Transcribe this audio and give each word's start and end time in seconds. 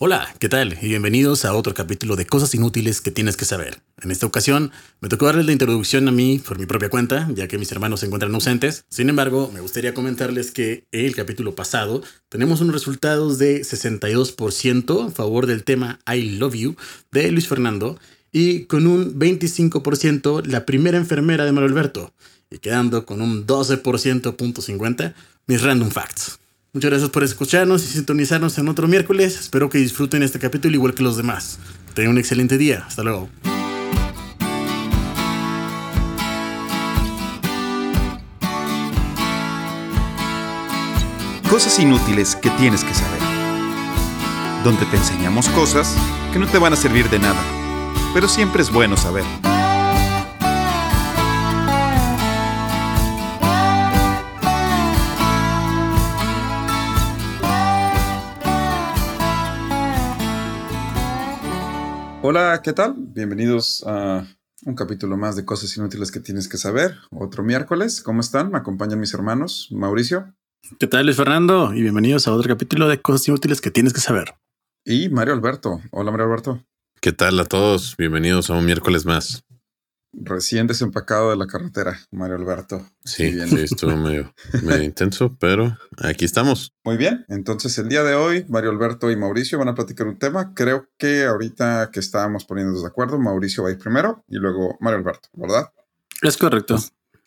Hola, 0.00 0.32
¿qué 0.38 0.48
tal? 0.48 0.78
Y 0.80 0.86
bienvenidos 0.86 1.44
a 1.44 1.52
otro 1.54 1.74
capítulo 1.74 2.14
de 2.14 2.24
Cosas 2.24 2.54
Inútiles 2.54 3.00
que 3.00 3.10
tienes 3.10 3.36
que 3.36 3.44
saber. 3.44 3.80
En 4.00 4.12
esta 4.12 4.26
ocasión 4.26 4.70
me 5.00 5.08
tocó 5.08 5.26
darles 5.26 5.46
la 5.46 5.50
introducción 5.50 6.06
a 6.06 6.12
mí 6.12 6.38
por 6.38 6.56
mi 6.56 6.66
propia 6.66 6.88
cuenta, 6.88 7.28
ya 7.34 7.48
que 7.48 7.58
mis 7.58 7.72
hermanos 7.72 7.98
se 7.98 8.06
encuentran 8.06 8.32
ausentes. 8.32 8.84
Sin 8.88 9.08
embargo, 9.08 9.50
me 9.52 9.58
gustaría 9.58 9.94
comentarles 9.94 10.52
que 10.52 10.84
el 10.92 11.16
capítulo 11.16 11.56
pasado 11.56 12.00
tenemos 12.28 12.60
unos 12.60 12.74
resultados 12.74 13.38
de 13.38 13.62
62% 13.62 15.08
a 15.08 15.10
favor 15.10 15.46
del 15.46 15.64
tema 15.64 15.98
I 16.06 16.38
Love 16.38 16.54
You 16.54 16.76
de 17.10 17.32
Luis 17.32 17.48
Fernando 17.48 17.98
y 18.30 18.66
con 18.66 18.86
un 18.86 19.18
25% 19.18 20.46
la 20.46 20.64
primera 20.64 20.96
enfermera 20.96 21.44
de 21.44 21.50
Mario 21.50 21.70
Alberto 21.70 22.14
y 22.52 22.58
quedando 22.58 23.04
con 23.04 23.20
un 23.20 23.48
12.50 23.48 25.14
mis 25.48 25.60
random 25.60 25.90
facts. 25.90 26.38
Muchas 26.74 26.90
gracias 26.90 27.10
por 27.10 27.24
escucharnos 27.24 27.82
y 27.82 27.86
sintonizarnos 27.86 28.58
en 28.58 28.68
otro 28.68 28.88
miércoles. 28.88 29.40
Espero 29.40 29.70
que 29.70 29.78
disfruten 29.78 30.22
este 30.22 30.38
capítulo 30.38 30.74
igual 30.74 30.92
que 30.92 31.02
los 31.02 31.16
demás. 31.16 31.58
Tengan 31.94 32.12
un 32.12 32.18
excelente 32.18 32.58
día. 32.58 32.84
Hasta 32.86 33.02
luego. 33.02 33.30
Cosas 41.48 41.78
inútiles 41.78 42.36
que 42.36 42.50
tienes 42.50 42.84
que 42.84 42.92
saber. 42.92 43.20
Donde 44.62 44.84
te 44.84 44.98
enseñamos 44.98 45.48
cosas 45.48 45.96
que 46.34 46.38
no 46.38 46.46
te 46.46 46.58
van 46.58 46.74
a 46.74 46.76
servir 46.76 47.08
de 47.08 47.18
nada, 47.18 47.42
pero 48.12 48.28
siempre 48.28 48.60
es 48.60 48.70
bueno 48.70 48.98
saber. 48.98 49.24
Hola, 62.30 62.60
¿qué 62.62 62.74
tal? 62.74 62.94
Bienvenidos 62.98 63.82
a 63.86 64.26
un 64.66 64.74
capítulo 64.74 65.16
más 65.16 65.34
de 65.34 65.46
Cosas 65.46 65.74
Inútiles 65.78 66.12
que 66.12 66.20
tienes 66.20 66.46
que 66.46 66.58
saber. 66.58 66.94
Otro 67.10 67.42
miércoles. 67.42 68.02
¿Cómo 68.02 68.20
están? 68.20 68.52
Me 68.52 68.58
acompañan 68.58 69.00
mis 69.00 69.14
hermanos. 69.14 69.68
Mauricio. 69.70 70.34
¿Qué 70.78 70.86
tal, 70.86 71.06
Luis 71.06 71.16
Fernando? 71.16 71.72
Y 71.72 71.80
bienvenidos 71.80 72.28
a 72.28 72.34
otro 72.34 72.46
capítulo 72.46 72.86
de 72.86 73.00
Cosas 73.00 73.26
Inútiles 73.28 73.62
que 73.62 73.70
tienes 73.70 73.94
que 73.94 74.00
saber. 74.00 74.34
Y 74.84 75.08
Mario 75.08 75.32
Alberto. 75.32 75.80
Hola, 75.90 76.10
Mario 76.10 76.26
Alberto. 76.26 76.62
¿Qué 77.00 77.12
tal 77.12 77.40
a 77.40 77.46
todos? 77.46 77.96
Bienvenidos 77.96 78.50
a 78.50 78.58
un 78.58 78.66
miércoles 78.66 79.06
más. 79.06 79.42
Recién 80.12 80.66
desempacado 80.66 81.30
de 81.30 81.36
la 81.36 81.46
carretera, 81.46 82.00
Mario 82.10 82.36
Alberto. 82.36 82.86
Sí, 83.04 83.38
sí, 83.46 83.60
estuvo 83.60 83.96
medio, 83.96 84.34
medio 84.62 84.82
intenso, 84.82 85.36
pero 85.38 85.76
aquí 85.98 86.24
estamos. 86.24 86.72
Muy 86.82 86.96
bien, 86.96 87.24
entonces 87.28 87.76
el 87.78 87.88
día 87.88 88.02
de 88.02 88.14
hoy, 88.14 88.46
Mario 88.48 88.70
Alberto 88.70 89.10
y 89.10 89.16
Mauricio 89.16 89.58
van 89.58 89.68
a 89.68 89.74
platicar 89.74 90.06
un 90.06 90.18
tema. 90.18 90.54
Creo 90.54 90.88
que 90.96 91.24
ahorita 91.24 91.90
que 91.92 92.00
estábamos 92.00 92.46
poniéndonos 92.46 92.82
de 92.82 92.88
acuerdo, 92.88 93.18
Mauricio 93.18 93.62
va 93.64 93.68
a 93.68 93.72
ir 93.72 93.78
primero 93.78 94.24
y 94.28 94.36
luego 94.36 94.76
Mario 94.80 94.98
Alberto, 94.98 95.28
¿verdad? 95.34 95.70
Es 96.22 96.36
correcto. 96.36 96.78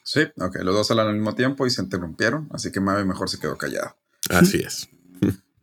Sí, 0.03 0.21
ok, 0.37 0.57
los 0.63 0.75
dos 0.75 0.91
hablan 0.91 1.07
al 1.07 1.13
mismo 1.13 1.35
tiempo 1.35 1.67
y 1.67 1.69
se 1.69 1.81
interrumpieron, 1.81 2.49
así 2.51 2.71
que 2.71 2.81
Mavi 2.81 3.05
mejor 3.05 3.29
se 3.29 3.39
quedó 3.39 3.57
callado. 3.57 3.95
Así 4.29 4.57
es. 4.57 4.89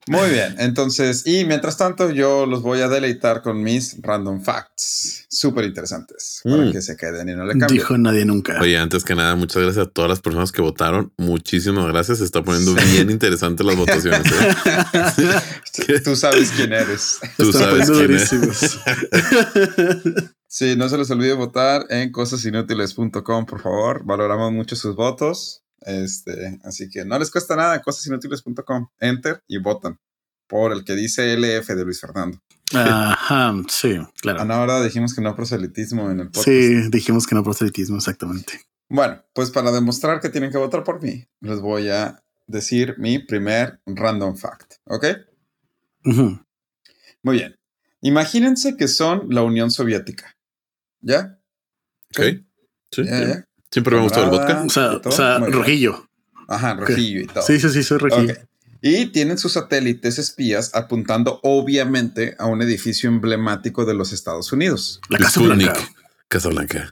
Muy 0.08 0.30
bien, 0.30 0.54
entonces, 0.58 1.26
y 1.26 1.44
mientras 1.44 1.76
tanto, 1.76 2.10
yo 2.10 2.46
los 2.46 2.62
voy 2.62 2.80
a 2.80 2.88
deleitar 2.88 3.42
con 3.42 3.62
mis 3.62 3.96
random 4.02 4.42
facts 4.42 5.26
súper 5.28 5.64
interesantes 5.64 6.40
para 6.44 6.64
Mm. 6.66 6.72
que 6.72 6.82
se 6.82 6.96
queden 6.96 7.28
y 7.28 7.34
no 7.34 7.44
le 7.44 7.50
cambien. 7.52 7.68
Dijo 7.68 7.96
nadie 7.98 8.24
nunca. 8.24 8.58
Oye, 8.60 8.78
antes 8.78 9.04
que 9.04 9.14
nada, 9.14 9.34
muchas 9.36 9.62
gracias 9.62 9.86
a 9.86 9.90
todas 9.90 10.08
las 10.08 10.20
personas 10.20 10.50
que 10.52 10.62
votaron. 10.62 11.12
Muchísimas 11.16 11.86
gracias. 11.86 12.18
Se 12.18 12.24
está 12.24 12.42
poniendo 12.42 12.74
bien 12.74 13.10
interesante 13.10 13.62
las 13.64 13.76
votaciones. 13.76 14.22
¿eh? 14.32 16.00
Tú 16.04 16.16
sabes 16.16 16.50
quién 16.56 16.72
eres. 16.72 17.18
Tú 17.36 17.50
Están 17.50 17.62
sabes 17.62 17.90
poniendo 17.90 17.98
quién 17.98 18.12
es. 18.14 18.30
durísimos. 18.30 18.80
Sí, 20.50 20.76
no 20.76 20.88
se 20.88 20.96
les 20.96 21.10
olvide 21.10 21.34
votar 21.34 21.84
en 21.90 22.10
cosasinútiles.com, 22.10 23.44
por 23.44 23.60
favor. 23.60 24.02
Valoramos 24.06 24.50
mucho 24.50 24.76
sus 24.76 24.96
votos. 24.96 25.62
Este, 25.80 26.58
así 26.64 26.88
que 26.90 27.04
no 27.04 27.18
les 27.18 27.30
cuesta 27.30 27.56
nada, 27.56 27.80
cosasinútiles.com. 27.82 28.88
Enter 29.00 29.42
y 29.46 29.58
votan 29.58 29.98
por 30.46 30.72
el 30.72 30.84
que 30.84 30.94
dice 30.94 31.36
LF 31.36 31.68
de 31.68 31.84
Luis 31.84 32.00
Fernando. 32.00 32.40
Ajá, 32.74 33.54
sí, 33.68 33.96
A 33.96 34.10
claro. 34.20 34.44
la 34.44 34.60
hora 34.60 34.82
dijimos 34.82 35.14
que 35.14 35.20
no 35.22 35.34
proselitismo 35.36 36.10
en 36.10 36.20
el 36.20 36.26
podcast. 36.26 36.44
Sí, 36.46 36.90
dijimos 36.90 37.26
que 37.26 37.34
no 37.34 37.42
proselitismo, 37.42 37.96
exactamente. 37.96 38.60
Bueno, 38.90 39.22
pues 39.34 39.50
para 39.50 39.70
demostrar 39.72 40.20
que 40.20 40.28
tienen 40.30 40.50
que 40.50 40.58
votar 40.58 40.84
por 40.84 41.02
mí, 41.02 41.26
les 41.40 41.60
voy 41.60 41.88
a 41.90 42.22
decir 42.46 42.94
mi 42.98 43.18
primer 43.18 43.80
random 43.86 44.36
fact, 44.36 44.74
¿ok? 44.84 45.04
Muy 47.22 47.36
bien. 47.36 47.56
Imagínense 48.00 48.76
que 48.76 48.88
son 48.88 49.26
la 49.30 49.42
Unión 49.42 49.70
Soviética. 49.70 50.36
¿Ya? 51.00 51.38
Ok. 52.10 52.20
Sí, 52.90 53.04
¿Ya, 53.04 53.18
sí. 53.18 53.26
ya? 53.26 53.47
Siempre 53.70 53.94
me 53.94 54.00
ha 54.00 54.04
gustado 54.04 54.24
el 54.24 54.30
vodka. 54.30 54.64
O 55.04 55.10
sea, 55.12 55.38
rojillo. 55.38 56.08
Ajá, 56.48 56.74
rojillo 56.74 57.20
y 57.20 57.26
todo. 57.26 57.42
Sí, 57.42 57.58
sí, 57.60 57.68
sí, 57.70 57.82
soy 57.82 57.98
rojillo. 57.98 58.34
Y 58.80 59.06
tienen 59.06 59.38
sus 59.38 59.52
satélites 59.52 60.18
espías 60.18 60.74
apuntando 60.74 61.40
obviamente 61.42 62.36
a 62.38 62.46
un 62.46 62.62
edificio 62.62 63.08
emblemático 63.10 63.84
de 63.84 63.94
los 63.94 64.12
Estados 64.12 64.52
Unidos. 64.52 65.00
La 65.08 65.18
Casa. 65.18 65.40
Blanca. 65.40 65.74
Casablanca. 66.28 66.90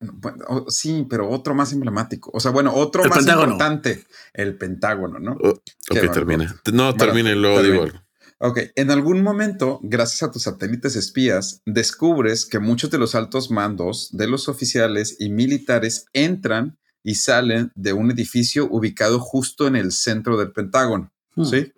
Bueno, 0.00 0.44
o- 0.48 0.70
sí, 0.70 1.06
pero 1.08 1.28
otro 1.28 1.54
más 1.54 1.72
emblemático. 1.72 2.30
O 2.34 2.40
sea, 2.40 2.50
bueno, 2.50 2.72
otro 2.74 3.02
El 3.02 3.08
más 3.10 3.18
Pentágono. 3.18 3.52
importante. 3.52 4.04
El 4.32 4.56
Pentágono, 4.56 5.18
¿no? 5.18 5.36
Oh, 5.42 5.48
ok, 5.50 6.12
termina. 6.12 6.54
No, 6.72 6.94
termina 6.94 7.30
y 7.30 7.34
luego 7.34 7.62
digo 7.62 7.82
algo. 7.84 7.98
Ok, 8.42 8.58
en 8.74 8.90
algún 8.90 9.22
momento, 9.22 9.80
gracias 9.82 10.22
a 10.22 10.30
tus 10.32 10.44
satélites 10.44 10.96
espías, 10.96 11.60
descubres 11.66 12.46
que 12.46 12.58
muchos 12.58 12.90
de 12.90 12.96
los 12.96 13.14
altos 13.14 13.50
mandos 13.50 14.08
de 14.12 14.26
los 14.26 14.48
oficiales 14.48 15.16
y 15.18 15.28
militares 15.28 16.06
entran 16.14 16.78
y 17.02 17.16
salen 17.16 17.70
de 17.74 17.92
un 17.92 18.10
edificio 18.10 18.66
ubicado 18.70 19.20
justo 19.20 19.66
en 19.66 19.76
el 19.76 19.92
centro 19.92 20.38
del 20.38 20.52
Pentágono. 20.52 21.12
Hmm. 21.34 21.44
¿Sí? 21.44 21.72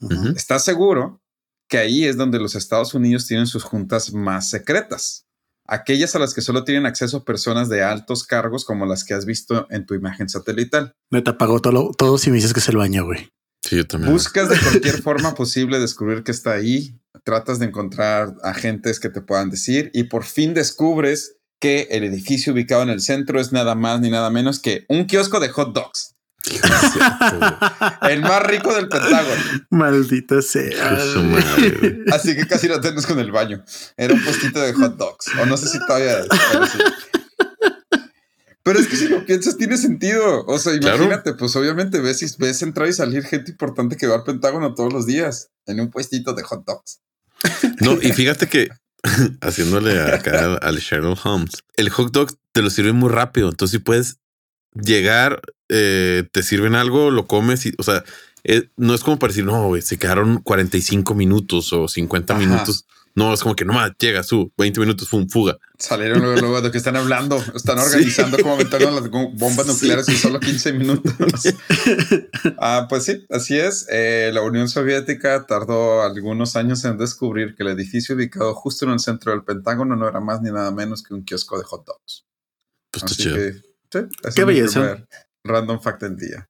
Ujú. 0.00 0.28
¿Estás 0.36 0.64
seguro 0.64 1.20
que 1.66 1.78
ahí 1.78 2.04
es 2.04 2.16
donde 2.16 2.38
los 2.38 2.54
Estados 2.54 2.94
Unidos 2.94 3.26
tienen 3.26 3.48
sus 3.48 3.64
juntas 3.64 4.12
más 4.12 4.50
secretas? 4.50 5.26
Aquellas 5.66 6.14
a 6.14 6.20
las 6.20 6.32
que 6.32 6.42
solo 6.42 6.62
tienen 6.62 6.86
acceso 6.86 7.24
personas 7.24 7.68
de 7.68 7.82
altos 7.82 8.22
cargos 8.22 8.64
como 8.64 8.86
las 8.86 9.02
que 9.02 9.14
has 9.14 9.26
visto 9.26 9.66
en 9.68 9.84
tu 9.84 9.94
imagen 9.94 10.28
satelital. 10.28 10.94
Neta, 11.10 11.36
pagó 11.36 11.58
todo, 11.58 11.90
todo 11.90 12.18
si 12.18 12.30
me 12.30 12.36
dices 12.36 12.54
que 12.54 12.60
es 12.60 12.68
el 12.68 12.76
baño, 12.76 13.04
güey. 13.04 13.30
Sí, 13.68 13.76
yo 13.76 13.86
también. 13.86 14.12
Buscas 14.12 14.48
de 14.48 14.58
cualquier 14.58 15.02
forma 15.02 15.34
posible 15.34 15.78
descubrir 15.78 16.22
que 16.22 16.32
está 16.32 16.52
ahí, 16.52 16.98
tratas 17.24 17.58
de 17.58 17.66
encontrar 17.66 18.34
agentes 18.42 18.98
que 18.98 19.10
te 19.10 19.20
puedan 19.20 19.50
decir 19.50 19.90
y 19.92 20.04
por 20.04 20.24
fin 20.24 20.54
descubres 20.54 21.36
que 21.60 21.88
el 21.90 22.04
edificio 22.04 22.54
ubicado 22.54 22.82
en 22.82 22.88
el 22.88 23.00
centro 23.00 23.40
es 23.40 23.52
nada 23.52 23.74
más 23.74 24.00
ni 24.00 24.10
nada 24.10 24.30
menos 24.30 24.60
que 24.60 24.86
un 24.88 25.06
kiosco 25.06 25.38
de 25.38 25.50
hot 25.50 25.74
dogs, 25.74 26.14
el 28.08 28.22
más 28.22 28.42
rico 28.44 28.74
del 28.74 28.88
Pentágono. 28.88 29.42
Maldita 29.70 30.40
sea. 30.40 30.98
Así 32.12 32.34
que 32.34 32.46
casi 32.46 32.68
lo 32.68 32.80
tenemos 32.80 33.06
con 33.06 33.18
el 33.18 33.30
baño. 33.30 33.62
Era 33.96 34.14
un 34.14 34.24
postito 34.24 34.60
de 34.60 34.72
hot 34.72 34.96
dogs. 34.96 35.26
O 35.40 35.46
no 35.46 35.56
sé 35.56 35.68
si 35.68 35.78
todavía 35.80 36.20
es. 36.20 36.28
Pero, 38.68 38.80
es 38.80 38.86
que 38.86 38.96
si 38.96 39.08
lo 39.08 39.24
piensas, 39.24 39.56
tiene 39.56 39.76
sentido. 39.78 40.44
O 40.46 40.58
sea, 40.58 40.78
Claro. 40.78 40.96
imagínate, 41.04 41.32
pues 41.34 41.56
obviamente 41.56 42.00
ves, 42.00 42.22
y- 42.22 42.34
ves 42.38 42.60
entrar 42.62 42.86
y 42.88 42.92
salir 42.92 43.22
gente 43.24 43.50
importante 43.50 43.96
que 43.96 44.06
va 44.06 44.16
al 44.16 44.24
Pentágono 44.24 44.74
todos 44.74 44.92
los 44.92 45.06
días 45.06 45.48
en 45.66 45.80
un 45.80 45.90
puestito 45.90 46.34
de 46.34 46.42
hot 46.42 46.64
dogs. 46.66 47.00
No, 47.80 47.94
y 48.00 48.12
fíjate 48.12 48.46
que 48.48 48.68
haciéndole 49.40 50.00
acá 50.12 50.44
al- 50.44 50.58
al 50.62 50.76
Sherlock 50.78 51.24
Holmes, 51.24 51.52
el 51.76 51.88
hot 51.90 52.12
dog 52.12 52.30
te 52.52 52.62
lo 52.62 52.70
sirven 52.70 52.96
muy 52.96 53.10
rápido. 53.10 53.48
Entonces, 53.48 53.78
si 53.78 53.84
puedes 53.84 54.18
llegar, 54.74 55.40
eh, 55.68 56.24
te 56.32 56.42
sirven 56.42 56.74
algo, 56.74 57.10
lo 57.10 57.26
comes 57.26 57.66
y, 57.66 57.72
o 57.78 57.82
sea, 57.82 58.04
eh, 58.44 58.68
no 58.76 58.94
es 58.94 59.02
como 59.02 59.18
para 59.18 59.30
decir, 59.32 59.44
no, 59.44 59.66
güey, 59.68 59.82
se 59.82 59.98
quedaron 59.98 60.38
45 60.42 61.14
minutos 61.14 61.72
o 61.72 61.88
50 61.88 62.34
Ajá. 62.34 62.42
minutos. 62.44 62.86
No, 63.18 63.34
es 63.34 63.42
como 63.42 63.56
que 63.56 63.64
nomás 63.64 63.90
llega 63.98 64.22
su 64.22 64.52
20 64.56 64.78
minutos, 64.78 65.08
fue 65.08 65.18
un 65.18 65.28
fuga. 65.28 65.58
Salieron 65.76 66.20
luego, 66.20 66.40
luego 66.40 66.62
de 66.62 66.70
que 66.70 66.78
están 66.78 66.94
hablando, 66.94 67.42
están 67.52 67.76
organizando 67.80 68.38
cómo 68.38 68.54
aventaron 68.54 68.94
las 68.94 69.10
bombas 69.10 69.66
nucleares 69.66 70.08
en 70.08 70.16
solo 70.16 70.38
15 70.38 70.72
minutos. 70.74 71.12
Ah, 72.60 72.86
pues 72.88 73.04
sí, 73.04 73.26
así 73.30 73.58
es. 73.58 73.86
Eh, 73.90 74.30
la 74.32 74.42
Unión 74.42 74.68
Soviética 74.68 75.46
tardó 75.46 76.02
algunos 76.02 76.54
años 76.54 76.84
en 76.84 76.96
descubrir 76.96 77.54
que 77.56 77.64
el 77.64 77.70
edificio 77.70 78.14
ubicado 78.14 78.54
justo 78.54 78.84
en 78.84 78.92
el 78.92 79.00
centro 79.00 79.32
del 79.32 79.42
Pentágono 79.42 79.96
no 79.96 80.08
era 80.08 80.20
más 80.20 80.40
ni 80.40 80.50
nada 80.50 80.70
menos 80.70 81.02
que 81.02 81.14
un 81.14 81.24
kiosco 81.24 81.58
de 81.58 81.64
hot 81.64 81.84
dogs. 81.86 82.24
Pues 82.92 83.02
está 83.02 83.14
Así 83.14 83.22
chido. 83.22 83.34
que, 83.34 83.52
sí, 83.52 84.16
ese 84.22 84.34
Qué 84.34 84.44
belleza. 84.44 85.06
Random 85.44 85.80
fact 85.80 86.02
del 86.02 86.16
día. 86.16 86.48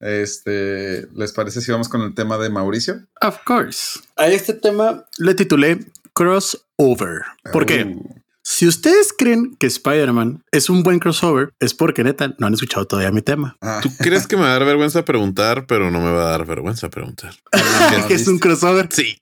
Este, 0.00 1.08
¿les 1.14 1.32
parece 1.32 1.60
si 1.60 1.72
vamos 1.72 1.88
con 1.88 2.02
el 2.02 2.14
tema 2.14 2.38
de 2.38 2.50
Mauricio? 2.50 3.00
Of 3.20 3.38
course. 3.44 4.00
A 4.16 4.28
este 4.28 4.54
tema 4.54 5.04
le 5.18 5.34
titulé 5.34 5.80
Crossover. 6.12 7.22
¿Por 7.52 7.66
qué? 7.66 7.84
Uh, 7.84 8.20
Si 8.42 8.66
ustedes 8.66 9.12
creen 9.16 9.56
que 9.58 9.66
Spider-Man 9.66 10.42
es 10.52 10.70
un 10.70 10.82
buen 10.82 10.98
crossover, 11.00 11.52
es 11.60 11.74
porque 11.74 12.02
neta 12.04 12.34
no 12.38 12.46
han 12.46 12.54
escuchado 12.54 12.86
todavía 12.86 13.10
mi 13.12 13.20
tema. 13.22 13.56
ah, 13.60 13.80
Tú 13.82 13.90
crees 13.98 14.26
que 14.26 14.36
me 14.36 14.42
va 14.42 14.48
a 14.50 14.52
dar 14.52 14.64
vergüenza 14.64 15.04
preguntar, 15.04 15.66
pero 15.66 15.90
no 15.90 16.00
me 16.00 16.10
va 16.12 16.28
a 16.28 16.30
dar 16.30 16.46
vergüenza 16.46 16.88
preguntar. 16.88 17.34
que 18.08 18.14
es 18.14 18.26
un 18.28 18.38
crossover. 18.38 18.88
Sí. 18.90 19.18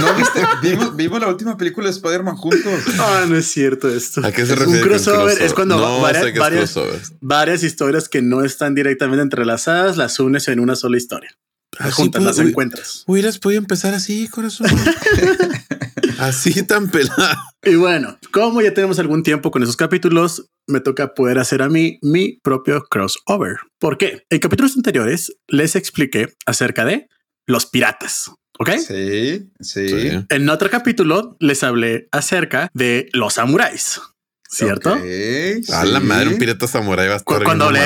¿No 0.00 0.14
viste? 0.14 0.40
Vimos, 0.62 0.96
vimos 0.96 1.20
la 1.20 1.28
última 1.28 1.56
película 1.56 1.86
de 1.86 1.92
Spider-Man 1.92 2.36
juntos. 2.36 2.62
Ah, 2.98 3.24
no 3.28 3.36
es 3.36 3.46
cierto 3.46 3.88
esto. 3.88 4.24
¿A 4.24 4.30
qué 4.32 4.44
se 4.46 4.52
Es 4.54 4.58
refiere? 4.58 4.82
Un 4.82 4.88
con 4.88 4.88
crossover 4.90 5.42
es 5.42 5.52
cuando 5.54 5.76
No 5.78 6.00
varias, 6.00 6.24
sé 6.24 6.32
qué 6.32 6.38
es 6.38 6.40
varias- 6.40 6.72
crossover. 6.72 7.00
varias 7.20 7.62
historias 7.62 8.08
que 8.08 8.22
no 8.22 8.44
están 8.44 8.74
directamente 8.74 9.22
entrelazadas 9.22 9.96
las 9.96 10.18
unes 10.20 10.48
en 10.48 10.60
una 10.60 10.76
sola 10.76 10.96
historia. 10.96 11.30
Las 11.78 11.94
juntas, 11.94 12.22
las 12.22 12.38
encuentras. 12.38 13.04
Hubieras 13.06 13.38
podido 13.38 13.58
empezar 13.58 13.94
así, 13.94 14.28
corazón. 14.28 14.66
así 16.18 16.62
tan 16.64 16.90
pelado. 16.90 17.36
Y 17.64 17.76
bueno, 17.76 18.18
como 18.30 18.60
ya 18.60 18.74
tenemos 18.74 18.98
algún 18.98 19.22
tiempo 19.22 19.50
con 19.50 19.62
esos 19.62 19.76
capítulos, 19.76 20.46
me 20.66 20.80
toca 20.80 21.14
poder 21.14 21.38
hacer 21.38 21.62
a 21.62 21.68
mí 21.68 21.98
mi 22.02 22.38
propio 22.42 22.84
crossover. 22.90 23.56
¿Por 23.78 23.98
qué? 23.98 24.24
En 24.30 24.38
capítulos 24.40 24.76
anteriores 24.76 25.34
les 25.48 25.74
expliqué 25.76 26.34
acerca 26.46 26.84
de 26.84 27.08
los 27.46 27.66
piratas. 27.66 28.30
¿Ok? 28.58 28.70
Sí, 28.86 29.50
sí. 29.60 29.88
Sí. 29.88 30.10
En 30.28 30.48
otro 30.48 30.70
capítulo 30.70 31.36
les 31.40 31.62
hablé 31.62 32.08
acerca 32.12 32.70
de 32.74 33.08
los 33.12 33.34
samuráis. 33.34 34.00
¿Cierto? 34.48 34.92
Ok, 34.92 35.00
A 35.72 35.84
la 35.86 36.00
sí. 36.00 36.06
madre, 36.06 36.28
un 36.28 36.36
pirata 36.36 36.66
samurái 36.66 37.08
va 37.08 37.14
a 37.14 37.16
estar 37.16 37.38
Cu- 37.38 37.44
Cuando 37.44 37.64
hablé. 37.64 37.80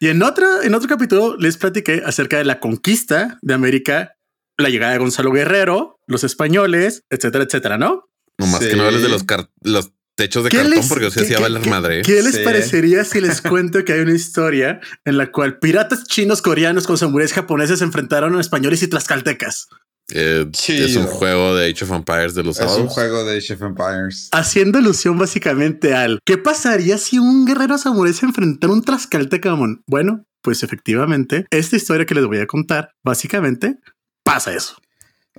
Y 0.00 0.08
en 0.08 0.22
otro, 0.22 0.60
en 0.62 0.74
otro 0.74 0.86
capítulo 0.86 1.34
les 1.38 1.56
platiqué 1.56 2.02
acerca 2.04 2.36
de 2.36 2.44
la 2.44 2.60
conquista 2.60 3.38
de 3.40 3.54
América, 3.54 4.12
la 4.58 4.68
llegada 4.68 4.92
de 4.92 4.98
Gonzalo 4.98 5.32
Guerrero, 5.32 5.98
los 6.06 6.22
españoles, 6.22 7.04
etcétera, 7.08 7.44
etcétera, 7.44 7.78
¿no? 7.78 8.04
Nomás 8.36 8.60
que 8.60 8.72
Sí. 8.72 8.76
no 8.76 8.84
hables 8.84 9.00
de 9.02 9.08
los, 9.08 9.24
los 9.62 9.92
techos 10.14 10.44
de 10.44 10.50
¿Qué 10.50 10.58
cartón 10.58 10.74
les- 10.74 10.88
porque 10.88 11.06
o 11.06 11.10
sea, 11.10 11.22
qué- 11.22 11.28
sí 11.28 11.32
va 11.34 11.38
a 11.38 11.48
qué- 11.48 11.52
valer 11.54 11.68
madre. 11.70 12.02
¿Qué 12.02 12.22
les 12.22 12.34
Sí. 12.34 12.42
parecería 12.44 13.04
si 13.04 13.22
les 13.22 13.40
cuento 13.42 13.82
que 13.86 13.94
hay 13.94 14.00
una 14.00 14.12
historia 14.14 14.80
en 15.06 15.16
la 15.16 15.32
cual 15.32 15.58
piratas 15.58 16.04
chinos, 16.04 16.42
coreanos 16.42 16.86
con 16.86 16.98
samuráis 16.98 17.32
japoneses 17.32 17.78
se 17.78 17.84
enfrentaron 17.86 18.36
a 18.36 18.40
españoles 18.42 18.82
y 18.82 18.88
tlaxcaltecas? 18.88 19.68
Eh, 20.14 20.46
es 20.68 20.96
un 20.96 21.06
juego 21.06 21.56
de 21.56 21.70
Age 21.70 21.84
of 21.84 21.90
Empires 21.90 22.34
de 22.34 22.44
los 22.44 22.56
Es 22.58 22.62
un 22.62 22.68
sábados. 22.70 22.92
juego 22.94 23.24
de 23.24 23.36
Age 23.38 23.54
of 23.54 23.62
Empires. 23.62 24.28
Haciendo 24.32 24.78
alusión 24.78 25.18
básicamente 25.18 25.92
al 25.94 26.20
¿qué 26.24 26.38
pasaría 26.38 26.98
si 26.98 27.18
un 27.18 27.44
guerrero 27.44 27.76
samurái 27.78 28.12
se 28.14 28.26
enfrentara 28.26 28.72
a 28.72 28.76
un 28.76 28.82
tlaxcalteca? 28.82 29.54
mon? 29.56 29.82
Bueno, 29.88 30.24
pues 30.40 30.62
efectivamente, 30.62 31.46
esta 31.50 31.74
historia 31.76 32.06
que 32.06 32.14
les 32.14 32.26
voy 32.26 32.38
a 32.38 32.46
contar, 32.46 32.90
básicamente 33.02 33.76
pasa 34.22 34.54
eso. 34.54 34.76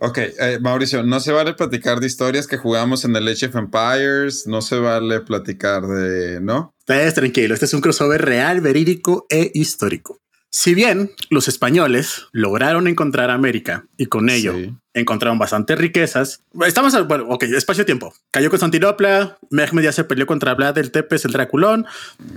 Ok, 0.01 0.17
eh, 0.17 0.59
Mauricio, 0.61 1.03
no 1.03 1.21
se 1.21 1.31
vale 1.31 1.53
platicar 1.53 2.01
de 2.01 2.07
historias 2.07 2.47
que 2.47 2.57
jugamos 2.57 3.05
en 3.05 3.15
el 3.15 3.25
Age 3.29 3.45
of 3.45 3.55
Empires. 3.55 4.45
No 4.45 4.61
se 4.61 4.75
vale 4.77 5.21
platicar 5.21 5.87
de, 5.87 6.41
¿no? 6.41 6.73
Ustedes 6.79 7.13
tranquilo, 7.13 7.53
este 7.53 7.65
es 7.65 7.73
un 7.73 7.79
crossover 7.79 8.21
real, 8.25 8.59
verídico 8.59 9.25
e 9.29 9.51
histórico. 9.53 10.19
Si 10.57 10.73
bien 10.73 11.11
los 11.29 11.49
españoles 11.49 12.27
lograron 12.31 12.87
encontrar 12.87 13.29
América 13.29 13.87
y 13.97 14.05
con 14.05 14.29
ello 14.29 14.53
Sí. 14.53 14.73
encontraron 14.93 15.37
bastantes 15.37 15.77
riquezas, 15.77 16.43
estamos, 16.65 16.93
al- 16.95 17.03
bueno, 17.03 17.25
ok, 17.27 17.43
espacio-tiempo. 17.43 18.13
Cayó 18.31 18.49
Constantinopla, 18.49 19.37
Mehmed 19.49 19.83
ya 19.83 19.91
se 19.91 20.05
peleó 20.05 20.25
contra 20.25 20.53
Vlad 20.53 20.75
del 20.75 20.91
Tepes, 20.91 21.25
el 21.25 21.33
Draculón, 21.33 21.85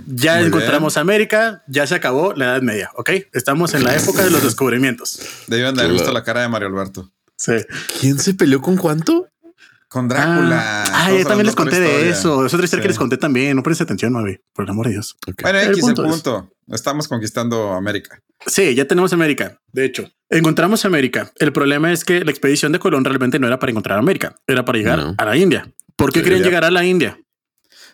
ya 0.05 0.35
Muy 0.39 0.47
encontramos 0.47 0.97
América, 0.97 1.63
ya 1.69 1.87
se 1.87 1.95
acabó 1.95 2.33
la 2.33 2.45
Edad 2.47 2.61
Media, 2.61 2.91
ok. 2.95 3.09
Estamos 3.31 3.73
en 3.73 3.85
la 3.85 3.95
época 3.95 4.21
de 4.25 4.31
los 4.31 4.43
descubrimientos. 4.43 5.21
Deben 5.47 5.75
de 5.75 5.83
haber 5.83 5.93
visto 5.93 6.11
la 6.11 6.25
cara 6.25 6.41
de 6.41 6.49
Mario 6.49 6.67
Alberto. 6.67 7.09
Sí. 7.37 7.53
¿Quién 8.01 8.19
se 8.19 8.33
peleó 8.33 8.61
con 8.61 8.75
cuánto? 8.75 9.29
Con 9.89 10.07
Drácula. 10.07 10.83
Ah, 10.85 11.05
ah, 11.07 11.11
ya 11.11 11.23
también 11.25 11.47
les 11.47 11.55
conté 11.55 11.79
de 11.79 12.09
eso. 12.09 12.45
Es 12.45 12.53
otra 12.53 12.63
historia 12.65 12.81
que 12.83 12.87
Sí. 12.89 12.93
les 12.93 12.97
conté 12.99 13.17
también. 13.17 13.55
No 13.55 13.63
prestes 13.63 13.85
atención, 13.85 14.13
Mavi, 14.13 14.39
por 14.53 14.65
el 14.65 14.69
amor 14.71 14.85
de 14.85 14.91
Dios. 14.93 15.17
Bueno, 15.41 15.57
El 15.59 15.65
X, 15.69 15.77
el 15.77 15.81
punto 15.81 16.05
es- 16.05 16.11
punto. 16.11 16.51
Estamos 16.67 17.07
conquistando 17.07 17.73
América. 17.73 18.21
Sí, 18.45 18.75
ya 18.75 18.85
tenemos 18.85 19.13
América. 19.13 19.59
De 19.73 19.85
hecho, 19.85 20.07
encontramos 20.29 20.85
América. 20.85 21.31
El 21.39 21.51
problema 21.51 21.91
es 21.91 22.05
que 22.05 22.23
la 22.23 22.29
expedición 22.29 22.71
de 22.71 22.77
Colón 22.77 23.03
realmente 23.03 23.39
no 23.39 23.47
era 23.47 23.57
para 23.57 23.71
encontrar 23.71 23.97
América, 23.97 24.35
era 24.45 24.63
para 24.63 24.77
llegar 24.77 24.99
No. 24.99 25.15
a 25.17 25.25
la 25.25 25.35
India. 25.35 25.73
¿Por 25.95 26.13
qué 26.13 26.19
Sí, 26.19 26.23
querían 26.25 26.41
ya. 26.41 26.45
llegar 26.47 26.65
a 26.65 26.71
la 26.71 26.85
India? 26.85 27.19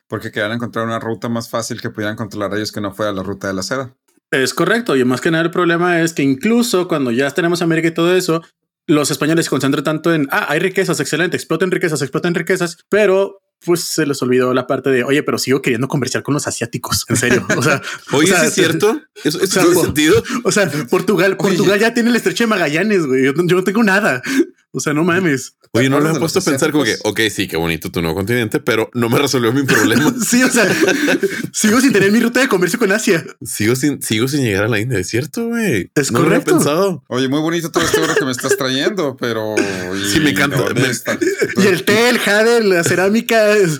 Porque 0.07 0.31
querían 0.31 0.51
encontrar 0.51 0.85
una 0.85 0.99
ruta 0.99 1.29
más 1.29 1.49
fácil 1.49 1.79
que 1.81 1.89
pudieran 1.89 2.17
controlar 2.17 2.53
ellos 2.55 2.71
que 2.73 2.81
no 2.81 2.93
fuera 2.93 3.13
la 3.13 3.23
ruta 3.23 3.47
de 3.47 3.53
la 3.53 3.63
seda. 3.63 3.95
Es 4.31 4.53
correcto. 4.53 4.97
Y 4.97 5.05
más 5.05 5.21
que 5.21 5.31
nada, 5.31 5.45
el 5.45 5.51
problema 5.51 6.01
es 6.01 6.11
que 6.13 6.23
incluso 6.23 6.87
cuando 6.89 7.11
ya 7.11 7.31
tenemos 7.31 7.61
América 7.61 7.87
y 7.87 7.93
todo 7.93 8.13
eso, 8.15 8.43
los 8.87 9.11
españoles 9.11 9.45
se 9.45 9.49
concentran 9.49 9.83
tanto 9.83 10.13
en, 10.13 10.27
ah, 10.31 10.45
hay 10.49 10.59
riquezas, 10.59 10.99
excelente, 10.99 11.37
exploten 11.37 11.71
riquezas, 11.71 12.01
exploten 12.01 12.35
riquezas, 12.35 12.77
pero 12.89 13.41
pues 13.63 13.83
se 13.83 14.05
les 14.05 14.21
olvidó 14.21 14.53
la 14.53 14.67
parte 14.67 14.89
de, 14.89 15.03
oye, 15.03 15.23
pero 15.23 15.37
sigo 15.37 15.61
queriendo 15.61 15.87
conversar 15.87 16.23
con 16.23 16.33
los 16.33 16.45
asiáticos. 16.47 17.05
En 17.09 17.15
serio. 17.15 17.45
O 17.57 17.63
sea, 17.63 17.81
Oye, 18.11 18.31
o 18.31 18.35
sea, 18.35 18.41
¿sí 18.41 18.47
es 18.47 18.53
cierto? 18.53 19.01
¿Eso, 19.23 19.39
eso 19.39 19.43
o 19.43 19.47
sea, 19.47 19.63
tiene 19.63 19.81
sentido? 19.81 20.23
O 20.43 20.51
sea, 20.51 20.69
Portugal, 20.89 21.35
Oye. 21.39 21.57
Portugal 21.57 21.79
ya 21.79 21.93
tiene 21.93 22.09
el 22.09 22.15
estrecho 22.15 22.43
de 22.43 22.47
Magallanes, 22.47 23.05
güey. 23.05 23.25
Yo 23.25 23.33
no 23.33 23.63
tengo 23.63 23.83
nada. 23.83 24.21
O 24.77 24.81
sea, 24.81 24.93
no 24.93 25.05
mames. 25.05 25.53
Oye, 25.71 25.89
no 25.89 26.01
me 26.01 26.11
he 26.11 26.19
puesto 26.19 26.39
a 26.39 26.41
pensar 26.41 26.71
como 26.71 26.83
que, 26.83 26.97
ok, 27.03 27.21
sí, 27.31 27.47
qué 27.47 27.55
bonito 27.55 27.89
tu 27.89 28.01
nuevo 28.01 28.15
continente, 28.15 28.59
pero 28.59 28.89
no 28.93 29.07
me 29.09 29.17
resolvió 29.19 29.53
mi 29.53 29.63
problema. 29.63 30.13
Sí, 30.25 30.43
o 30.43 30.49
sea, 30.49 30.67
sigo 31.53 31.79
sin 31.79 31.93
tener 31.93 32.11
mi 32.11 32.19
ruta 32.19 32.41
de 32.41 32.47
comercio 32.49 32.77
con 32.77 32.91
Asia. 32.91 33.25
sigo 33.41 33.75
sin, 33.75 34.01
sigo 34.01 34.27
sin 34.27 34.41
llegar 34.43 34.65
a 34.65 34.67
la 34.67 34.79
India, 34.79 34.99
es 34.99 35.07
cierto, 35.07 35.47
güey. 35.47 35.91
Es 35.95 36.11
no 36.11 36.19
lo 36.19 36.25
había 36.25 36.39
correcto. 36.39 36.55
pensado. 36.57 37.03
Oye, 37.07 37.27
muy 37.29 37.39
bonito 37.39 37.71
todo 37.71 37.83
este 37.85 38.01
oro 38.01 38.15
que 38.15 38.25
me 38.25 38.31
estás 38.31 38.57
trayendo, 38.57 39.15
pero. 39.17 39.55
y 39.95 40.11
Sí, 40.11 40.19
me 40.19 40.31
encanta. 40.31 40.57
¿dónde 40.57 40.81
Me-? 40.81 41.63
Y 41.63 41.67
el 41.67 41.83
té, 41.85 42.09
el 42.09 42.19
jade, 42.19 42.63
la 42.63 42.83
cerámica. 42.83 43.51
es- 43.55 43.79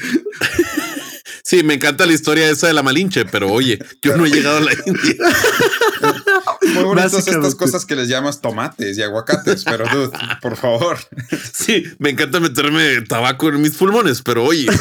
Sí, 1.43 1.61
me 1.61 1.75
encanta 1.75 2.07
la 2.07 2.13
historia 2.13 2.49
esa 2.49 2.65
de 2.67 2.73
la 2.73 2.81
Malinche, 2.81 3.25
pero 3.25 3.51
oye, 3.51 3.77
yo 4.01 4.17
no 4.17 4.25
he 4.25 4.29
llegado 4.31 4.57
a 4.57 4.61
la 4.61 4.71
India. 4.73 5.13
Muy 6.73 6.83
bonitas 6.83 7.27
estas 7.27 7.55
cosas 7.55 7.85
que 7.85 7.95
les 7.95 8.07
llamas 8.07 8.41
tomates 8.41 8.97
y 8.97 9.01
aguacates, 9.01 9.63
pero 9.63 9.85
dude, 9.87 10.17
por 10.41 10.57
favor. 10.57 10.97
Sí, 11.53 11.83
me 11.99 12.09
encanta 12.09 12.39
meterme 12.39 13.01
tabaco 13.01 13.49
en 13.49 13.61
mis 13.61 13.75
pulmones, 13.75 14.21
pero 14.21 14.43
oye, 14.43 14.67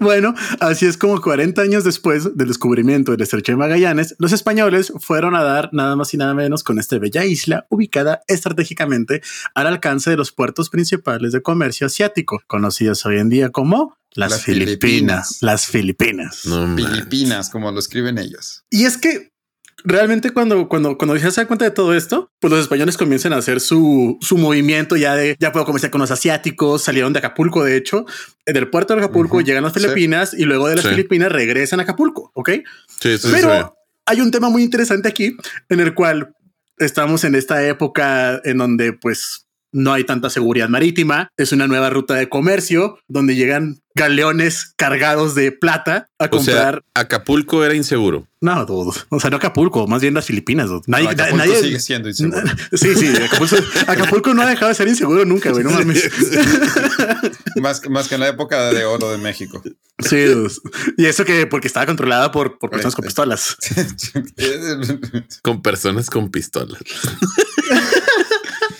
Bueno, 0.00 0.34
así 0.58 0.86
es 0.86 0.96
como 0.96 1.20
40 1.20 1.62
años 1.62 1.84
después 1.84 2.36
del 2.36 2.48
descubrimiento 2.48 3.12
del 3.12 3.20
estrecho 3.22 3.52
de 3.52 3.56
Magallanes, 3.56 4.16
los 4.18 4.32
españoles 4.32 4.92
fueron 4.98 5.36
a 5.36 5.42
dar 5.42 5.70
nada 5.72 5.94
más 5.94 6.12
y 6.12 6.16
nada 6.16 6.34
menos 6.34 6.64
con 6.64 6.80
esta 6.80 6.98
bella 6.98 7.24
isla 7.24 7.66
ubicada 7.68 8.22
estratégicamente 8.26 9.22
al 9.54 9.68
alcance 9.68 10.10
de 10.10 10.16
los 10.16 10.32
puertos 10.32 10.70
principales 10.70 11.32
de 11.32 11.42
comercio 11.42 11.86
asiático, 11.86 12.42
conocidos 12.48 13.06
hoy 13.06 13.18
en 13.18 13.28
día 13.28 13.50
como 13.50 13.96
las, 14.14 14.30
Las 14.30 14.42
Filipinas. 14.42 14.78
Filipinas. 14.80 15.38
Las 15.40 15.66
Filipinas. 15.66 16.46
no. 16.46 16.76
Filipinas, 16.76 17.48
como 17.48 17.70
lo 17.70 17.78
escriben 17.78 18.18
ellos. 18.18 18.64
Y 18.68 18.84
es 18.84 18.98
que 18.98 19.31
realmente 19.84 20.30
cuando, 20.30 20.68
cuando, 20.68 20.96
cuando 20.96 21.16
ya 21.16 21.30
se 21.30 21.40
dan 21.40 21.46
cuenta 21.46 21.64
de 21.64 21.70
todo 21.70 21.94
esto, 21.94 22.30
pues 22.40 22.50
los 22.50 22.60
españoles 22.60 22.96
comienzan 22.96 23.32
a 23.32 23.36
hacer 23.36 23.60
su, 23.60 24.18
su 24.20 24.38
movimiento 24.38 24.96
ya 24.96 25.14
de 25.14 25.36
ya 25.38 25.52
puedo 25.52 25.66
comerciar 25.66 25.90
con 25.90 26.00
los 26.00 26.10
asiáticos, 26.10 26.82
salieron 26.82 27.12
de 27.12 27.18
Acapulco, 27.18 27.64
de 27.64 27.76
hecho, 27.76 28.06
del 28.46 28.68
puerto 28.68 28.94
de 28.94 29.00
Acapulco 29.00 29.40
llegan 29.40 29.64
a 29.64 29.68
las 29.68 29.74
sí. 29.74 29.80
Filipinas 29.80 30.34
y 30.34 30.44
luego 30.44 30.68
de 30.68 30.76
las 30.76 30.84
Sí. 30.84 30.90
Filipinas 30.90 31.32
regresan 31.32 31.80
a 31.80 31.84
Acapulco, 31.84 32.30
¿ok? 32.34 32.50
Sí. 33.00 33.16
Pero 33.30 33.76
hay 34.06 34.20
un 34.20 34.30
tema 34.30 34.50
muy 34.50 34.62
interesante 34.62 35.08
aquí 35.08 35.36
en 35.68 35.80
el 35.80 35.94
cual 35.94 36.34
estamos 36.78 37.24
en 37.24 37.34
esta 37.34 37.66
época 37.66 38.40
en 38.44 38.58
donde 38.58 38.92
pues 38.92 39.46
no 39.72 39.92
hay 39.92 40.04
tanta 40.04 40.30
seguridad 40.30 40.68
marítima, 40.68 41.28
es 41.36 41.52
una 41.52 41.66
nueva 41.66 41.90
ruta 41.90 42.14
de 42.14 42.28
comercio 42.28 42.98
donde 43.08 43.34
llegan 43.36 43.80
galeones 43.94 44.72
cargados 44.76 45.34
de 45.34 45.52
plata 45.52 46.08
a 46.18 46.24
O 46.26 46.30
comprar 46.30 46.82
sea, 46.94 47.02
Acapulco 47.02 47.62
era 47.64 47.74
inseguro. 47.74 48.26
no, 48.40 48.64
dude. 48.64 48.98
o 49.10 49.20
sea, 49.20 49.28
no 49.28 49.36
Acapulco, 49.36 49.86
más 49.86 50.00
bien 50.00 50.14
las 50.14 50.24
Filipinas. 50.24 50.68
dude. 50.68 50.82
Nadie, 50.86 51.04
No, 51.04 51.10
Acapulco 51.10 51.36
nadie- 51.44 51.60
sigue 51.60 51.78
siendo 51.80 52.08
inseguro. 52.08 52.40
Sí, 52.72 52.94
sí, 52.94 53.08
Acapulco, 53.16 53.56
Acapulco 53.86 54.34
no 54.34 54.42
ha 54.42 54.46
dejado 54.46 54.68
de 54.70 54.74
ser 54.76 54.88
inseguro 54.88 55.24
nunca, 55.26 55.50
güey. 55.50 55.62
No 55.64 55.70
mames. 55.72 56.08
más, 57.60 57.88
más 57.90 58.08
que 58.08 58.14
en 58.14 58.20
la 58.22 58.28
época 58.28 58.72
de 58.72 58.84
oro 58.84 59.10
de 59.10 59.18
México. 59.18 59.62
Sí, 59.98 60.20
dude. 60.24 60.52
y 60.96 61.04
eso 61.06 61.24
que 61.26 61.46
porque 61.46 61.66
estaba 61.68 61.84
controlada 61.86 62.32
por, 62.32 62.58
por 62.58 62.70
personas 62.70 62.94
con 62.94 63.04
Oye, 63.04 63.08
pistolas. 63.08 63.56
Con 65.42 65.60
personas 65.62 66.08
con 66.10 66.30
pistolas. 66.30 66.80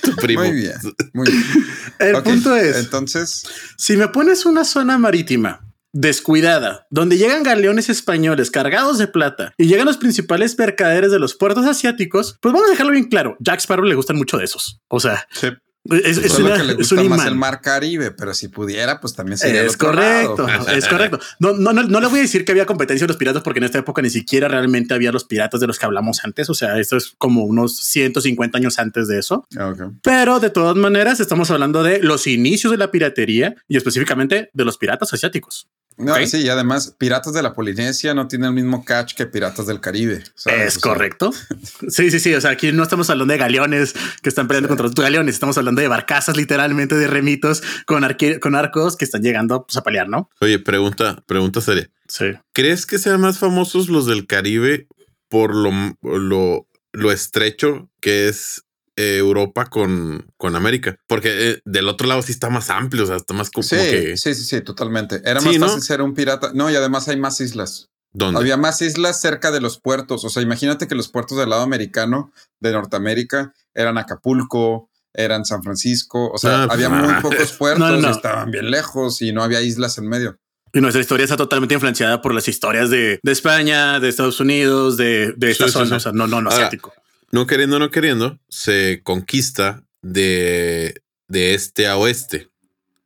Tu 0.02 0.14
primo. 0.16 0.42
muy 0.42 0.52
bien, 0.52 0.74
muy 1.12 1.30
bien. 1.30 1.44
El 1.98 2.22
punto 2.22 2.54
es, 2.56 2.76
Entonces, 2.76 3.44
si 3.76 3.96
me 3.96 4.08
pones 4.08 4.44
una 4.44 4.64
zona 4.64 4.98
marítima 4.98 5.60
descuidada, 5.92 6.86
donde 6.90 7.18
llegan 7.18 7.42
galeones 7.42 7.88
españoles 7.90 8.50
cargados 8.50 8.98
de 8.98 9.08
plata 9.08 9.52
y 9.58 9.66
llegan 9.66 9.86
los 9.86 9.98
principales 9.98 10.58
mercaderes 10.58 11.10
de 11.10 11.18
los 11.18 11.34
puertos 11.34 11.66
asiáticos, 11.66 12.38
pues 12.40 12.52
vamos 12.52 12.68
a 12.68 12.70
dejarlo 12.70 12.92
bien 12.92 13.08
claro. 13.08 13.36
Jack 13.40 13.60
Sparrow 13.60 13.84
le 13.84 13.94
gustan 13.94 14.16
mucho 14.16 14.38
de 14.38 14.44
esos. 14.44 14.80
O 14.88 15.00
sea, 15.00 15.26
sí, 15.30 15.48
es, 15.90 16.18
es 16.18 16.38
una- 16.38 16.56
que 16.56 16.62
le 16.62 16.72
es 16.72 16.78
gusta 16.78 17.00
un 17.00 17.08
más 17.08 17.26
el 17.26 17.34
mar 17.34 17.60
Caribe, 17.60 18.12
pero 18.12 18.34
si 18.34 18.48
pudiera, 18.48 19.00
pues 19.00 19.14
también 19.14 19.36
sería 19.36 19.62
Es 19.64 19.76
correcto, 19.76 20.46
lado. 20.46 20.68
es 20.68 20.86
correcto. 20.86 21.18
No, 21.40 21.52
no, 21.54 21.72
no, 21.72 21.82
no 21.82 22.00
le 22.00 22.06
voy 22.06 22.20
a 22.20 22.22
decir 22.22 22.44
que 22.44 22.52
había 22.52 22.66
competencia 22.66 23.04
de 23.04 23.08
los 23.08 23.16
piratas 23.16 23.42
porque 23.42 23.58
en 23.58 23.64
esta 23.64 23.78
época 23.78 24.00
ni 24.00 24.10
siquiera 24.10 24.46
realmente 24.46 24.94
había 24.94 25.10
los 25.10 25.24
piratas 25.24 25.60
de 25.60 25.66
los 25.66 25.78
que 25.80 25.86
hablamos 25.86 26.24
antes. 26.24 26.48
O 26.50 26.54
sea, 26.54 26.78
esto 26.78 26.96
es 26.96 27.14
como 27.18 27.44
unos 27.44 27.76
150 27.76 28.58
años 28.58 28.78
antes 28.78 29.08
de 29.08 29.18
eso. 29.18 29.46
Ah. 29.58 29.74
Pero 30.02 30.38
de 30.38 30.50
todas 30.50 30.76
maneras, 30.76 31.18
estamos 31.20 31.50
hablando 31.50 31.82
de 31.82 32.00
los 32.00 32.26
inicios 32.28 32.70
de 32.70 32.78
la 32.78 32.90
piratería 32.92 33.56
y 33.66 33.76
específicamente 33.76 34.50
de 34.52 34.64
los 34.64 34.78
piratas 34.78 35.12
asiáticos. 35.12 35.68
No, 36.02 36.26
sí, 36.26 36.38
y 36.38 36.48
además, 36.48 36.94
Piratas 36.98 37.32
de 37.32 37.42
la 37.42 37.54
Polinesia 37.54 38.14
no 38.14 38.28
tienen 38.28 38.48
el 38.48 38.54
mismo 38.54 38.84
catch 38.84 39.14
que 39.14 39.26
Piratas 39.26 39.66
del 39.66 39.80
Caribe. 39.80 40.22
Es 40.46 40.78
correcto. 40.78 41.32
sí, 41.88 42.10
sí, 42.10 42.20
sí. 42.20 42.34
O 42.34 42.40
sea, 42.40 42.50
aquí 42.50 42.72
no 42.72 42.82
estamos 42.82 43.08
hablando 43.10 43.32
de 43.32 43.38
galeones 43.38 43.94
que 44.22 44.28
están 44.28 44.48
peleando 44.48 44.68
contra 44.68 44.86
los 44.86 44.94
galeones, 44.94 45.34
estamos 45.34 45.56
hablando 45.58 45.80
de 45.80 45.88
barcazas, 45.88 46.36
literalmente 46.36 46.94
de 46.94 47.06
remitos 47.06 47.62
con, 47.86 48.04
con 48.40 48.54
arcos 48.54 48.96
que 48.96 49.04
están 49.04 49.22
llegando 49.22 49.66
pues, 49.66 49.76
a 49.76 49.82
pelear, 49.82 50.08
¿no? 50.08 50.28
Oye, 50.40 50.58
pregunta, 50.58 51.22
pregunta 51.26 51.60
seria. 51.60 51.90
Sí. 52.08 52.26
¿Crees 52.52 52.86
que 52.86 52.98
sean 52.98 53.20
más 53.20 53.38
famosos 53.38 53.88
los 53.88 54.06
del 54.06 54.26
Caribe 54.26 54.86
por 55.28 55.54
lo, 55.54 55.70
lo, 56.02 56.68
lo 56.92 57.12
estrecho 57.12 57.90
que 58.00 58.28
es 58.28 58.64
Europa 58.96 59.66
con, 59.66 60.32
con 60.36 60.56
América. 60.56 60.96
Porque 61.06 61.50
eh, 61.50 61.62
del 61.64 61.88
otro 61.88 62.06
lado 62.06 62.22
sí 62.22 62.32
está 62.32 62.50
más 62.50 62.70
amplio, 62.70 63.04
o 63.04 63.06
sea, 63.06 63.16
está 63.16 63.34
más 63.34 63.50
como, 63.50 63.62
sí, 63.62 63.76
que... 63.76 64.16
Sí, 64.16 64.34
sí, 64.34 64.44
sí, 64.44 64.60
totalmente. 64.60 65.20
Era 65.24 65.40
más 65.40 65.56
fácil 65.58 65.82
ser 65.82 66.02
un 66.02 66.14
pirata. 66.14 66.52
No, 66.54 66.70
y 66.70 66.76
además 66.76 67.08
hay 67.08 67.18
más 67.18 67.40
islas. 67.40 67.88
¿Dónde? 68.12 68.38
Había 68.38 68.58
más 68.58 68.82
islas 68.82 69.20
cerca 69.20 69.50
de 69.50 69.60
los 69.60 69.80
puertos. 69.80 70.24
O 70.24 70.28
sea, 70.28 70.42
imagínate 70.42 70.86
que 70.86 70.94
los 70.94 71.08
puertos 71.08 71.38
del 71.38 71.50
lado 71.50 71.62
americano 71.62 72.32
de 72.60 72.72
Norteamérica 72.72 73.54
eran 73.74 73.96
Acapulco, 73.96 74.90
eran 75.14 75.46
San 75.46 75.62
Francisco. 75.62 76.30
O 76.30 76.38
sea, 76.38 76.64
ah, 76.64 76.68
había 76.70 76.90
pues, 76.90 77.02
muy 77.02 77.14
pocos 77.22 77.52
puertos, 77.58 78.04
estaban 78.04 78.50
bien 78.50 78.70
lejos 78.70 79.22
y 79.22 79.32
no 79.32 79.42
había 79.42 79.62
islas 79.62 79.96
en 79.96 80.08
medio. 80.08 80.38
Y 80.74 80.80
nuestra 80.80 81.02
historia 81.02 81.24
está 81.24 81.36
totalmente 81.36 81.74
influenciada 81.74 82.22
por 82.22 82.34
las 82.34 82.48
historias 82.48 82.88
de, 82.88 83.20
de 83.22 83.32
España, 83.32 84.00
de 84.00 84.08
Estados 84.08 84.40
Unidos, 84.40 84.96
de, 84.96 85.34
de 85.36 85.50
esta 85.50 85.68
zona. 85.68 85.96
O 85.96 86.00
sea, 86.00 86.12
no, 86.12 86.26
no, 86.26 86.40
no 86.40 86.50
asiático 86.50 86.92
no 87.32 87.46
queriendo, 87.46 87.78
no 87.78 87.90
queriendo, 87.90 88.38
se 88.48 89.00
conquista 89.02 89.84
de, 90.02 91.02
de 91.28 91.54
este 91.54 91.88
a 91.88 91.96
oeste. 91.96 92.50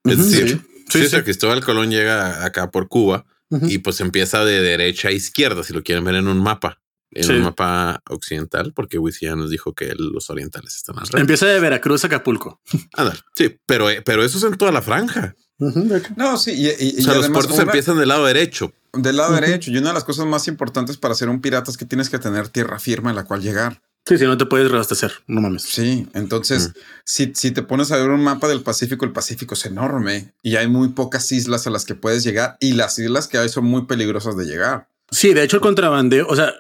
Es 0.05 0.19
decir, 0.19 0.61
sí, 0.89 1.09
Cristóbal 1.23 1.65
Colón 1.65 1.91
llega 1.91 2.45
acá 2.45 2.71
por 2.71 2.89
Cuba 2.89 3.25
y 3.51 3.79
pues 3.79 4.01
empieza 4.01 4.45
de 4.45 4.61
derecha 4.61 5.09
a 5.09 5.13
izquierda, 5.13 5.63
si 5.63 5.73
lo 5.73 5.83
quieren 5.83 6.05
ver 6.05 6.17
en 6.17 6.29
un 6.29 6.43
mapa. 6.43 6.81
En 7.13 7.31
un 7.31 7.43
mapa 7.45 8.03
occidental, 8.11 8.75
porque 8.75 8.99
Wiss 8.99 9.21
ya 9.21 9.37
nos 9.37 9.49
dijo 9.49 9.73
que 9.73 9.95
los 9.97 10.29
orientales 10.29 10.77
están 10.77 10.99
alrededor. 10.99 11.21
Empieza 11.21 11.47
de 11.47 11.59
Veracruz 11.61 12.05
a 12.05 12.09
Acapulco. 12.09 12.61
sí, 13.37 13.57
pero, 13.65 13.87
pero 14.05 14.23
eso 14.23 14.37
es 14.37 14.45
en 14.45 14.59
toda 14.59 14.71
la 14.71 14.83
franja. 14.83 15.35
no, 15.59 16.37
sí, 16.37 16.53
y, 16.53 17.01
o 17.01 17.03
sea, 17.03 17.15
los 17.15 17.31
puertos 17.31 17.59
empiezan 17.59 17.99
del 17.99 18.09
lado 18.09 18.27
derecho. 18.27 18.75
Del 18.93 19.17
lado 19.17 19.35
derecho. 19.35 19.71
Y 19.71 19.79
una 19.79 19.89
de 19.89 19.95
las 19.95 20.05
cosas 20.05 20.27
más 20.27 20.47
importantes 20.49 20.99
para 20.99 21.15
ser 21.15 21.31
un 21.31 21.41
pirata 21.41 21.71
es 21.71 21.79
que 21.79 21.87
tienes 21.87 22.11
que 22.11 22.19
tener 22.19 22.49
tierra 22.49 22.79
firme 22.79 23.11
en 23.11 23.17
la 23.17 23.25
cual 23.25 23.41
llegar. 23.41 23.81
Sí, 24.07 24.19
sí, 24.19 24.25
no 24.25 24.39
te 24.39 24.47
puedes 24.47 24.71
reabastecer, 24.71 25.13
no 25.27 25.41
mames. 25.41 25.63
Sí, 25.63 26.07
entonces, 26.15 26.69
mm. 26.69 26.73
si, 27.05 27.33
si 27.35 27.51
te 27.51 27.63
pones 27.63 27.91
a 27.91 27.97
ver 27.97 28.11
un 28.11 28.23
mapa 28.23 28.47
del 28.47 28.63
Pacífico, 28.63 29.05
el 29.05 29.13
Pacífico 29.13 29.55
es 29.55 29.67
enorme 29.67 30.33
y 30.43 30.57
hay 30.57 30.69
muy 30.69 30.91
pocas 30.91 31.33
islas 31.33 31.67
a 31.67 31.71
las 31.71 31.85
que 31.85 31.97
puedes 31.97 32.23
llegar 32.23 32.57
y 32.61 32.73
las 32.73 32.99
islas 33.01 33.27
que 33.27 33.39
hay 33.39 33.49
son 33.49 33.65
muy 33.65 33.87
peligrosas 33.87 34.37
de 34.37 34.45
llegar. 34.45 34.89
Sí, 35.11 35.35
de 35.35 35.45
hecho 35.45 35.57
el 35.57 35.63
contrabandeo, 35.63 36.27
o 36.29 36.35
sea, 36.35 36.55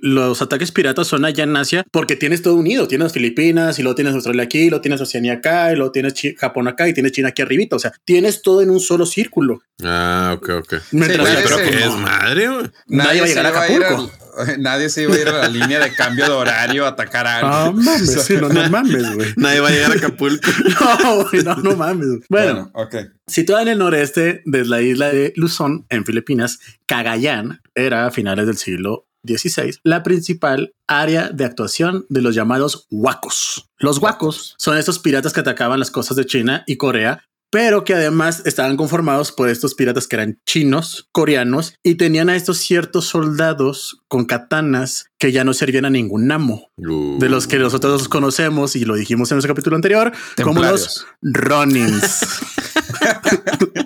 los 0.00 0.40
ataques 0.40 0.70
piratas 0.70 1.08
son 1.08 1.24
allá 1.24 1.42
en 1.42 1.56
Asia 1.56 1.84
porque 1.90 2.14
tienes 2.14 2.40
todo 2.40 2.54
unido. 2.54 2.86
Tienes 2.86 3.12
Filipinas 3.12 3.78
y 3.80 3.82
luego 3.82 3.96
tienes 3.96 4.14
Australia 4.14 4.44
aquí, 4.44 4.70
lo 4.70 4.80
tienes 4.80 5.00
Oceanía 5.00 5.34
acá 5.34 5.72
y 5.72 5.76
luego 5.76 5.90
tienes 5.90 6.14
Japón 6.38 6.68
acá 6.68 6.88
y 6.88 6.94
tienes 6.94 7.12
China 7.12 7.30
aquí 7.30 7.42
arribita. 7.42 7.74
O 7.74 7.80
sea, 7.80 7.92
tienes 8.04 8.42
todo 8.42 8.62
en 8.62 8.70
un 8.70 8.78
solo 8.78 9.06
círculo. 9.06 9.62
Ah, 9.82 10.36
ok, 10.36 10.48
ok. 10.60 10.74
Mientras 10.92 11.28
sí, 11.28 11.34
pero 11.42 11.56
que 11.56 11.84
es 11.84 11.96
madre. 11.96 12.48
Nadie, 12.86 13.20
va 13.20 13.26
a 13.26 13.28
llegar 13.28 13.46
a 13.46 13.48
Acapulco. 13.48 14.12
nadie 14.58 14.88
se 14.88 15.02
iba 15.02 15.14
a 15.14 15.18
ir 15.18 15.28
a 15.28 15.32
la 15.32 15.48
línea 15.48 15.80
de 15.80 15.92
cambio 15.92 16.24
de 16.24 16.32
horario 16.32 16.84
a 16.84 16.88
atacar 16.90 17.26
a 17.26 17.36
alguien. 17.38 17.50
No 17.80 17.82
mames, 17.82 18.24
sí, 18.24 18.34
no, 18.36 18.48
mames, 18.70 19.14
güey. 19.14 19.32
Nadie 19.36 19.60
va 19.60 19.68
a 19.68 19.70
llegar 19.70 19.92
a 19.92 19.94
Acapulco. 19.94 20.50
no, 21.02 21.24
güey, 21.28 21.42
no, 21.42 21.56
no 21.56 21.76
mames. 21.76 22.26
Bueno, 22.28 22.70
ok. 22.74 22.96
Situada 23.26 23.62
en 23.62 23.68
el 23.68 23.78
noreste 23.78 24.42
de 24.44 24.64
la 24.64 24.80
isla 24.80 25.10
de 25.10 25.32
Luzón, 25.36 25.86
en 25.88 26.04
Filipinas, 26.04 26.58
Cagayán 26.86 27.60
era 27.74 28.06
a 28.06 28.10
finales 28.10 28.46
del 28.46 28.56
siglo 28.56 29.06
XVI, 29.24 29.78
la 29.82 30.02
principal 30.02 30.74
área 30.86 31.28
de 31.28 31.44
actuación 31.44 32.06
de 32.08 32.22
los 32.22 32.34
llamados 32.34 32.86
huacos. 32.90 33.70
Los 33.78 33.98
huacos 33.98 34.54
son 34.58 34.76
estos 34.78 34.98
piratas 34.98 35.32
que 35.32 35.40
atacaban 35.40 35.78
las 35.78 35.90
costas 35.90 36.16
de 36.16 36.26
China 36.26 36.64
y 36.66 36.76
Corea 36.76 37.24
pero 37.50 37.84
que 37.84 37.94
además 37.94 38.42
estaban 38.46 38.76
conformados 38.76 39.32
por 39.32 39.48
estos 39.48 39.74
piratas 39.74 40.06
que 40.06 40.16
eran 40.16 40.40
chinos, 40.46 41.08
coreanos, 41.12 41.74
y 41.82 41.96
tenían 41.96 42.28
a 42.28 42.36
estos 42.36 42.58
ciertos 42.58 43.06
soldados 43.06 44.02
con 44.08 44.24
katanas 44.24 45.06
que 45.18 45.32
ya 45.32 45.44
no 45.44 45.52
servían 45.52 45.84
a 45.84 45.90
ningún 45.90 46.30
amo, 46.30 46.70
de 46.76 47.28
los 47.28 47.46
que 47.46 47.58
nosotros 47.58 48.08
conocemos 48.08 48.76
y 48.76 48.84
lo 48.84 48.94
dijimos 48.94 49.30
en 49.30 49.36
nuestro 49.36 49.52
capítulo 49.52 49.76
anterior, 49.76 50.12
como 50.42 50.62
los 50.62 51.06
Ronins. 51.20 52.20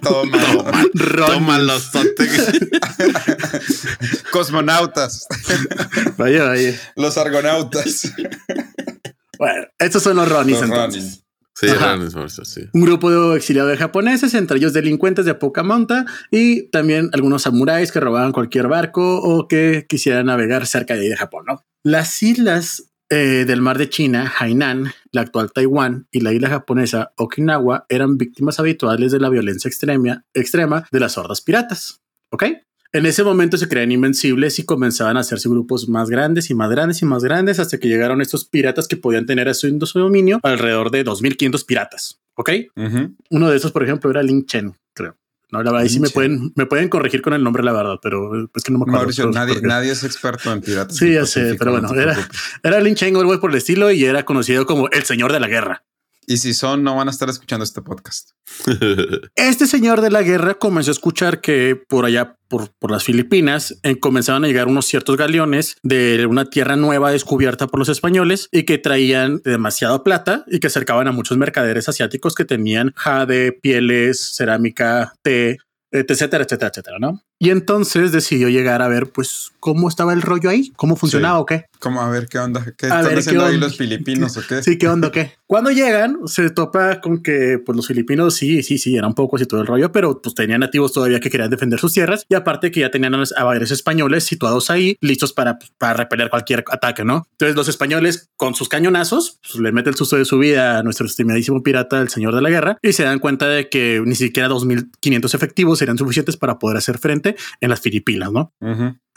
Toma, 0.03 0.39
toma 1.27 1.59
los 1.59 1.91
Cosmonautas. 4.31 5.27
Vaya, 6.17 6.45
vaya. 6.45 6.81
Los 6.97 7.17
argonautas. 7.17 8.13
Bueno, 9.39 9.67
estos 9.79 10.03
son 10.03 10.17
los 10.17 10.29
Ronins 10.29 10.63
entonces. 10.63 11.24
Sí, 11.55 11.69
sí. 12.45 12.69
Un 12.73 12.83
grupo 12.83 13.11
de 13.11 13.37
exiliados 13.37 13.79
japoneses, 13.79 14.35
entre 14.35 14.59
ellos 14.59 14.73
delincuentes 14.73 15.25
de 15.25 15.35
poca 15.35 15.63
monta 15.63 16.05
y 16.31 16.69
también 16.71 17.11
algunos 17.13 17.43
samuráis 17.43 17.93
que 17.93 18.01
robaban 18.01 18.33
cualquier 18.33 18.67
barco 18.67 19.19
o 19.21 19.47
que 19.47 19.87
quisieran 19.89 20.27
navegar 20.27 20.67
cerca 20.67 20.95
de 20.95 21.03
ahí 21.03 21.09
de 21.09 21.17
Japón, 21.17 21.45
¿no? 21.47 21.65
Las 21.85 22.23
islas 22.23 22.91
eh, 23.11 23.45
del 23.47 23.61
mar 23.61 23.79
de 23.79 23.89
China, 23.89 24.33
Hainan, 24.37 24.93
la 25.13 25.21
actual 25.21 25.53
Taiwán 25.53 26.09
y 26.11 26.21
la 26.21 26.33
isla 26.33 26.49
japonesa 26.49 27.13
Okinawa 27.17 27.87
eran 27.89 28.17
víctimas 28.19 28.59
habituales 28.59 29.13
de 29.13 29.21
la 29.21 29.29
violencia 29.29 29.69
extrema, 29.69 30.25
extrema 30.35 30.89
de 30.91 31.01
las 31.01 31.17
hordas 31.19 31.41
piratas. 31.41 32.01
¿Ok? 32.33 32.45
En 32.95 33.07
ese 33.07 33.25
momento 33.25 33.57
se 33.57 33.67
creían 33.67 33.91
invencibles 33.91 34.61
y 34.61 34.65
comenzaban 34.65 35.17
a 35.17 35.21
hacerse 35.21 35.49
grupos 35.49 35.89
más 35.89 36.09
grandes 36.09 36.49
y 36.51 36.55
más 36.55 36.71
grandes 36.71 37.03
y 37.03 37.05
más 37.05 37.25
grandes 37.25 37.59
hasta 37.59 37.79
que 37.79 37.89
llegaron 37.89 38.21
estos 38.21 38.45
piratas 38.45 38.87
que 38.87 38.97
podían 38.97 39.27
tener 39.27 39.49
a 39.49 39.55
su, 39.55 39.69
dominio 39.95 40.39
alrededor 40.45 40.93
de 40.93 41.03
2500 41.03 41.65
piratas. 41.65 42.21
Ok. 42.37 42.51
Uno 43.31 43.51
de 43.51 43.57
esos, 43.57 43.73
por 43.73 43.83
ejemplo, 43.83 44.11
era 44.11 44.23
Lin 44.23 44.47
Chen, 44.47 44.77
creo. 44.93 45.17
No, 45.51 45.61
la 45.65 45.73
verdad, 45.73 45.83
ahí 45.83 45.89
sí 45.89 45.99
me 45.99 46.09
pueden, 46.09 46.53
me 46.55 46.67
pueden 46.67 46.89
corregir 46.89 47.21
con 47.21 47.33
el 47.33 47.43
nombre, 47.43 47.65
la 47.65 47.73
verdad, 47.73 47.99
pero 48.01 48.49
es 48.55 48.63
que 48.63 48.71
no 48.71 48.79
me 48.79 48.85
acuerdo. 48.85 48.99
Mauricio, 49.01 49.29
nadie, 49.33 49.61
nadie, 49.61 49.91
es 49.91 50.05
experto 50.05 50.53
en 50.53 50.61
piratas. 50.61 50.97
Sí, 50.97 51.15
ya 51.15 51.27
sé, 51.27 51.57
pero 51.59 51.73
bueno, 51.73 51.93
era, 51.95 52.17
era 52.63 52.79
Lin 52.79 52.95
Chen 52.95 53.17
o 53.17 53.21
algo 53.21 53.41
por 53.41 53.51
el 53.51 53.57
estilo 53.57 53.91
y 53.91 54.05
era 54.05 54.25
conocido 54.25 54.67
como 54.67 54.89
el 54.91 55.03
señor 55.03 55.33
de 55.33 55.41
la 55.41 55.49
guerra. 55.49 55.83
Y 56.27 56.39
si 56.39 56.55
son, 56.55 56.83
no 56.83 56.97
van 56.97 57.09
a 57.09 57.11
estar 57.11 57.29
escuchando 57.29 57.65
este 57.65 57.83
podcast. 57.83 58.31
Este 59.35 59.67
señor 59.67 60.01
de 60.01 60.11
la 60.11 60.23
guerra 60.23 60.55
comenzó 60.55 60.91
a 60.91 60.93
escuchar 60.93 61.41
que 61.41 61.77
por 61.89 62.05
allá, 62.05 62.37
por, 62.49 62.71
por 62.79 62.91
las 62.91 63.05
Filipinas, 63.05 63.79
eh, 63.83 63.99
comenzaban 63.99 64.45
a 64.45 64.47
llegar 64.47 64.69
unos 64.69 64.87
ciertos 64.87 65.17
galeones 65.17 65.77
de 65.83 66.27
una 66.27 66.47
tierra 66.47 66.77
nueva 66.77 67.11
descubierta 67.11 67.67
por 67.67 67.79
los 67.79 67.89
españoles 67.89 68.49
y 68.53 68.65
que 68.65 68.79
traían 68.79 69.41
demasiada 69.45 70.03
plata 70.05 70.45
y 70.47 70.61
que 70.61 70.69
acercaban 70.69 71.09
a 71.09 71.13
muchos 71.13 71.37
mercaderes 71.39 71.89
asiáticos 71.89 72.35
que 72.35 72.45
tenían 72.45 72.93
jade, 72.97 73.53
pieles, 73.53 74.35
cerámica, 74.37 75.15
té, 75.23 75.59
etcétera, 75.91 76.45
etcétera, 76.45 76.71
etcétera, 76.71 76.99
¿no? 76.99 77.23
Y 77.45 77.51
entonces 77.51 78.11
decidió 78.11 78.49
llegar 78.49 78.81
a 78.81 78.89
ver, 78.89 79.11
pues, 79.11 79.53
cómo 79.61 79.87
estaba 79.87 80.15
el 80.15 80.23
rollo 80.23 80.49
ahí, 80.49 80.73
cómo 80.77 80.97
funcionaba 80.97 81.39
o 81.39 81.45
qué. 81.45 81.67
Como 81.79 82.01
a 82.01 82.09
ver 82.09 82.27
qué 82.27 82.39
onda, 82.39 82.65
qué 82.65 82.87
están 82.87 83.19
haciendo 83.19 83.45
ahí 83.45 83.59
los 83.59 83.77
filipinos 83.77 84.35
o 84.39 84.43
qué. 84.47 84.63
Sí, 84.63 84.79
qué 84.79 84.89
onda, 84.89 85.13
qué. 85.13 85.33
Cuando 85.47 85.71
llegan, 85.71 86.21
se 86.27 86.49
topa 86.49 87.03
con 87.03 87.23
que, 87.23 87.59
pues, 87.65 87.77
los 87.77 87.87
filipinos 87.87 88.35
sí, 88.35 88.63
sí, 88.63 88.79
sí, 88.79 88.97
eran 88.97 89.13
pocos 89.13 89.43
y 89.43 89.47
todo 89.47 89.61
el 89.61 89.67
rollo, 89.67 89.93
pero 89.93 90.23
pues 90.23 90.35
tenían 90.35 90.61
nativos 90.61 90.93
todavía 90.95 91.21
que 91.21 91.29
querían 91.29 91.51
defender 91.51 91.79
sus 91.79 91.93
tierras 91.93 92.25
y 92.29 92.35
aparte 92.35 92.71
que 92.71 92.81
ya 92.81 92.91
tenían 92.91 93.15
a 93.15 93.45
varios 93.45 93.71
españoles 93.71 94.25
situados 94.25 94.71
ahí, 94.71 94.97
listos 95.03 95.35
para, 95.35 95.59
para 95.77 95.93
repeler 95.93 96.31
cualquier 96.31 96.65
ataque, 96.71 97.05
¿no? 97.05 97.29
Entonces, 97.33 97.57
los 97.57 97.69
españoles 97.69 98.31
con 98.37 98.55
sus 98.55 98.71
cañonazos 98.71 99.39
pues, 99.43 99.63
le 99.63 99.71
meten 99.71 99.91
el 99.91 99.97
susto 99.97 100.17
de 100.17 100.25
su 100.25 100.39
vida 100.39 100.79
a 100.79 100.83
nuestro 100.83 101.07
estimadísimo 101.07 101.63
pirata, 101.63 102.01
el 102.01 102.09
señor 102.09 102.35
de 102.35 102.41
la 102.41 102.49
guerra, 102.49 102.79
y 102.81 102.95
se 102.95 103.03
dan 103.03 103.19
cuenta 103.19 103.49
de 103.49 103.69
que 103.69 104.03
ni 104.05 104.15
siquiera 104.15 104.49
2.500 104.49 105.35
efectivos 105.35 105.79
serían 105.79 105.99
suficientes 105.99 106.39
para 106.39 106.59
poder 106.59 106.79
hacer 106.79 106.99
frente 106.99 107.34
en 107.61 107.71
las 107.71 107.81
Filipinas, 107.81 108.33
¿no? 108.33 108.53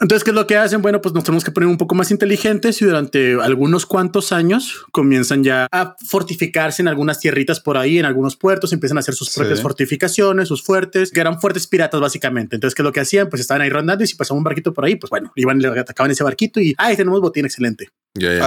Entonces, 0.00 0.22
¿qué 0.22 0.30
es 0.30 0.34
lo 0.36 0.46
que 0.46 0.56
hacen? 0.56 0.80
Bueno, 0.80 1.00
pues 1.00 1.12
nos 1.12 1.24
tenemos 1.24 1.42
que 1.42 1.50
poner 1.50 1.68
un 1.68 1.76
poco 1.76 1.96
más 1.96 2.12
inteligentes 2.12 2.80
y 2.80 2.84
durante 2.84 3.34
algunos 3.34 3.84
cuantos 3.84 4.30
años 4.30 4.84
comienzan 4.92 5.42
ya 5.42 5.66
a 5.72 5.96
fortificarse 6.06 6.82
en 6.82 6.88
algunas 6.88 7.18
tierritas 7.18 7.58
por 7.58 7.76
ahí, 7.76 7.98
en 7.98 8.04
algunos 8.04 8.36
puertos, 8.36 8.72
empiezan 8.72 8.98
a 8.98 9.00
hacer 9.00 9.14
sus 9.14 9.30
propias 9.30 9.60
fortificaciones, 9.60 10.46
sus 10.46 10.62
fuertes, 10.62 11.10
que 11.10 11.18
eran 11.18 11.40
fuertes 11.40 11.66
piratas 11.66 12.00
básicamente. 12.00 12.54
Entonces, 12.54 12.76
¿qué 12.76 12.82
es 12.82 12.84
lo 12.84 12.92
que 12.92 13.00
hacían? 13.00 13.28
Pues 13.28 13.40
estaban 13.40 13.62
ahí 13.62 13.70
rondando 13.70 14.04
y 14.04 14.06
si 14.06 14.14
pasaba 14.14 14.38
un 14.38 14.44
barquito 14.44 14.72
por 14.72 14.84
ahí, 14.84 14.94
pues 14.94 15.10
bueno, 15.10 15.32
iban 15.34 15.60
y 15.60 15.66
atacaban 15.66 16.12
ese 16.12 16.22
barquito 16.22 16.60
y, 16.60 16.76
ay, 16.78 16.96
tenemos 16.96 17.20
botín 17.20 17.44
excelente. 17.44 17.88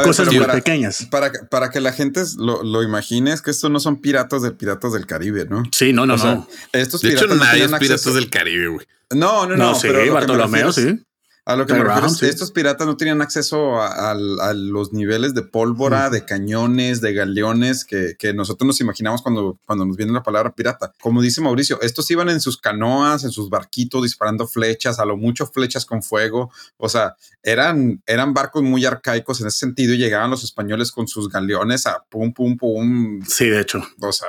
Cosas 0.04 0.34
muy 0.34 0.46
pequeñas. 0.46 1.08
Para, 1.12 1.32
para 1.50 1.70
que 1.70 1.82
la 1.82 1.92
gente 1.92 2.22
lo, 2.38 2.64
lo 2.64 2.82
imagine, 2.82 3.34
es 3.34 3.42
que 3.42 3.52
estos 3.52 3.70
no 3.70 3.82
son 3.82 4.00
piratas 4.00 4.42
de 4.42 4.52
piratas 4.52 4.94
del 4.94 5.06
Caribe, 5.06 5.46
¿no? 5.50 5.64
Sí, 5.72 5.92
no, 5.92 6.06
no, 6.06 6.16
no. 6.16 6.48
Estos 6.72 7.02
de 7.02 7.12
hecho, 7.12 7.28
nadie 7.28 7.66
es 7.66 7.72
piratas 7.74 8.14
del 8.14 8.30
Caribe, 8.30 8.68
güey. 8.68 8.88
No, 9.12 9.46
no, 9.46 9.56
no. 9.56 9.72
no 9.72 9.76
sí, 9.76 9.90
Bartolomeo, 10.10 10.72
sí. 10.72 11.00
A 11.44 11.56
lo 11.56 11.66
que 11.66 11.74
me 11.74 11.84
refiero, 11.84 12.08
estos 12.08 12.52
piratas 12.52 12.86
no 12.86 12.98
tenían 12.98 13.20
acceso 13.20 13.82
a, 13.82 14.14
los 14.54 14.94
niveles 14.94 15.34
de 15.34 15.42
pólvora, 15.42 16.12
de 16.12 16.24
cañones, 16.24 17.02
de 17.02 17.14
galeones 17.14 17.84
que, 17.84 18.34
nosotros 18.34 18.68
nos 18.68 18.80
imaginamos 18.80 19.24
cuando, 19.24 19.60
cuando 19.66 19.86
nos 19.86 19.98
viene 19.98 20.14
la 20.14 20.22
palabra 20.22 20.54
pirata. 20.54 20.94
Como 21.02 21.20
dice 21.20 21.42
Mauricio, 21.42 21.82
estos 21.82 22.10
iban 22.12 22.30
en 22.30 22.42
sus 22.42 22.58
canoas, 22.58 23.24
en 23.24 23.32
sus 23.32 23.50
barquitos, 23.50 24.04
disparando 24.04 24.48
flechas, 24.48 25.00
a 25.00 25.06
lo 25.06 25.18
mucho 25.18 25.48
flechas 25.48 25.84
con 25.84 26.04
fuego. 26.04 26.52
O 26.78 26.88
sea, 26.88 27.16
eran, 27.42 28.04
eran 28.06 28.36
barcos 28.36 28.62
muy 28.62 28.86
arcaicos 28.86 29.42
en 29.42 29.48
ese 29.48 29.58
sentido 29.58 29.96
y 29.96 29.98
llegaban 29.98 30.30
los 30.30 30.44
españoles 30.44 30.92
con 30.92 31.08
sus 31.08 31.28
galeones 31.28 31.88
a 31.88 32.04
pum, 32.08 32.34
pum, 32.34 32.56
pum. 32.56 33.22
Sí, 33.28 33.50
de 33.50 33.62
hecho. 33.62 33.84
O 34.00 34.14
sea. 34.14 34.28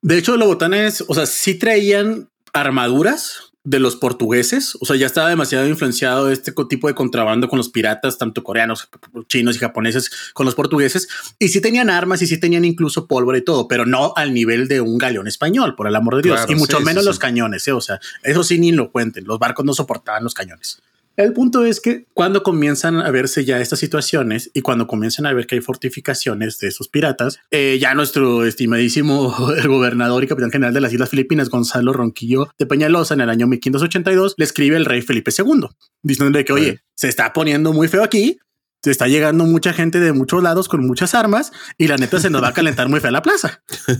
De 0.00 0.16
hecho, 0.16 0.36
los 0.36 0.46
botanes, 0.46 1.04
o 1.08 1.14
sea, 1.14 1.26
sí 1.26 1.56
traían 1.56 2.30
armaduras, 2.52 3.49
de 3.64 3.78
los 3.78 3.96
portugueses. 3.96 4.76
O 4.80 4.86
sea, 4.86 4.96
ya 4.96 5.06
estaba 5.06 5.28
demasiado 5.28 5.66
influenciado 5.66 6.30
este 6.30 6.52
tipo 6.68 6.88
de 6.88 6.94
contrabando 6.94 7.48
con 7.48 7.58
los 7.58 7.68
piratas, 7.68 8.18
tanto 8.18 8.42
coreanos, 8.42 8.88
chinos 9.28 9.56
y 9.56 9.58
japoneses 9.58 10.10
con 10.32 10.46
los 10.46 10.54
portugueses. 10.54 11.08
Y 11.38 11.48
sí 11.48 11.60
tenían 11.60 11.90
armas 11.90 12.22
y 12.22 12.26
sí 12.26 12.38
tenían 12.38 12.64
incluso 12.64 13.06
pólvora 13.06 13.38
y 13.38 13.42
todo, 13.42 13.68
pero 13.68 13.86
no 13.86 14.12
al 14.16 14.32
nivel 14.32 14.68
de 14.68 14.80
un 14.80 14.98
galeón 14.98 15.28
español, 15.28 15.74
por 15.76 15.86
el 15.86 15.96
amor 15.96 16.16
de 16.16 16.22
Dios. 16.22 16.40
y 16.48 16.54
mucho 16.54 16.80
menos 16.80 17.04
los 17.04 17.18
cañones. 17.18 17.66
¿eh? 17.68 17.72
O 17.72 17.80
sea, 17.80 18.00
eso 18.22 18.42
sí 18.44 18.58
ni 18.58 18.72
lo 18.72 18.90
cuenten. 18.90 19.24
Los 19.24 19.38
barcos 19.38 19.64
no 19.64 19.74
soportaban 19.74 20.24
los 20.24 20.34
cañones. 20.34 20.80
El 21.20 21.34
punto 21.34 21.66
es 21.66 21.80
que 21.80 22.06
cuando 22.14 22.42
comienzan 22.42 22.96
a 22.96 23.10
verse 23.10 23.44
ya 23.44 23.60
estas 23.60 23.78
situaciones 23.78 24.50
y 24.54 24.62
cuando 24.62 24.86
comienzan 24.86 25.26
a 25.26 25.34
ver 25.34 25.46
que 25.46 25.56
hay 25.56 25.60
fortificaciones 25.60 26.58
de 26.58 26.68
esos 26.68 26.88
piratas, 26.88 27.40
eh, 27.50 27.76
ya 27.78 27.94
nuestro 27.94 28.46
estimadísimo 28.46 29.36
el 29.56 29.68
gobernador 29.68 30.24
y 30.24 30.26
capitán 30.26 30.50
general 30.50 30.72
de 30.72 30.80
las 30.80 30.94
Islas 30.94 31.10
Filipinas, 31.10 31.50
Gonzalo 31.50 31.92
Ronquillo 31.92 32.48
de 32.58 32.64
Peñalosa, 32.64 33.12
en 33.12 33.20
el 33.20 33.28
año 33.28 33.46
1582, 33.48 34.34
le 34.38 34.44
escribe 34.46 34.78
el 34.78 34.86
rey 34.86 35.02
Felipe 35.02 35.30
II, 35.36 35.66
diciéndole 36.02 36.42
que, 36.46 36.54
oye, 36.54 36.80
se 36.94 37.08
está 37.08 37.34
poniendo 37.34 37.74
muy 37.74 37.88
feo 37.88 38.02
aquí, 38.02 38.38
se 38.82 38.90
está 38.90 39.06
llegando 39.06 39.44
mucha 39.44 39.74
gente 39.74 40.00
de 40.00 40.14
muchos 40.14 40.42
lados 40.42 40.68
con 40.68 40.86
muchas 40.86 41.14
armas 41.14 41.52
y 41.76 41.86
la 41.86 41.98
neta 41.98 42.18
se 42.18 42.30
nos 42.30 42.42
va 42.42 42.48
a 42.48 42.54
calentar 42.54 42.88
muy 42.88 43.00
fea 43.00 43.10
la 43.10 43.20
plaza. 43.20 43.62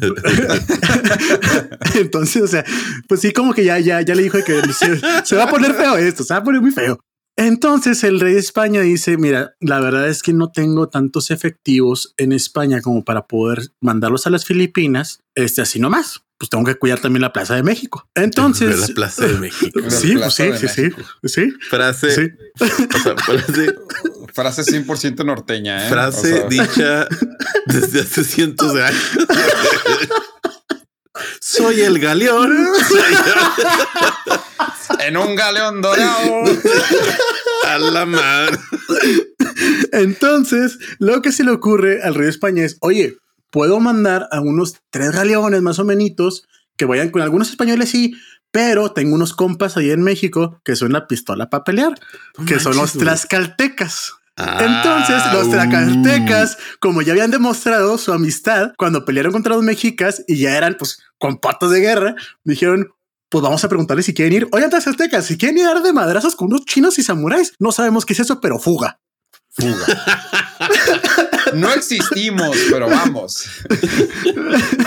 Entonces, 1.96 2.42
o 2.42 2.46
sea, 2.46 2.64
pues 3.06 3.20
sí, 3.20 3.32
como 3.32 3.52
que 3.52 3.62
ya, 3.62 3.78
ya, 3.78 4.00
ya 4.00 4.14
le 4.14 4.22
dijo 4.22 4.38
que 4.42 4.62
se, 4.72 5.36
va 5.36 5.44
a 5.44 5.50
poner 5.50 5.74
feo 5.74 5.98
esto, 5.98 6.24
se 6.24 6.32
va 6.32 6.40
a 6.40 6.44
poner 6.44 6.62
muy 6.62 6.70
feo. 6.70 6.98
Entonces 7.40 8.04
el 8.04 8.20
rey 8.20 8.34
de 8.34 8.40
España 8.40 8.82
dice, 8.82 9.16
mira, 9.16 9.56
la 9.60 9.80
verdad 9.80 10.08
es 10.08 10.22
que 10.22 10.34
no 10.34 10.52
tengo 10.52 10.90
tantos 10.90 11.30
efectivos 11.30 12.12
en 12.18 12.32
España 12.32 12.82
como 12.82 13.02
para 13.02 13.26
poder 13.26 13.72
mandarlos 13.80 14.26
a 14.26 14.30
las 14.30 14.44
Filipinas, 14.44 15.22
este 15.34 15.62
así 15.62 15.80
nomás. 15.80 16.20
Pues 16.36 16.50
tengo 16.50 16.64
que 16.64 16.74
cuidar 16.74 17.00
también 17.00 17.22
la 17.22 17.32
Plaza 17.32 17.54
de 17.54 17.62
México. 17.62 18.06
Entonces, 18.14 18.90
la 18.90 18.94
Plaza 18.94 19.26
de 19.26 19.38
México. 19.38 19.80
Sí, 19.88 20.16
pues 20.16 20.34
sí, 20.34 20.50
sí, 20.58 20.68
sí, 20.68 20.90
sí, 21.24 21.52
Frase, 21.70 22.10
sí. 22.10 22.30
frase, 23.24 23.74
frase 24.34 24.62
100% 24.62 25.24
norteña. 25.24 25.86
¿eh? 25.86 25.88
Frase 25.88 26.44
dicha 26.50 27.08
desde 27.64 28.00
hace 28.00 28.22
cientos 28.22 28.74
de 28.74 28.84
años. 28.84 29.18
Soy 31.40 31.80
el 31.80 31.98
galeón. 31.98 32.56
en 35.00 35.16
un 35.16 35.34
galeón 35.34 35.80
dorado. 35.80 36.44
A 37.66 37.78
la 37.78 38.06
madre. 38.06 38.58
Entonces, 39.92 40.78
lo 40.98 41.22
que 41.22 41.32
se 41.32 41.44
le 41.44 41.50
ocurre 41.50 42.02
al 42.02 42.14
rey 42.14 42.24
de 42.24 42.30
España 42.30 42.64
es, 42.64 42.76
oye, 42.80 43.16
puedo 43.50 43.80
mandar 43.80 44.28
a 44.30 44.40
unos 44.40 44.76
tres 44.90 45.10
galeones 45.12 45.62
más 45.62 45.78
o 45.78 45.84
menos 45.84 46.46
que 46.76 46.84
vayan 46.84 47.10
con 47.10 47.22
algunos 47.22 47.50
españoles, 47.50 47.90
sí, 47.90 48.14
pero 48.50 48.92
tengo 48.92 49.14
unos 49.14 49.34
compas 49.34 49.76
ahí 49.76 49.90
en 49.90 50.02
México 50.02 50.60
que 50.64 50.76
son 50.76 50.92
la 50.92 51.06
pistola 51.06 51.50
para 51.50 51.64
pelear, 51.64 51.94
que 52.46 52.58
son 52.58 52.76
los 52.76 52.94
tlaxcaltecas. 52.94 54.14
Entonces, 54.60 55.22
los 55.32 55.48
ah, 55.48 55.50
tlaxcaltecas, 55.50 56.56
como 56.78 57.02
ya 57.02 57.12
habían 57.12 57.30
demostrado 57.30 57.98
su 57.98 58.12
amistad 58.12 58.72
cuando 58.76 59.04
pelearon 59.04 59.32
contra 59.32 59.54
los 59.54 59.62
mexicas 59.62 60.24
y 60.26 60.38
ya 60.38 60.56
eran 60.56 60.76
pues 60.78 61.02
con 61.18 61.38
patos 61.38 61.70
de 61.70 61.80
guerra, 61.80 62.14
dijeron, 62.44 62.92
pues 63.28 63.42
vamos 63.42 63.62
a 63.64 63.68
preguntarle 63.68 64.02
si 64.02 64.14
quieren 64.14 64.34
ir. 64.34 64.48
Oigan, 64.52 64.74
aztecas, 64.74 65.26
si 65.26 65.38
quieren 65.38 65.58
ir 65.58 65.66
a 65.66 65.74
dar 65.74 65.82
de 65.82 65.92
madrazos 65.92 66.34
con 66.34 66.48
unos 66.48 66.64
chinos 66.64 66.98
y 66.98 67.02
samuráis, 67.02 67.54
no 67.58 67.70
sabemos 67.72 68.04
qué 68.04 68.12
es 68.12 68.20
eso, 68.20 68.40
pero 68.40 68.58
fuga. 68.58 68.98
Fuga. 69.50 69.86
no 71.54 71.70
existimos, 71.72 72.56
pero 72.70 72.88
vamos. 72.88 73.48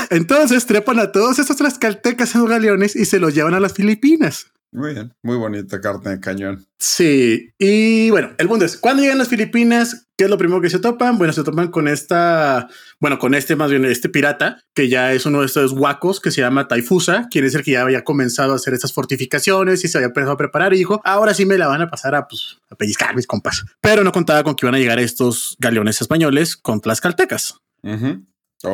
Entonces 0.10 0.66
trepan 0.66 1.00
a 1.00 1.12
todos 1.12 1.40
estos 1.40 1.58
tlaxcaltecas 1.58 2.36
en 2.36 2.42
los 2.42 2.50
galeones 2.50 2.96
y 2.96 3.06
se 3.06 3.20
los 3.20 3.34
llevan 3.34 3.54
a 3.54 3.60
las 3.60 3.74
Filipinas. 3.74 4.53
Muy 4.74 4.94
bien, 4.94 5.14
muy 5.22 5.38
bonita 5.38 5.80
carta 5.80 6.10
de 6.10 6.20
cañón. 6.20 6.66
Sí, 6.80 7.54
y 7.60 8.10
bueno, 8.10 8.32
el 8.40 8.48
punto 8.48 8.66
es, 8.66 8.76
cuando 8.76 9.04
llegan 9.04 9.20
las 9.20 9.28
Filipinas, 9.28 10.08
¿qué 10.18 10.24
es 10.24 10.30
lo 10.32 10.38
primero 10.40 10.62
que 10.62 10.72
se 10.72 10.80
topan? 10.80 11.20
Bueno, 11.20 11.32
se 11.32 11.44
topan 11.44 11.68
con 11.68 11.88
esta, 11.88 12.68
bueno, 13.00 13.20
con 13.20 13.36
este 13.36 13.56
más 13.56 13.70
bien, 13.70 13.86
este 13.86 14.10
pirata, 14.10 14.64
que 14.74 14.90
ya 14.90 15.14
es 15.14 15.28
uno 15.28 15.42
de 15.42 15.46
estos 15.46 15.76
guacos 15.76 16.20
que 16.20 16.32
se 16.32 16.42
llama 16.42 16.68
Taifusa, 16.68 17.28
quien 17.30 17.46
es 17.46 17.54
el 17.54 17.64
que 17.64 17.72
ya 17.72 17.84
había 17.84 18.04
comenzado 18.04 18.54
a 18.54 18.56
hacer 18.56 18.74
estas 18.74 18.94
fortificaciones 18.94 19.86
y 19.86 19.88
se 19.88 20.00
había 20.00 20.08
empezado 20.08 20.34
a 20.34 20.38
preparar 20.38 20.74
y 20.74 20.78
dijo, 20.78 21.02
ahora 21.06 21.36
sí 21.36 21.46
me 21.46 21.60
la 21.60 21.68
van 21.68 21.84
a 21.84 21.90
pasar 21.92 22.16
a, 22.16 22.28
pues, 22.28 22.58
a 22.72 22.76
pellizcar 22.76 23.16
mis 23.16 23.28
compas. 23.28 23.64
Pero 23.80 24.04
no 24.04 24.12
contaba 24.12 24.44
con 24.44 24.56
que 24.56 24.66
iban 24.66 24.76
a 24.76 24.80
llegar 24.80 24.98
estos 24.98 25.56
galeones 25.60 26.02
españoles 26.02 26.58
con 26.58 26.82
tlaxcaltecas. 26.82 27.60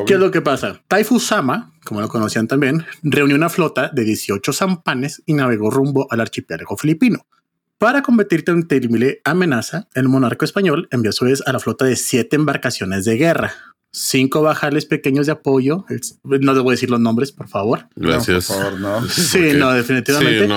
¿Qué 0.06 0.14
es 0.14 0.20
lo 0.20 0.32
que 0.32 0.42
pasa? 0.42 0.82
Taifusama, 0.88 1.74
como 1.84 2.02
lo 2.02 2.10
conocían 2.10 2.48
también, 2.48 2.86
reunió 3.02 3.36
una 3.36 3.50
flota 3.50 3.90
de 3.90 4.04
18 4.04 4.54
zampanes 4.54 5.24
y 5.26 5.34
navegó 5.34 5.72
rumbo 5.72 6.08
al 6.12 6.22
archipiélago 6.22 6.78
filipino. 6.78 7.26
Para 7.80 8.02
combatir 8.02 8.44
tan 8.44 8.68
temible 8.68 9.22
amenaza, 9.24 9.88
el 9.96 10.10
monarca 10.10 10.46
español 10.46 10.88
envió 10.92 11.10
a 11.10 11.14
su 11.14 11.26
vez 11.26 11.42
a 11.46 11.54
la 11.54 11.60
flota 11.60 11.86
de 11.86 11.96
siete 11.96 12.36
embarcaciones 12.36 13.06
de 13.06 13.16
guerra, 13.16 13.54
cinco 13.92 14.42
bajales 14.42 14.86
pequeños 14.86 15.26
de 15.26 15.32
apoyo. 15.32 15.86
No 16.24 16.54
les 16.54 16.62
voy 16.62 16.72
a 16.72 16.76
decir 16.76 16.92
los 16.92 17.00
nombres, 17.00 17.32
por 17.32 17.48
favor. 17.48 17.88
Gracias. 17.96 18.48
por 18.48 18.58
favor, 18.58 18.80
no. 18.80 19.08
Sí, 19.08 19.54
no, 19.56 19.72
definitivamente. 19.72 20.48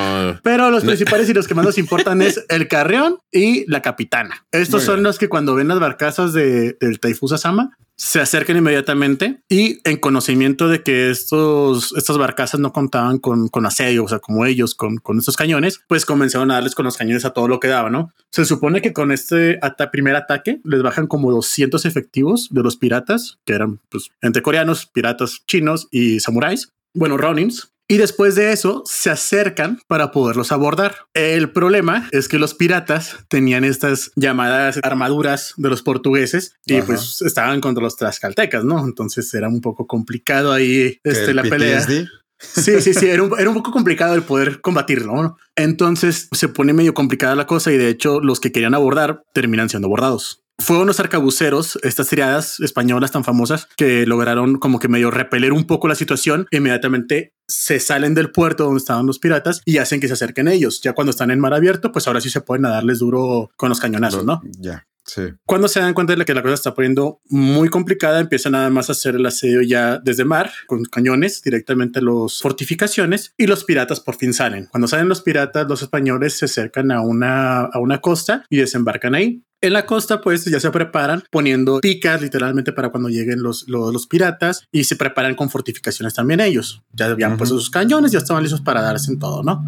Pero 0.42 0.70
los 0.70 0.84
principales 0.84 1.28
y 1.30 1.32
los 1.32 1.46
que 1.46 1.54
más 1.54 1.64
nos 1.64 1.78
importan 1.78 2.22
es 2.22 2.44
el 2.48 2.68
carreón 2.68 3.18
y 3.30 3.70
la 3.70 3.80
capitana. 3.82 4.44
Estos 4.50 4.82
son 4.82 5.02
los 5.02 5.18
que 5.18 5.28
cuando 5.28 5.54
ven 5.54 5.68
las 5.68 5.80
barcazas 5.80 6.32
de, 6.32 6.76
del 6.80 7.00
Taifusa 7.00 7.38
Sama 7.38 7.78
se 8.02 8.20
acercan 8.20 8.56
inmediatamente 8.56 9.44
y 9.48 9.78
en 9.88 9.96
conocimiento 9.96 10.68
de 10.68 10.82
que 10.82 11.08
estos, 11.10 11.94
estas 11.96 12.18
barcazas 12.18 12.58
no 12.58 12.72
contaban 12.72 13.18
con, 13.18 13.46
con 13.46 13.64
asedio, 13.64 14.02
o 14.02 14.08
sea, 14.08 14.18
como 14.18 14.44
ellos 14.44 14.74
con, 14.74 14.96
con 14.96 15.20
estos 15.20 15.36
cañones, 15.36 15.82
pues 15.86 16.04
comenzaron 16.04 16.50
a 16.50 16.54
darles 16.54 16.74
con 16.74 16.84
los 16.84 16.96
cañones 16.96 17.24
a 17.24 17.30
todo 17.30 17.46
lo 17.46 17.60
que 17.60 17.68
daba, 17.68 17.90
¿no? 17.90 18.12
Se 18.30 18.44
supone 18.44 18.82
que 18.82 18.92
con 18.92 19.12
este 19.12 19.60
primer 19.92 20.16
ataque 20.16 20.60
les 20.64 20.82
bajan 20.82 21.06
como 21.06 21.30
200 21.30 21.84
efectivos 21.84 22.48
de 22.50 22.64
los 22.64 22.76
piratas, 22.76 23.38
que 23.44 23.52
eran 23.52 23.78
pues 23.88 24.10
entre 24.20 24.42
coreanos, 24.42 24.86
piratas 24.86 25.44
chinos 25.46 25.86
y 25.92 26.18
samuráis. 26.18 26.72
Bueno, 26.94 27.16
Ronins, 27.16 27.71
y 27.92 27.98
después 27.98 28.34
de 28.36 28.52
eso 28.52 28.82
se 28.86 29.10
acercan 29.10 29.78
para 29.86 30.12
poderlos 30.12 30.50
abordar. 30.50 30.96
El 31.12 31.52
problema 31.52 32.08
es 32.10 32.26
que 32.26 32.38
los 32.38 32.54
piratas 32.54 33.18
tenían 33.28 33.64
estas 33.64 34.12
llamadas 34.16 34.80
armaduras 34.82 35.52
de 35.58 35.68
los 35.68 35.82
portugueses 35.82 36.54
y 36.64 36.80
pues 36.80 37.20
estaban 37.20 37.60
contra 37.60 37.84
los 37.84 37.96
tlaxcaltecas, 37.96 38.64
¿no? 38.64 38.82
Entonces 38.82 39.34
era 39.34 39.46
un 39.46 39.60
poco 39.60 39.86
complicado 39.86 40.52
ahí 40.52 41.00
este, 41.04 41.34
la 41.34 41.42
pelea. 41.42 41.82
Sí, 41.82 42.80
sí, 42.80 42.94
sí, 42.94 43.10
era 43.10 43.24
un, 43.24 43.38
era 43.38 43.50
un 43.50 43.56
poco 43.56 43.70
complicado 43.70 44.14
el 44.14 44.22
poder 44.22 44.62
combatirlo. 44.62 45.14
¿no? 45.14 45.36
Entonces 45.54 46.28
se 46.32 46.48
pone 46.48 46.72
medio 46.72 46.94
complicada 46.94 47.34
la 47.34 47.46
cosa 47.46 47.72
y 47.72 47.76
de 47.76 47.90
hecho 47.90 48.20
los 48.20 48.40
que 48.40 48.52
querían 48.52 48.74
abordar 48.74 49.22
terminan 49.34 49.68
siendo 49.68 49.88
abordados 49.88 50.42
fueron 50.62 50.86
los 50.86 51.00
arcabuceros, 51.00 51.78
estas 51.82 52.08
tiradas 52.08 52.60
españolas 52.60 53.10
tan 53.10 53.24
famosas, 53.24 53.68
que 53.76 54.06
lograron 54.06 54.58
como 54.58 54.78
que 54.78 54.88
medio 54.88 55.10
repeler 55.10 55.52
un 55.52 55.66
poco 55.66 55.88
la 55.88 55.94
situación. 55.94 56.46
Inmediatamente 56.50 57.32
se 57.52 57.80
salen 57.80 58.14
del 58.14 58.30
puerto 58.30 58.64
donde 58.64 58.78
estaban 58.78 59.06
los 59.06 59.18
piratas 59.18 59.62
y 59.64 59.78
hacen 59.78 60.00
que 60.00 60.08
se 60.08 60.14
acerquen 60.14 60.48
ellos. 60.48 60.80
Ya 60.80 60.94
cuando 60.94 61.10
están 61.10 61.30
en 61.30 61.40
mar 61.40 61.54
abierto, 61.54 61.92
pues 61.92 62.06
ahora 62.06 62.20
sí 62.20 62.30
se 62.30 62.40
pueden 62.40 62.62
darles 62.62 62.98
duro 62.98 63.50
con 63.56 63.68
los 63.68 63.80
cañonazos, 63.80 64.24
¿no? 64.24 64.40
Ya. 64.58 64.86
Sí. 65.04 65.22
Cuando 65.44 65.68
se 65.68 65.80
dan 65.80 65.94
cuenta 65.94 66.14
de 66.14 66.24
que 66.24 66.34
la 66.34 66.42
cosa 66.42 66.54
está 66.54 66.74
poniendo 66.74 67.20
muy 67.28 67.68
complicada, 67.68 68.20
empiezan 68.20 68.52
nada 68.52 68.70
más 68.70 68.88
a 68.88 68.92
hacer 68.92 69.16
el 69.16 69.26
asedio 69.26 69.62
ya 69.62 69.98
desde 69.98 70.24
mar, 70.24 70.50
con 70.66 70.84
cañones 70.84 71.42
directamente 71.42 71.98
a 71.98 72.02
las 72.02 72.40
fortificaciones 72.40 73.34
y 73.36 73.46
los 73.46 73.64
piratas 73.64 74.00
por 74.00 74.16
fin 74.16 74.32
salen. 74.32 74.66
Cuando 74.66 74.88
salen 74.88 75.08
los 75.08 75.22
piratas, 75.22 75.68
los 75.68 75.82
españoles 75.82 76.34
se 76.34 76.44
acercan 76.44 76.92
a 76.92 77.00
una, 77.00 77.62
a 77.62 77.78
una 77.78 78.00
costa 78.00 78.44
y 78.48 78.58
desembarcan 78.58 79.14
ahí. 79.14 79.42
En 79.62 79.74
la 79.74 79.86
costa, 79.86 80.20
pues 80.20 80.44
ya 80.44 80.58
se 80.58 80.72
preparan 80.72 81.22
poniendo 81.30 81.78
picas 81.80 82.20
literalmente 82.20 82.72
para 82.72 82.88
cuando 82.88 83.08
lleguen 83.08 83.44
los, 83.44 83.68
los, 83.68 84.08
piratas 84.08 84.66
y 84.72 84.82
se 84.82 84.96
preparan 84.96 85.36
con 85.36 85.50
fortificaciones 85.50 86.14
también 86.14 86.40
ellos. 86.40 86.82
Ya 86.92 87.06
habían 87.06 87.36
puesto 87.36 87.56
sus 87.56 87.70
cañones, 87.70 88.10
ya 88.10 88.18
estaban 88.18 88.42
listos 88.42 88.60
para 88.60 88.82
darse 88.82 89.12
en 89.12 89.20
todo, 89.20 89.44
¿no? 89.44 89.64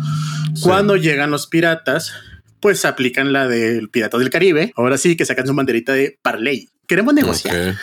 Cuando 0.63 0.97
llegan 0.97 1.31
los 1.31 1.47
piratas, 1.47 2.13
pues 2.65 2.87
aplican 2.87 3.31
la 3.35 3.47
del 3.47 3.91
Pirata 3.91 4.17
del 4.17 4.31
Caribe. 4.31 4.73
Ahora 4.75 4.97
sí 4.97 5.19
que 5.19 5.27
sacan 5.27 5.47
su 5.47 5.53
banderita 5.55 5.93
de 5.93 6.19
Parley. 6.23 6.71
Queremos 6.89 7.13
negociar. 7.13 7.77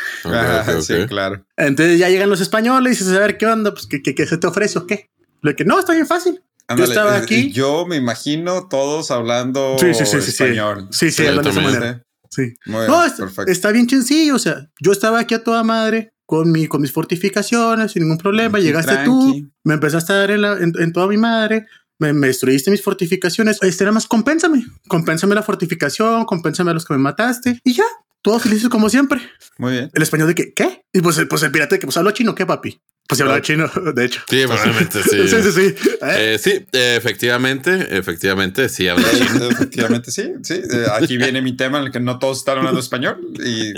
sí, 0.82 1.06
claro. 1.08 1.46
Entonces 1.56 2.00
ya 2.00 2.10
llegan 2.10 2.32
los 2.32 2.42
españoles 2.42 3.00
y 3.00 3.04
se 3.04 3.16
a 3.16 3.20
ver 3.20 3.38
qué 3.38 3.46
onda, 3.46 3.76
pues 3.76 3.86
qué, 3.86 4.02
qué, 4.02 4.26
se 4.26 4.40
te 4.40 4.48
ofrece 4.48 4.80
o 4.80 4.88
qué. 4.88 5.12
Lo 5.44 5.56
que 5.56 5.66
no, 5.66 5.78
está 5.80 5.94
bien 5.94 6.08
fácil. 6.08 6.42
Ándale, 6.68 6.88
yo 6.88 6.92
estaba 6.94 7.16
eh, 7.20 7.22
aquí. 7.22 7.52
Yo 7.52 7.86
me 7.86 7.96
imagino 7.98 8.68
todos 8.70 9.12
hablando 9.12 9.76
Sí, 9.80 9.94
sí, 9.94 10.04
sí, 10.04 10.18
español. 10.18 10.88
Sí, 10.90 11.12
sí, 11.12 11.22
Sí, 11.22 11.28
hablando 11.28 11.52
de 11.52 11.60
esa 11.60 11.62
manera. 11.62 12.04
Sí. 12.32 12.54
Muy 12.66 12.78
bien, 12.80 12.88
No, 12.88 13.06
está, 13.06 13.28
está 13.46 13.72
bien 13.72 13.88
sencillo. 13.88 14.34
O 14.36 14.40
sea, 14.40 14.68
yo 14.80 14.92
estaba 14.94 15.20
aquí 15.20 15.36
a 15.36 15.44
toda 15.44 15.62
madre 15.64 16.10
con, 16.26 16.52
mi, 16.52 16.66
con 16.66 16.82
mis 16.82 16.92
fortificaciones 16.92 17.92
sin 17.92 18.02
ningún 18.02 18.18
problema. 18.18 18.58
Llegaste 18.58 18.94
tranqui. 18.94 19.10
tú, 19.44 19.52
me 19.64 19.76
empezaste 19.76 20.12
a 20.14 20.16
dar 20.16 20.32
en, 20.32 20.42
la- 20.42 20.58
en- 20.58 20.74
en 20.80 20.92
toda 20.92 21.06
mi 21.06 21.18
madre. 21.18 21.68
Me, 22.02 22.14
me 22.14 22.28
destruiste 22.28 22.72
mis 22.72 22.82
fortificaciones. 22.82 23.60
Este 23.62 23.84
era 23.84 23.92
más, 23.92 24.08
compénsame. 24.08 24.66
Compénsame 24.88 25.36
la 25.36 25.44
fortificación, 25.44 26.26
compénsame 26.26 26.72
a 26.72 26.74
los 26.74 26.84
que 26.84 26.94
me 26.96 27.00
mataste. 27.00 27.62
Y 27.64 27.74
ya, 27.74 27.84
todos 28.24 28.42
felices 28.42 28.70
como 28.70 28.90
siempre. 28.90 29.22
Muy 29.60 29.74
bien. 29.74 29.92
El 29.94 30.02
español 30.02 30.28
de 30.28 30.34
que, 30.34 30.52
¿qué? 30.52 30.84
Y 30.92 31.02
pues, 31.02 31.22
pues 31.30 31.44
el 31.44 31.52
pirata 31.52 31.76
de 31.76 31.80
que, 31.80 31.86
pues 31.86 31.96
hablo 31.98 32.10
chino, 32.10 32.34
¿qué, 32.34 32.48
papi? 32.48 32.82
Pues 33.12 33.18
sí 33.18 33.24
hablaba 33.24 33.42
chino, 33.42 33.70
de 33.94 34.06
hecho. 34.06 34.22
Sí, 34.30 34.44
probablemente 34.46 35.04
sí. 35.04 35.10
sí, 35.28 35.44
sí. 35.44 35.52
sí. 35.52 35.76
¿Eh? 36.02 36.34
Eh, 36.34 36.38
sí, 36.42 36.66
efectivamente, 36.72 37.98
efectivamente, 37.98 38.70
sí 38.70 38.88
habla 38.88 39.06
chino. 39.12 39.48
Eh, 39.48 39.50
Efectivamente, 39.52 40.12
sí, 40.12 40.32
sí. 40.44 40.54
Eh, 40.54 40.86
Aquí 40.94 41.18
viene 41.18 41.42
mi 41.42 41.58
tema 41.58 41.80
en 41.80 41.88
el 41.88 41.92
que 41.92 42.00
no 42.00 42.20
todos 42.20 42.38
están 42.38 42.60
hablando 42.60 42.80
español 42.80 43.18
y 43.44 43.74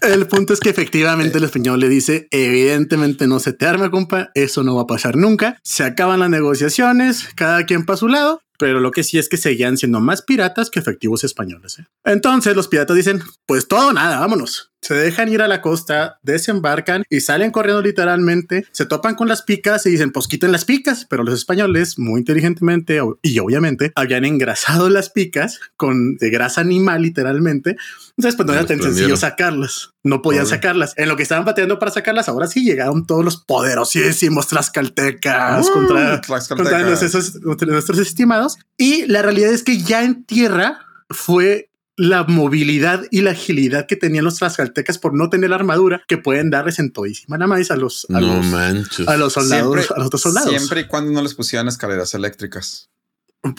El 0.00 0.26
punto 0.28 0.54
es 0.54 0.60
que 0.60 0.70
efectivamente 0.70 1.36
el 1.36 1.44
español 1.44 1.78
le 1.78 1.90
dice, 1.90 2.26
evidentemente 2.30 3.26
no 3.26 3.38
se 3.38 3.52
te 3.52 3.66
arma, 3.66 3.90
compa, 3.90 4.30
eso 4.34 4.62
no 4.62 4.74
va 4.74 4.82
a 4.82 4.86
pasar 4.86 5.16
nunca. 5.16 5.58
Se 5.62 5.84
acaban 5.84 6.20
las 6.20 6.30
negociaciones, 6.30 7.28
cada 7.34 7.66
quien 7.66 7.84
para 7.84 7.98
su 7.98 8.08
lado, 8.08 8.40
pero 8.60 8.78
lo 8.78 8.90
que 8.90 9.02
sí 9.02 9.18
es 9.18 9.30
que 9.30 9.38
seguían 9.38 9.78
siendo 9.78 10.00
más 10.00 10.20
piratas 10.20 10.68
que 10.68 10.78
efectivos 10.78 11.24
españoles. 11.24 11.78
¿eh? 11.78 11.86
Entonces 12.04 12.54
los 12.54 12.68
piratas 12.68 12.94
dicen, 12.94 13.22
pues 13.46 13.66
todo 13.66 13.94
nada, 13.94 14.20
vámonos. 14.20 14.70
Se 14.82 14.94
dejan 14.94 15.30
ir 15.30 15.40
a 15.42 15.48
la 15.48 15.62
costa, 15.62 16.18
desembarcan 16.22 17.04
y 17.08 17.20
salen 17.20 17.50
corriendo 17.50 17.82
literalmente, 17.82 18.66
se 18.72 18.86
topan 18.86 19.14
con 19.14 19.28
las 19.28 19.42
picas 19.42 19.84
y 19.86 19.90
dicen, 19.90 20.10
pues 20.12 20.26
quiten 20.26 20.52
las 20.52 20.64
picas, 20.64 21.06
pero 21.08 21.22
los 21.22 21.34
españoles 21.34 21.98
muy 21.98 22.20
inteligentemente 22.20 23.00
y 23.22 23.38
obviamente 23.38 23.92
habían 23.94 24.24
engrasado 24.26 24.88
las 24.90 25.10
picas 25.10 25.58
con 25.76 26.16
de 26.16 26.30
grasa 26.30 26.60
animal 26.60 27.02
literalmente. 27.02 27.76
Entonces 28.20 28.36
pues 28.36 28.46
no 28.46 28.52
era 28.52 28.66
tan 28.66 28.80
sencillo 28.82 29.16
sacarlas, 29.16 29.90
no 30.04 30.20
podían 30.22 30.46
sacarlas. 30.46 30.92
En 30.96 31.08
lo 31.08 31.16
que 31.16 31.22
estaban 31.22 31.44
pateando 31.44 31.78
para 31.78 31.90
sacarlas, 31.90 32.28
ahora 32.28 32.46
sí 32.46 32.62
llegaron 32.64 33.06
todos 33.06 33.24
los 33.24 33.38
poderosísimos 33.38 34.46
tlaxcaltecas 34.48 35.66
Uh, 35.68 35.72
contra, 35.72 36.20
Tlaxcalteca. 36.20 36.70
contra 36.70 36.88
nuestros, 36.88 37.34
nuestros 37.42 37.98
estimados. 37.98 38.56
Y 38.76 39.06
la 39.06 39.22
realidad 39.22 39.50
es 39.52 39.62
que 39.62 39.78
ya 39.78 40.02
en 40.04 40.24
tierra 40.24 40.80
fue 41.08 41.70
la 41.96 42.24
movilidad 42.24 43.04
y 43.10 43.20
la 43.20 43.32
agilidad 43.32 43.86
que 43.86 43.96
tenían 43.96 44.24
los 44.24 44.36
tlaxcaltecas 44.38 44.98
por 44.98 45.12
no 45.14 45.28
tener 45.28 45.52
armadura 45.52 46.02
que 46.08 46.16
pueden 46.16 46.48
darles 46.50 46.78
en 46.78 46.92
todísima 46.92 47.36
la 47.36 47.46
maíz 47.46 47.70
a 47.70 47.76
los, 47.76 48.06
a 48.08 48.20
No 48.20 48.36
los, 48.36 48.46
manches. 48.46 49.06
a 49.06 49.16
los 49.18 49.32
soldados, 49.34 49.74
Siempre- 49.74 49.94
a 49.94 49.98
los 49.98 50.06
otros 50.06 50.22
soldados. 50.22 50.50
siempre 50.50 50.80
y 50.82 50.86
cuando 50.86 51.12
no 51.12 51.20
les 51.22 51.34
pusieran 51.34 51.68
escaleras 51.68 52.14
eléctricas. 52.14 52.88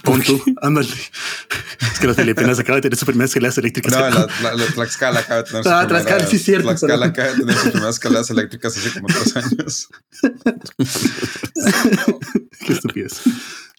Pon 0.04 0.22
tú, 0.22 0.40
ándale. 0.62 0.88
Es 0.88 2.00
que 2.00 2.06
las 2.08 2.16
Filipinas 2.16 2.60
acaban 2.60 2.78
de 2.78 2.82
tener 2.84 2.98
sus 2.98 3.06
primeras 3.08 3.32
escaleras 3.32 3.58
eléctricas. 3.58 3.92
No, 3.94 4.00
la, 4.10 4.28
la, 4.44 4.54
la 4.56 4.66
Tlaxcala 4.68 5.20
acaba 5.22 5.42
de 5.42 5.50
tener 5.50 5.68
Ah, 5.68 5.80
sus 5.82 5.88
Tlaxcala, 5.90 6.04
primeras- 6.18 6.30
sí, 6.30 6.40
cierto, 6.40 6.68
Tlaxcala 6.68 7.06
acaba 7.08 7.28
de 7.30 7.36
tener 7.40 7.56
sus 7.56 7.70
primeras 7.72 7.96
escaleras 7.96 8.30
eléctricas 8.30 8.78
hace 8.78 8.92
como 8.94 9.08
tres 9.08 9.36
años. 9.38 9.88
Qué 12.66 12.74
estupidez. 12.74 13.22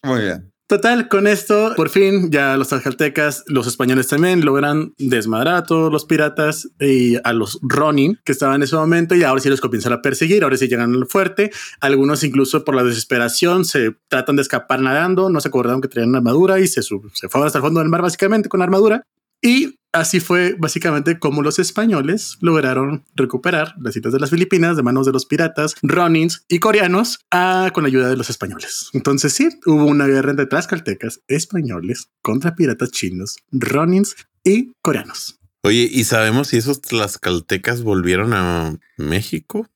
Muy 0.02 0.22
bien. 0.22 0.51
Total, 0.72 1.06
con 1.06 1.26
esto, 1.26 1.74
por 1.76 1.90
fin, 1.90 2.30
ya 2.30 2.56
los 2.56 2.68
tlaxcaltecas, 2.68 3.44
los 3.46 3.66
españoles 3.66 4.08
también 4.08 4.42
logran 4.42 4.94
desmadrar 4.96 5.56
a 5.56 5.64
todos 5.64 5.92
los 5.92 6.06
piratas 6.06 6.66
y 6.80 7.18
a 7.24 7.34
los 7.34 7.58
Ronin 7.60 8.18
que 8.24 8.32
estaban 8.32 8.54
en 8.54 8.62
ese 8.62 8.76
momento 8.76 9.14
y 9.14 9.22
ahora 9.22 9.42
sí 9.42 9.50
los 9.50 9.60
comienzan 9.60 9.92
a 9.92 10.00
perseguir, 10.00 10.44
ahora 10.44 10.56
sí 10.56 10.68
llegan 10.68 10.94
al 10.94 11.04
fuerte. 11.04 11.50
Algunos 11.82 12.24
incluso 12.24 12.64
por 12.64 12.74
la 12.74 12.84
desesperación 12.84 13.66
se 13.66 13.94
tratan 14.08 14.36
de 14.36 14.40
escapar 14.40 14.80
nadando, 14.80 15.28
no 15.28 15.42
se 15.42 15.48
acordaron 15.48 15.82
que 15.82 15.88
traían 15.88 16.16
armadura 16.16 16.58
y 16.58 16.66
se, 16.66 16.80
se 16.80 17.28
fueron 17.28 17.46
hasta 17.46 17.58
el 17.58 17.64
fondo 17.64 17.80
del 17.80 17.90
mar 17.90 18.00
básicamente 18.00 18.48
con 18.48 18.62
armadura. 18.62 19.04
Y 19.42 19.80
así 19.92 20.20
fue 20.20 20.54
básicamente 20.58 21.18
como 21.18 21.42
los 21.42 21.58
españoles 21.58 22.38
lograron 22.40 23.04
recuperar 23.14 23.74
las 23.80 23.96
islas 23.96 24.12
de 24.12 24.20
las 24.20 24.30
Filipinas 24.30 24.76
de 24.76 24.82
manos 24.82 25.04
de 25.04 25.12
los 25.12 25.26
piratas, 25.26 25.74
ronins 25.82 26.44
y 26.48 26.60
coreanos 26.60 27.18
ah, 27.30 27.70
con 27.74 27.82
la 27.82 27.88
ayuda 27.88 28.08
de 28.08 28.16
los 28.16 28.30
españoles. 28.30 28.88
Entonces 28.92 29.32
sí, 29.32 29.48
hubo 29.66 29.84
una 29.84 30.06
guerra 30.06 30.30
entre 30.30 30.46
tlaxcaltecas 30.46 31.20
españoles 31.26 32.08
contra 32.22 32.54
piratas 32.54 32.90
chinos, 32.92 33.36
ronins 33.50 34.16
y 34.44 34.72
coreanos. 34.80 35.38
Oye, 35.64 35.88
¿y 35.90 36.04
sabemos 36.04 36.48
si 36.48 36.56
esos 36.56 36.80
tlaxcaltecas 36.80 37.82
volvieron 37.82 38.32
a 38.34 38.78
México? 38.96 39.68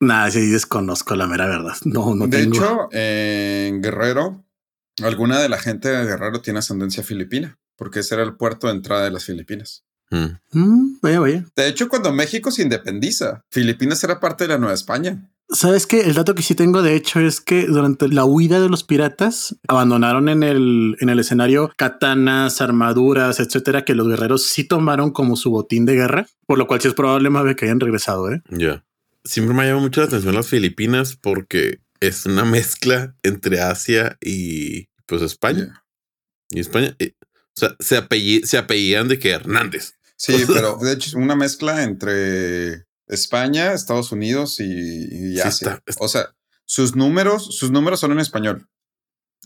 Nada, 0.00 0.30
sí 0.30 0.46
desconozco 0.46 1.14
la 1.14 1.26
mera 1.26 1.46
verdad. 1.46 1.76
No, 1.84 2.14
no 2.14 2.26
de 2.26 2.38
tengo. 2.38 2.56
hecho, 2.56 2.88
en 2.90 3.80
Guerrero, 3.80 4.44
alguna 5.02 5.38
de 5.40 5.48
la 5.48 5.58
gente 5.58 5.88
de 5.88 6.04
Guerrero 6.04 6.40
tiene 6.42 6.58
ascendencia 6.58 7.02
filipina, 7.02 7.58
porque 7.76 8.00
ese 8.00 8.14
era 8.14 8.24
el 8.24 8.36
puerto 8.36 8.66
de 8.66 8.74
entrada 8.74 9.04
de 9.04 9.10
las 9.10 9.24
Filipinas. 9.24 9.84
Mm. 10.10 10.58
Mm, 10.58 10.98
vaya, 11.00 11.20
vaya. 11.20 11.44
De 11.56 11.68
hecho, 11.68 11.88
cuando 11.88 12.12
México 12.12 12.50
se 12.50 12.62
independiza, 12.62 13.44
Filipinas 13.50 14.02
era 14.04 14.20
parte 14.20 14.44
de 14.44 14.48
la 14.48 14.58
Nueva 14.58 14.74
España. 14.74 15.28
Sabes 15.48 15.86
que 15.86 16.00
el 16.00 16.14
dato 16.14 16.34
que 16.34 16.42
sí 16.42 16.54
tengo, 16.54 16.82
de 16.82 16.94
hecho, 16.94 17.20
es 17.20 17.40
que 17.40 17.66
durante 17.66 18.08
la 18.08 18.24
huida 18.24 18.58
de 18.58 18.70
los 18.70 18.84
piratas 18.84 19.54
abandonaron 19.68 20.30
en 20.30 20.42
el, 20.42 20.96
en 21.00 21.10
el 21.10 21.18
escenario 21.18 21.70
katanas, 21.76 22.62
armaduras, 22.62 23.38
etcétera, 23.38 23.84
que 23.84 23.94
los 23.94 24.08
guerreros 24.08 24.46
sí 24.46 24.64
tomaron 24.64 25.10
como 25.10 25.36
su 25.36 25.50
botín 25.50 25.84
de 25.84 25.94
guerra, 25.94 26.26
por 26.46 26.56
lo 26.56 26.66
cual 26.66 26.80
sí 26.80 26.88
es 26.88 26.94
probable 26.94 27.28
más 27.28 27.54
que 27.54 27.66
hayan 27.66 27.80
regresado. 27.80 28.32
¿eh? 28.32 28.42
Ya. 28.48 28.84
Siempre 29.24 29.54
me 29.54 29.62
ha 29.62 29.66
llamado 29.66 29.82
mucho 29.84 30.00
la 30.00 30.06
atención 30.06 30.34
las 30.34 30.48
Filipinas 30.48 31.16
porque 31.16 31.80
es 32.00 32.24
una 32.24 32.44
mezcla 32.44 33.14
entre 33.22 33.60
Asia 33.60 34.16
y 34.20 34.88
pues 35.06 35.20
España. 35.20 35.84
Y 36.50 36.60
España, 36.60 36.96
eh, 36.98 37.14
o 37.56 37.60
sea, 37.60 37.76
se, 37.80 37.98
apelli- 38.02 38.44
se 38.44 38.58
apellían 38.58 39.08
de 39.08 39.18
que 39.18 39.30
Hernández. 39.30 39.94
Sí, 40.16 40.44
pero 40.46 40.76
de 40.80 40.92
hecho 40.92 41.08
es 41.08 41.14
una 41.14 41.34
mezcla 41.36 41.82
entre 41.82 42.84
España, 43.08 43.72
Estados 43.72 44.12
Unidos 44.12 44.60
y, 44.60 44.64
y 44.64 45.34
Sí, 45.34 45.40
Asia. 45.40 45.48
está- 45.74 45.82
está- 45.86 46.04
O 46.04 46.08
sea, 46.08 46.34
sus 46.64 46.94
números, 46.96 47.56
sus 47.56 47.70
números 47.70 48.00
son 48.00 48.12
en 48.12 48.20
español. 48.20 48.68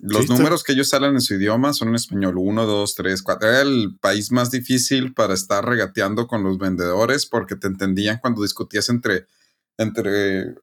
Los 0.03 0.27
Sí, 0.27 0.29
números 0.33 0.63
que 0.63 0.73
ellos 0.73 0.91
salen 0.91 1.15
en 1.15 1.23
su 1.23 1.35
idioma 1.35 1.73
son 1.73 1.89
en 1.89 1.95
español. 1.95 2.35
Uno, 2.37 2.67
dos, 2.67 2.95
tres, 2.95 3.23
cuatro. 3.23 3.49
Era 3.49 3.63
el 3.63 3.97
país 3.99 4.31
más 4.31 4.51
difícil 4.51 5.15
para 5.15 5.33
estar 5.33 5.65
regateando 5.65 6.27
con 6.27 6.43
los 6.45 6.59
vendedores 6.59 7.25
porque 7.25 7.57
te 7.57 7.67
entendían 7.67 8.19
cuando 8.21 8.43
discutías 8.43 8.91
entre, 8.91 9.27
entre, 9.79 10.55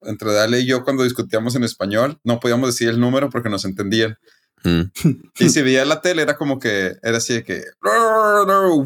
entre 0.00 0.32
Dale 0.32 0.60
y 0.60 0.66
yo 0.66 0.82
cuando 0.82 1.04
discutíamos 1.04 1.54
en 1.54 1.62
español. 1.62 2.18
No 2.24 2.40
podíamos 2.40 2.70
decir 2.70 2.88
el 2.88 2.98
número 2.98 3.30
porque 3.30 3.48
nos 3.50 3.64
entendían. 3.64 4.18
Mm. 4.64 4.82
Y 5.38 5.48
si 5.48 5.62
veía 5.62 5.84
la 5.84 6.00
tele, 6.00 6.22
era 6.22 6.36
como 6.36 6.58
que 6.58 6.96
era 7.02 7.18
así 7.18 7.34
de 7.34 7.44
que 7.44 7.64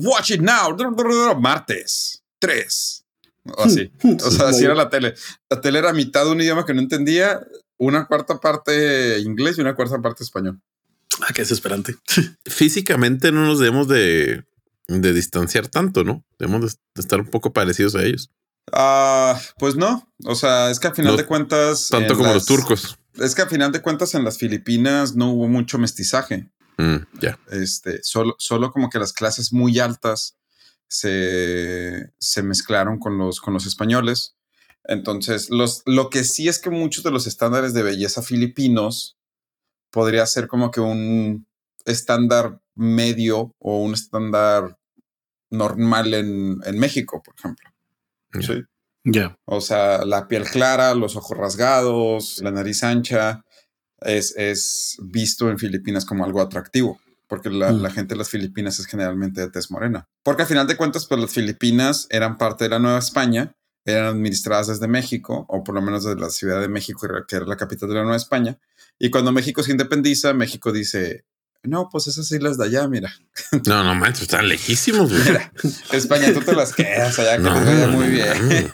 watch 0.01 0.31
it 0.31 0.41
now, 0.41 0.77
martes 1.41 2.23
3. 2.39 3.05
O 3.57 3.63
así. 3.65 3.91
O 4.25 4.31
sea, 4.31 4.49
así 4.49 4.65
era 4.65 4.75
la 4.75 4.89
tele. 4.89 5.15
La 5.51 5.61
tele 5.61 5.79
era 5.79 5.93
mitad 5.93 6.25
de 6.25 6.31
un 6.31 6.41
idioma 6.41 6.65
que 6.67 6.75
no 6.75 6.81
entendía, 6.81 7.41
una 7.79 8.07
cuarta 8.07 8.39
parte 8.39 9.19
inglés 9.21 9.59
y 9.59 9.61
una 9.61 9.75
cuarta 9.75 10.01
parte 10.01 10.25
español. 10.25 10.61
Ah, 11.21 11.33
qué 11.35 11.43
desesperante. 11.43 11.97
Físicamente 12.45 13.33
no 13.33 13.45
nos 13.45 13.59
debemos 13.59 13.89
de, 13.89 14.45
de 14.89 15.13
distanciar 15.13 15.69
tanto, 15.69 16.05
¿no? 16.05 16.25
Debemos 16.39 16.63
de, 16.95 17.01
estar 17.01 17.21
un 17.21 17.29
poco 17.29 17.53
parecidos 17.53 17.95
a 17.95 18.03
ellos. 18.03 18.31
Ah, 18.73 19.41
pues 19.59 19.77
no. 19.77 20.13
O 20.25 20.35
sea, 20.35 20.71
es 20.71 20.81
que 20.81 20.89
a 20.89 20.95
final 20.95 21.13
No 21.13 21.19
de 21.19 21.27
cuentas. 21.27 21.89
Tanto 21.89 22.15
como 22.15 22.25
las- 22.27 22.35
los 22.35 22.47
turcos. 22.47 22.99
Es 23.19 23.35
que 23.35 23.43
a 23.43 23.47
final 23.47 23.73
de 23.73 23.83
cuentas 23.83 24.15
en 24.15 24.25
las 24.25 24.39
Filipinas 24.39 25.15
no 25.15 25.31
hubo 25.31 25.49
mucho 25.49 25.79
mestizaje. 25.79 26.51
Mm, 26.79 26.97
ya. 27.21 27.39
Este, 27.51 28.03
solo, 28.03 28.35
solo 28.39 28.71
como 28.71 28.91
que 28.91 28.99
las 28.99 29.13
clases 29.13 29.53
muy 29.53 29.79
altas 29.79 30.37
se, 30.89 32.13
se 32.19 32.43
mezclaron 32.43 32.99
con 32.99 33.19
los, 33.19 33.41
con 33.41 33.55
los 33.55 33.67
españoles. 33.67 34.37
Entonces, 34.85 35.51
los, 35.51 35.83
lo 35.87 36.11
que 36.11 36.25
sí 36.25 36.49
es 36.49 36.59
que 36.59 36.71
muchos 36.71 37.03
de 37.03 37.11
los 37.11 37.27
estándares 37.27 37.75
de 37.75 37.83
belleza 37.83 38.23
filipinos 38.23 39.19
podría 39.91 40.27
ser 40.27 40.47
como 40.47 40.71
que 40.71 40.81
un 40.81 41.47
estándar 41.85 42.61
medio 42.75 43.55
o 43.59 43.81
un 43.81 43.95
estándar 43.95 44.79
normal 45.51 46.15
en, 46.15 46.61
en 46.65 46.79
México, 46.79 47.23
por 47.23 47.35
ejemplo. 47.39 47.71
Sí. 48.41 48.63
Ya. 49.07 49.37
O 49.45 49.61
sea, 49.61 50.05
la 50.05 50.27
piel 50.27 50.45
clara, 50.45 50.93
los 50.95 51.15
ojos 51.17 51.39
rasgados, 51.39 52.41
la 52.43 52.51
nariz 52.51 52.83
ancha, 52.83 53.45
es, 54.01 54.35
es 54.37 54.97
visto 55.01 55.49
en 55.49 55.59
Filipinas 55.59 56.05
como 56.05 56.25
algo 56.25 56.41
atractivo, 56.41 56.99
porque 57.29 57.49
la, 57.49 57.71
Mm. 57.73 57.83
la 57.83 57.91
gente 57.91 58.15
de 58.15 58.19
las 58.19 58.29
Filipinas 58.31 58.79
es 58.81 58.87
generalmente 58.87 59.41
de 59.41 59.51
tez 59.51 59.71
morena. 59.71 60.09
Porque 60.25 60.43
al 60.43 60.49
final 60.49 60.67
de 60.67 60.77
cuentas, 60.77 61.07
pues 61.07 61.21
las 61.21 61.31
Filipinas 61.33 62.09
eran 62.11 62.37
parte 62.37 62.65
de 62.65 62.71
la 62.71 62.79
Nueva 62.81 62.99
España, 62.99 63.55
eran 63.85 64.07
administradas 64.07 64.67
desde 64.67 64.89
México, 64.89 65.47
o 65.49 65.63
por 65.63 65.77
lo 65.77 65.83
menos 65.83 66.05
desde 66.05 66.21
la 66.21 66.31
Ciudad 66.31 66.61
de 66.61 66.69
México, 66.69 67.07
que 67.29 67.37
era 67.37 67.47
la 67.47 67.57
capital 67.57 67.89
de 67.89 67.95
la 67.95 68.03
Nueva 68.03 68.17
España. 68.17 68.59
Y 68.99 69.11
cuando 69.11 69.31
México 69.31 69.63
se 69.63 69.71
independiza, 69.71 70.35
México 70.35 70.73
dice, 70.73 71.25
No, 71.67 71.89
pues 71.91 72.07
esas 72.07 72.31
islas 72.33 72.59
de 72.59 72.65
allá, 72.65 72.89
mira. 72.89 73.13
No, 73.67 73.85
no 73.85 73.95
manches, 73.95 74.23
están 74.23 74.49
lejísimos. 74.49 75.11
Güey. 75.11 75.23
Mira, 75.25 75.53
España, 75.93 76.33
tú 76.33 76.41
te 76.41 76.55
las 76.55 76.73
quedas 76.73 77.19
allá, 77.19 77.37
que 77.37 77.43
no, 77.43 77.55
vaya 77.55 77.89
muy 77.89 78.09
bien. 78.09 78.71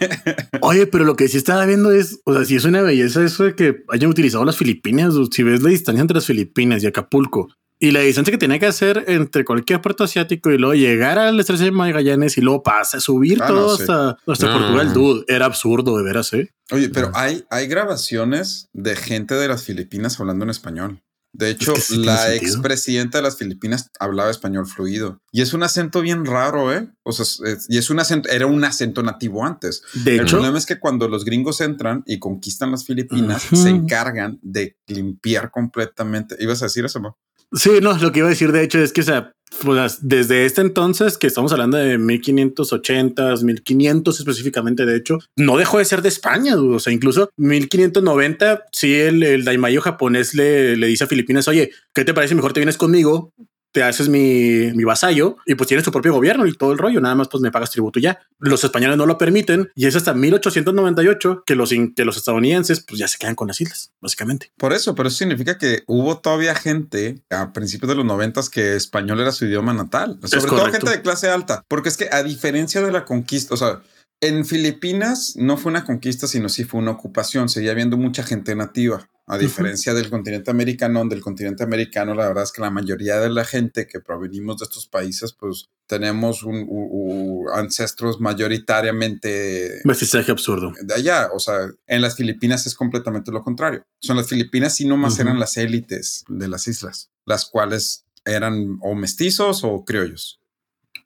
Oye, 0.60 0.86
pero 0.86 1.04
lo 1.04 1.16
que 1.16 1.28
sí 1.28 1.36
estaba 1.36 1.66
viendo 1.66 1.92
es, 1.92 2.20
o 2.24 2.34
sea, 2.34 2.44
si 2.44 2.56
es 2.56 2.64
una 2.64 2.82
belleza 2.82 3.24
eso 3.24 3.44
de 3.44 3.54
que 3.54 3.84
hayan 3.88 4.10
utilizado 4.10 4.44
las 4.44 4.56
Filipinas. 4.56 5.14
Si 5.30 5.42
ves 5.42 5.62
la 5.62 5.70
distancia 5.70 6.00
entre 6.00 6.16
las 6.16 6.26
Filipinas 6.26 6.82
y 6.82 6.86
Acapulco, 6.86 7.48
y 7.82 7.90
la 7.90 7.98
distancia 7.98 8.30
que 8.30 8.38
tenía 8.38 8.60
que 8.60 8.66
hacer 8.66 9.06
entre 9.08 9.44
cualquier 9.44 9.80
puerto 9.80 10.04
asiático 10.04 10.52
y 10.52 10.56
luego 10.56 10.74
llegar 10.74 11.18
al 11.18 11.40
estrecho 11.40 11.64
de 11.64 11.72
Magallanes 11.72 12.38
y 12.38 12.40
luego 12.40 12.62
pasa, 12.62 13.00
subir 13.00 13.42
ah, 13.42 13.48
todo 13.48 13.74
hasta, 13.74 14.16
Portugal, 14.24 14.92
dude, 14.92 15.24
era 15.26 15.46
absurdo 15.46 15.98
de 15.98 16.04
veras, 16.04 16.32
¿eh? 16.32 16.48
Oye, 16.70 16.90
pero 16.90 17.10
hay, 17.12 17.44
hay 17.50 17.66
grabaciones 17.66 18.68
de 18.72 18.94
gente 18.94 19.34
de 19.34 19.48
las 19.48 19.64
Filipinas 19.64 20.20
hablando 20.20 20.44
en 20.44 20.50
español. 20.50 21.02
De 21.32 21.48
hecho, 21.48 21.72
la 21.96 22.34
expresidenta 22.34 23.18
de 23.18 23.22
las 23.22 23.38
Filipinas 23.38 23.90
hablaba 23.98 24.30
español 24.30 24.66
fluido 24.66 25.22
y 25.32 25.40
es 25.40 25.54
un 25.54 25.62
acento 25.62 26.02
bien 26.02 26.26
raro, 26.26 26.72
¿eh? 26.74 26.90
O 27.04 27.12
sea, 27.12 27.24
y 27.68 27.78
es 27.78 27.88
un 27.88 28.00
acento, 28.00 28.28
era 28.28 28.46
un 28.46 28.62
acento 28.64 29.02
nativo 29.02 29.44
antes. 29.44 29.82
De 29.94 30.14
hecho, 30.14 30.22
el 30.22 30.28
problema 30.28 30.58
es 30.58 30.66
que 30.66 30.78
cuando 30.78 31.08
los 31.08 31.24
gringos 31.24 31.62
entran 31.62 32.02
y 32.06 32.18
conquistan 32.18 32.70
las 32.70 32.84
Filipinas, 32.84 33.42
se 33.50 33.70
encargan 33.70 34.38
de 34.42 34.76
limpiar 34.86 35.50
completamente. 35.50 36.36
¿Ibas 36.38 36.60
a 36.62 36.66
decir 36.66 36.84
eso, 36.84 37.00
no? 37.00 37.18
Sí, 37.54 37.70
no, 37.82 37.96
lo 37.96 38.12
que 38.12 38.20
iba 38.20 38.28
a 38.28 38.30
decir 38.30 38.52
de 38.52 38.62
hecho 38.62 38.78
es 38.78 38.92
que, 38.92 39.02
o 39.02 39.04
sea, 39.04 39.34
pues 39.62 39.98
desde 40.02 40.44
este 40.44 40.60
entonces, 40.60 41.18
que 41.18 41.26
estamos 41.26 41.52
hablando 41.52 41.76
de 41.76 41.98
1580, 41.98 43.34
1500 43.42 44.18
específicamente, 44.18 44.86
de 44.86 44.96
hecho, 44.96 45.18
no 45.36 45.56
dejó 45.56 45.78
de 45.78 45.84
ser 45.84 46.02
de 46.02 46.08
España, 46.08 46.56
o 46.56 46.78
sea, 46.78 46.92
incluso 46.92 47.30
1590, 47.36 48.66
sí, 48.72 48.94
el, 48.94 49.22
el 49.22 49.44
Daimayo 49.44 49.80
japonés 49.80 50.34
le, 50.34 50.76
le 50.76 50.86
dice 50.86 51.04
a 51.04 51.06
Filipinas, 51.06 51.48
oye, 51.48 51.70
¿qué 51.94 52.04
te 52.04 52.14
parece? 52.14 52.34
Mejor 52.34 52.52
te 52.52 52.60
vienes 52.60 52.76
conmigo 52.76 53.32
te 53.72 53.82
haces 53.82 54.08
mi, 54.08 54.72
mi, 54.74 54.84
vasallo 54.84 55.36
y 55.46 55.54
pues 55.54 55.66
tienes 55.66 55.84
tu 55.84 55.90
propio 55.90 56.12
gobierno 56.12 56.46
y 56.46 56.52
todo 56.52 56.72
el 56.72 56.78
rollo, 56.78 57.00
nada 57.00 57.14
más 57.14 57.28
pues 57.28 57.40
me 57.42 57.50
pagas 57.50 57.70
tributo 57.70 57.98
ya. 57.98 58.20
Los 58.38 58.62
españoles 58.64 58.96
no 58.96 59.06
lo 59.06 59.18
permiten 59.18 59.70
y 59.74 59.86
es 59.86 59.96
hasta 59.96 60.14
1898 60.14 61.42
que 61.46 61.54
los, 61.54 61.70
que 61.70 62.04
los 62.04 62.16
estadounidenses 62.16 62.80
pues 62.80 62.98
ya 62.98 63.08
se 63.08 63.18
quedan 63.18 63.34
con 63.34 63.48
las 63.48 63.60
islas, 63.60 63.92
básicamente. 64.00 64.52
Por 64.58 64.72
eso, 64.72 64.94
pero 64.94 65.08
eso 65.08 65.18
significa 65.18 65.58
que 65.58 65.82
hubo 65.86 66.18
todavía 66.18 66.54
gente 66.54 67.22
a 67.30 67.52
principios 67.52 67.88
de 67.88 67.96
los 67.96 68.04
noventas 68.04 68.50
que 68.50 68.76
español 68.76 69.20
era 69.20 69.32
su 69.32 69.46
idioma 69.46 69.72
natal, 69.72 70.18
sobre 70.24 70.46
todo 70.46 70.70
gente 70.70 70.90
de 70.90 71.02
clase 71.02 71.28
alta, 71.28 71.64
porque 71.68 71.88
es 71.88 71.96
que 71.96 72.08
a 72.12 72.22
diferencia 72.22 72.82
de 72.82 72.92
la 72.92 73.04
conquista, 73.04 73.54
o 73.54 73.56
sea, 73.56 73.80
en 74.22 74.44
Filipinas 74.44 75.34
no 75.36 75.56
fue 75.56 75.70
una 75.70 75.84
conquista, 75.84 76.28
sino 76.28 76.48
sí 76.48 76.62
fue 76.62 76.80
una 76.80 76.92
ocupación. 76.92 77.48
Seguía 77.48 77.72
habiendo 77.72 77.96
mucha 77.96 78.22
gente 78.22 78.54
nativa. 78.54 79.08
A 79.26 79.38
diferencia 79.38 79.94
del 79.94 80.10
continente 80.10 80.50
americano, 80.50 80.98
donde 80.98 81.14
el 81.14 81.22
continente 81.22 81.62
americano, 81.62 82.14
la 82.14 82.26
verdad 82.26 82.42
es 82.42 82.52
que 82.52 82.60
la 82.60 82.70
mayoría 82.70 83.20
de 83.20 83.30
la 83.30 83.44
gente 83.44 83.86
que 83.86 84.00
provenimos 84.00 84.58
de 84.58 84.64
estos 84.64 84.88
países, 84.88 85.32
pues 85.32 85.68
tenemos 85.86 86.42
un, 86.42 87.46
ancestros 87.54 88.20
mayoritariamente. 88.20 89.80
Mestizaje 89.84 90.32
absurdo. 90.32 90.72
De 90.82 90.94
allá. 90.94 91.30
O 91.34 91.38
sea, 91.38 91.70
en 91.86 92.02
las 92.02 92.16
Filipinas 92.16 92.66
es 92.66 92.74
completamente 92.74 93.30
lo 93.30 93.42
contrario. 93.42 93.84
Son 94.00 94.16
las 94.16 94.28
Filipinas, 94.28 94.74
sí, 94.74 94.86
nomás 94.86 95.18
eran 95.18 95.38
las 95.38 95.56
élites 95.56 96.24
de 96.28 96.48
las 96.48 96.66
islas, 96.66 97.10
las 97.24 97.44
cuales 97.46 98.04
eran 98.24 98.78
o 98.80 98.94
mestizos 98.94 99.62
o 99.64 99.84
criollos. 99.84 100.40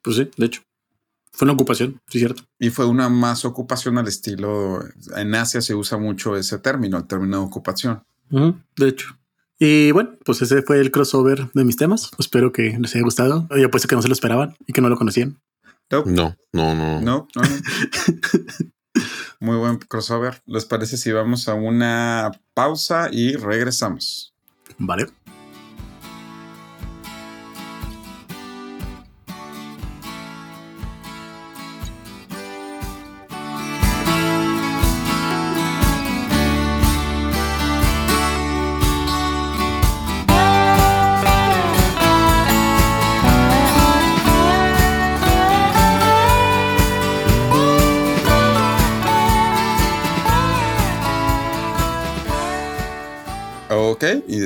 Pues 0.01 0.17
sí, 0.17 0.29
de 0.37 0.45
hecho. 0.45 0.66
Fue 1.37 1.45
una 1.45 1.53
ocupación, 1.53 2.01
sí, 2.07 2.17
cierto. 2.17 2.41
Y 2.57 2.71
fue 2.71 2.87
una 2.87 3.09
más 3.09 3.45
ocupación 3.45 3.99
al 3.99 4.07
estilo. 4.07 4.83
En 5.15 5.35
Asia 5.35 5.61
se 5.61 5.75
usa 5.75 5.99
mucho 5.99 6.35
ese 6.35 6.57
término, 6.57 6.97
el 6.97 7.05
término 7.05 7.37
de 7.37 7.43
ocupación. 7.43 8.03
de 8.31 8.87
hecho. 8.87 9.15
Y 9.59 9.91
bueno, 9.91 10.17
pues 10.25 10.41
ese 10.41 10.63
fue 10.63 10.79
el 10.79 10.89
crossover 10.89 11.51
de 11.53 11.63
mis 11.63 11.77
temas. 11.77 12.09
Espero 12.17 12.51
que 12.51 12.75
les 12.79 12.95
haya 12.95 13.03
gustado. 13.03 13.47
Yo 13.55 13.69
puesto 13.69 13.87
que 13.87 13.95
no 13.95 14.01
se 14.01 14.07
lo 14.07 14.15
esperaban 14.15 14.57
y 14.65 14.73
que 14.73 14.81
no 14.81 14.89
lo 14.89 14.97
conocían. 14.97 15.39
No, 15.91 16.05
no, 16.07 16.35
no. 16.53 16.73
No, 16.73 16.75
no, 16.75 17.01
no. 17.01 17.27
Muy 19.39 19.57
buen 19.57 19.77
crossover. 19.77 20.41
¿Les 20.47 20.65
parece 20.65 20.97
si 20.97 21.11
vamos 21.11 21.47
a 21.47 21.53
una 21.53 22.31
pausa 22.55 23.09
y 23.11 23.35
regresamos? 23.35 24.33
Vale. 24.79 25.05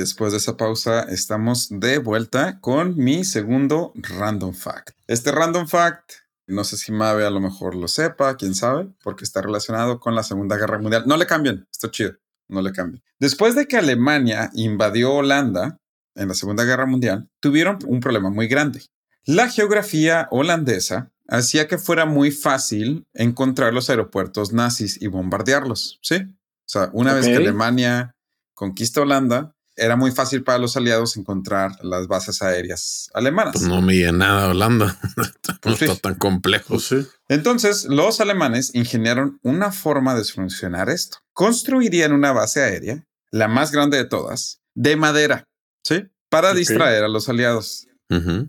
Después 0.02 0.32
de 0.32 0.38
esa 0.38 0.56
pausa 0.56 1.02
estamos 1.02 1.68
de 1.70 1.98
vuelta 1.98 2.58
con 2.58 2.96
mi 2.96 3.22
segundo 3.22 3.92
random 3.94 4.52
fact. 4.52 4.90
Este 5.06 5.30
random 5.30 5.68
fact, 5.68 6.14
no 6.48 6.64
sé 6.64 6.76
si 6.76 6.90
Mabe 6.90 7.24
a 7.24 7.30
lo 7.30 7.38
mejor 7.38 7.76
lo 7.76 7.86
sepa, 7.86 8.36
quién 8.36 8.56
sabe, 8.56 8.88
porque 9.04 9.22
está 9.22 9.40
relacionado 9.42 10.00
con 10.00 10.16
la 10.16 10.24
Segunda 10.24 10.56
Guerra 10.56 10.80
Mundial. 10.80 11.04
No 11.06 11.16
le 11.16 11.26
cambien, 11.26 11.68
está 11.70 11.88
chido, 11.88 12.14
no 12.48 12.62
le 12.62 12.72
cambien. 12.72 13.00
Después 13.20 13.54
de 13.54 13.68
que 13.68 13.76
Alemania 13.76 14.50
invadió 14.54 15.12
Holanda 15.12 15.78
en 16.16 16.26
la 16.26 16.34
Segunda 16.34 16.64
Guerra 16.64 16.86
Mundial, 16.86 17.30
tuvieron 17.38 17.78
un 17.86 18.00
problema 18.00 18.28
muy 18.28 18.48
grande. 18.48 18.82
La 19.24 19.48
geografía 19.48 20.26
holandesa 20.32 21.12
hacía 21.28 21.68
que 21.68 21.78
fuera 21.78 22.06
muy 22.06 22.32
fácil 22.32 23.06
encontrar 23.14 23.72
los 23.72 23.88
aeropuertos 23.88 24.52
nazis 24.52 25.00
y 25.00 25.06
bombardearlos, 25.06 26.00
¿sí? 26.02 26.16
O 26.16 26.68
sea, 26.72 26.90
una 26.92 27.14
vez 27.14 27.26
que 27.26 27.36
Alemania 27.36 28.16
conquista 28.52 29.02
Holanda, 29.02 29.54
era 29.76 29.96
muy 29.96 30.10
fácil 30.10 30.44
para 30.44 30.58
los 30.58 30.76
aliados 30.76 31.16
encontrar 31.16 31.72
las 31.82 32.06
bases 32.06 32.42
aéreas 32.42 33.10
alemanas. 33.14 33.54
Pues 33.54 33.66
no 33.66 33.80
me 33.80 34.10
nada 34.12 34.48
Holanda. 34.48 34.98
no 35.64 35.72
está 35.72 35.96
tan 35.96 36.14
complejo. 36.16 36.74
Pues 36.74 36.94
Entonces, 37.28 37.84
los 37.84 38.20
alemanes 38.20 38.74
ingeniaron 38.74 39.38
una 39.42 39.72
forma 39.72 40.14
de 40.14 40.24
solucionar 40.24 40.90
esto. 40.90 41.18
Construirían 41.32 42.12
una 42.12 42.32
base 42.32 42.62
aérea, 42.62 43.06
la 43.30 43.48
más 43.48 43.72
grande 43.72 43.96
de 43.96 44.04
todas, 44.04 44.60
de 44.74 44.96
madera, 44.96 45.48
¿sí? 45.84 46.08
Para 46.28 46.54
distraer 46.54 47.04
a 47.04 47.08
los 47.08 47.28
aliados. 47.28 47.86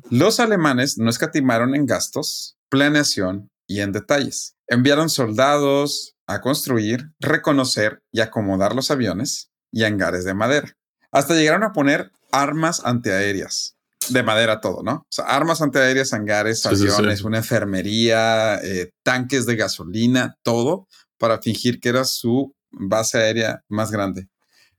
Los 0.10 0.42
alemanes 0.42 0.98
no 0.98 1.10
escatimaron 1.10 1.74
en 1.74 1.86
gastos, 1.86 2.58
planeación 2.70 3.50
y 3.66 3.80
en 3.80 3.94
detalles. 3.94 4.56
Enviaron 4.68 5.10
soldados 5.10 6.16
a 6.28 6.42
construir, 6.42 7.12
reconocer 7.20 8.02
y 8.12 8.20
acomodar 8.20 8.76
los 8.76 8.92
aviones 8.92 9.52
y 9.72 9.84
hangares 9.84 10.26
de 10.26 10.34
madera. 10.34 10.76
Hasta 11.14 11.36
llegaron 11.36 11.64
a 11.64 11.72
poner 11.72 12.12
armas 12.32 12.82
antiaéreas. 12.84 13.76
De 14.10 14.22
madera 14.22 14.60
todo, 14.60 14.84
¿no? 14.84 14.94
O 14.96 15.08
sea, 15.08 15.26
armas 15.26 15.62
antiaéreas, 15.62 16.12
hangares, 16.12 16.66
aviones, 16.66 17.22
una 17.22 17.38
enfermería, 17.38 18.56
eh, 18.62 18.92
tanques 19.02 19.46
de 19.46 19.56
gasolina, 19.56 20.36
todo 20.44 20.88
para 21.18 21.42
fingir 21.42 21.80
que 21.80 21.88
era 21.88 22.04
su 22.04 22.54
base 22.72 23.18
aérea 23.18 23.64
más 23.70 23.92
grande. 23.92 24.28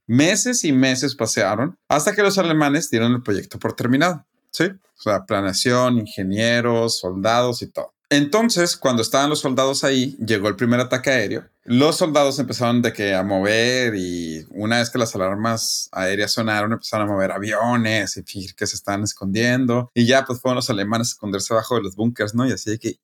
Meses 0.06 0.64
y 0.64 0.72
meses 0.72 1.14
pasearon 1.14 1.78
hasta 1.88 2.14
que 2.14 2.22
los 2.22 2.36
alemanes 2.36 2.90
dieron 2.90 3.12
el 3.12 3.22
proyecto 3.22 3.58
por 3.58 3.72
terminado. 3.72 4.26
Sí, 4.50 4.64
o 4.64 5.02
sea, 5.02 5.24
planeación, 5.24 5.96
ingenieros, 5.98 6.98
soldados 6.98 7.62
y 7.62 7.68
todo. 7.68 7.94
Entonces, 8.10 8.76
cuando 8.76 9.00
estaban 9.00 9.30
los 9.30 9.40
soldados 9.40 9.84
ahí, 9.84 10.16
llegó 10.24 10.48
el 10.48 10.56
primer 10.56 10.80
ataque 10.80 11.10
aéreo. 11.10 11.48
Los 11.66 11.96
soldados 11.96 12.38
empezaron 12.38 12.82
de 12.82 12.92
que 12.92 13.14
a 13.14 13.22
mover 13.22 13.94
y 13.96 14.44
una 14.50 14.78
vez 14.78 14.90
que 14.90 14.98
las 14.98 15.14
alarmas 15.14 15.88
aéreas 15.92 16.32
sonaron, 16.32 16.72
empezaron 16.72 17.08
a 17.08 17.12
mover 17.12 17.32
aviones 17.32 18.18
y 18.18 18.22
fingir 18.22 18.54
que 18.54 18.66
se 18.66 18.76
estaban 18.76 19.02
escondiendo. 19.02 19.90
Y 19.94 20.04
ya 20.04 20.26
pues 20.26 20.40
fueron 20.40 20.56
los 20.56 20.68
alemanes 20.68 21.08
a 21.08 21.12
esconderse 21.12 21.54
abajo 21.54 21.76
de 21.76 21.82
los 21.82 21.96
búnkers, 21.96 22.34
¿no? 22.34 22.46
Y 22.46 22.52
así 22.52 22.70
de 22.70 22.78
que... 22.78 22.98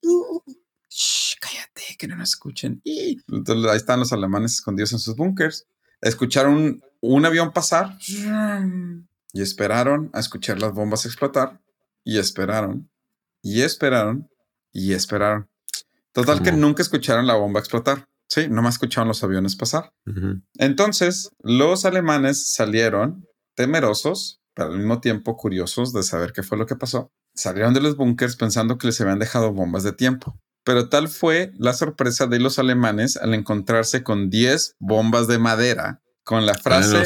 cállate, 1.41 1.97
que 1.99 2.07
no 2.07 2.17
nos 2.17 2.31
escuchen. 2.31 2.83
Y 2.85 3.19
entonces 3.33 3.71
ahí 3.71 3.79
están 3.79 3.99
los 3.99 4.13
alemanes 4.13 4.55
escondidos 4.55 4.93
en 4.93 4.99
sus 4.99 5.17
búnkers. 5.17 5.67
Escucharon 6.03 6.83
un 7.01 7.25
avión 7.25 7.53
pasar 7.53 7.97
y 9.33 9.41
esperaron 9.41 10.11
a 10.13 10.21
escuchar 10.21 10.61
las 10.61 10.73
bombas 10.73 11.07
explotar 11.07 11.61
y 12.05 12.19
esperaron 12.19 12.91
y 13.43 13.63
esperaron 13.63 14.29
y 14.71 14.93
esperaron. 14.93 15.49
Total 16.13 16.43
que 16.43 16.53
nunca 16.53 16.83
escucharon 16.83 17.27
la 17.27 17.35
bomba 17.35 17.61
explotar. 17.61 18.10
Sí, 18.31 18.49
nomás 18.49 18.75
escucharon 18.75 19.09
los 19.09 19.25
aviones 19.25 19.57
pasar. 19.57 19.93
Entonces, 20.59 21.31
los 21.43 21.85
alemanes 21.85 22.53
salieron 22.55 23.27
temerosos, 23.57 24.41
pero 24.55 24.71
al 24.71 24.79
mismo 24.79 25.01
tiempo 25.01 25.37
curiosos 25.37 25.93
de 25.93 26.05
saber 26.05 26.33
qué 26.33 26.45
fue 26.45 26.57
lo 26.57 26.65
que 26.65 26.77
pasó. 26.77 27.13
Salieron 27.35 27.75
de 27.75 27.81
los 27.81 27.97
búnkers 27.97 28.37
pensando 28.37 28.79
que 28.79 28.87
les 28.87 29.01
habían 29.01 29.19
dejado 29.19 29.53
bombas 29.53 29.83
de 29.83 29.93
tiempo. 29.93 30.39
Pero 30.65 30.89
tal 30.89 31.09
fue 31.09 31.53
la 31.59 31.73
sorpresa 31.73 32.29
de 32.29 32.39
los 32.39 32.61
alemanes 32.61 33.17
al 33.17 33.35
encontrarse 33.35 34.05
con 34.05 34.31
10 34.31 34.77
bombas 34.79 35.27
de 35.27 35.39
madera 35.39 36.01
con 36.23 36.47
la 36.47 36.55
frase 36.55 37.05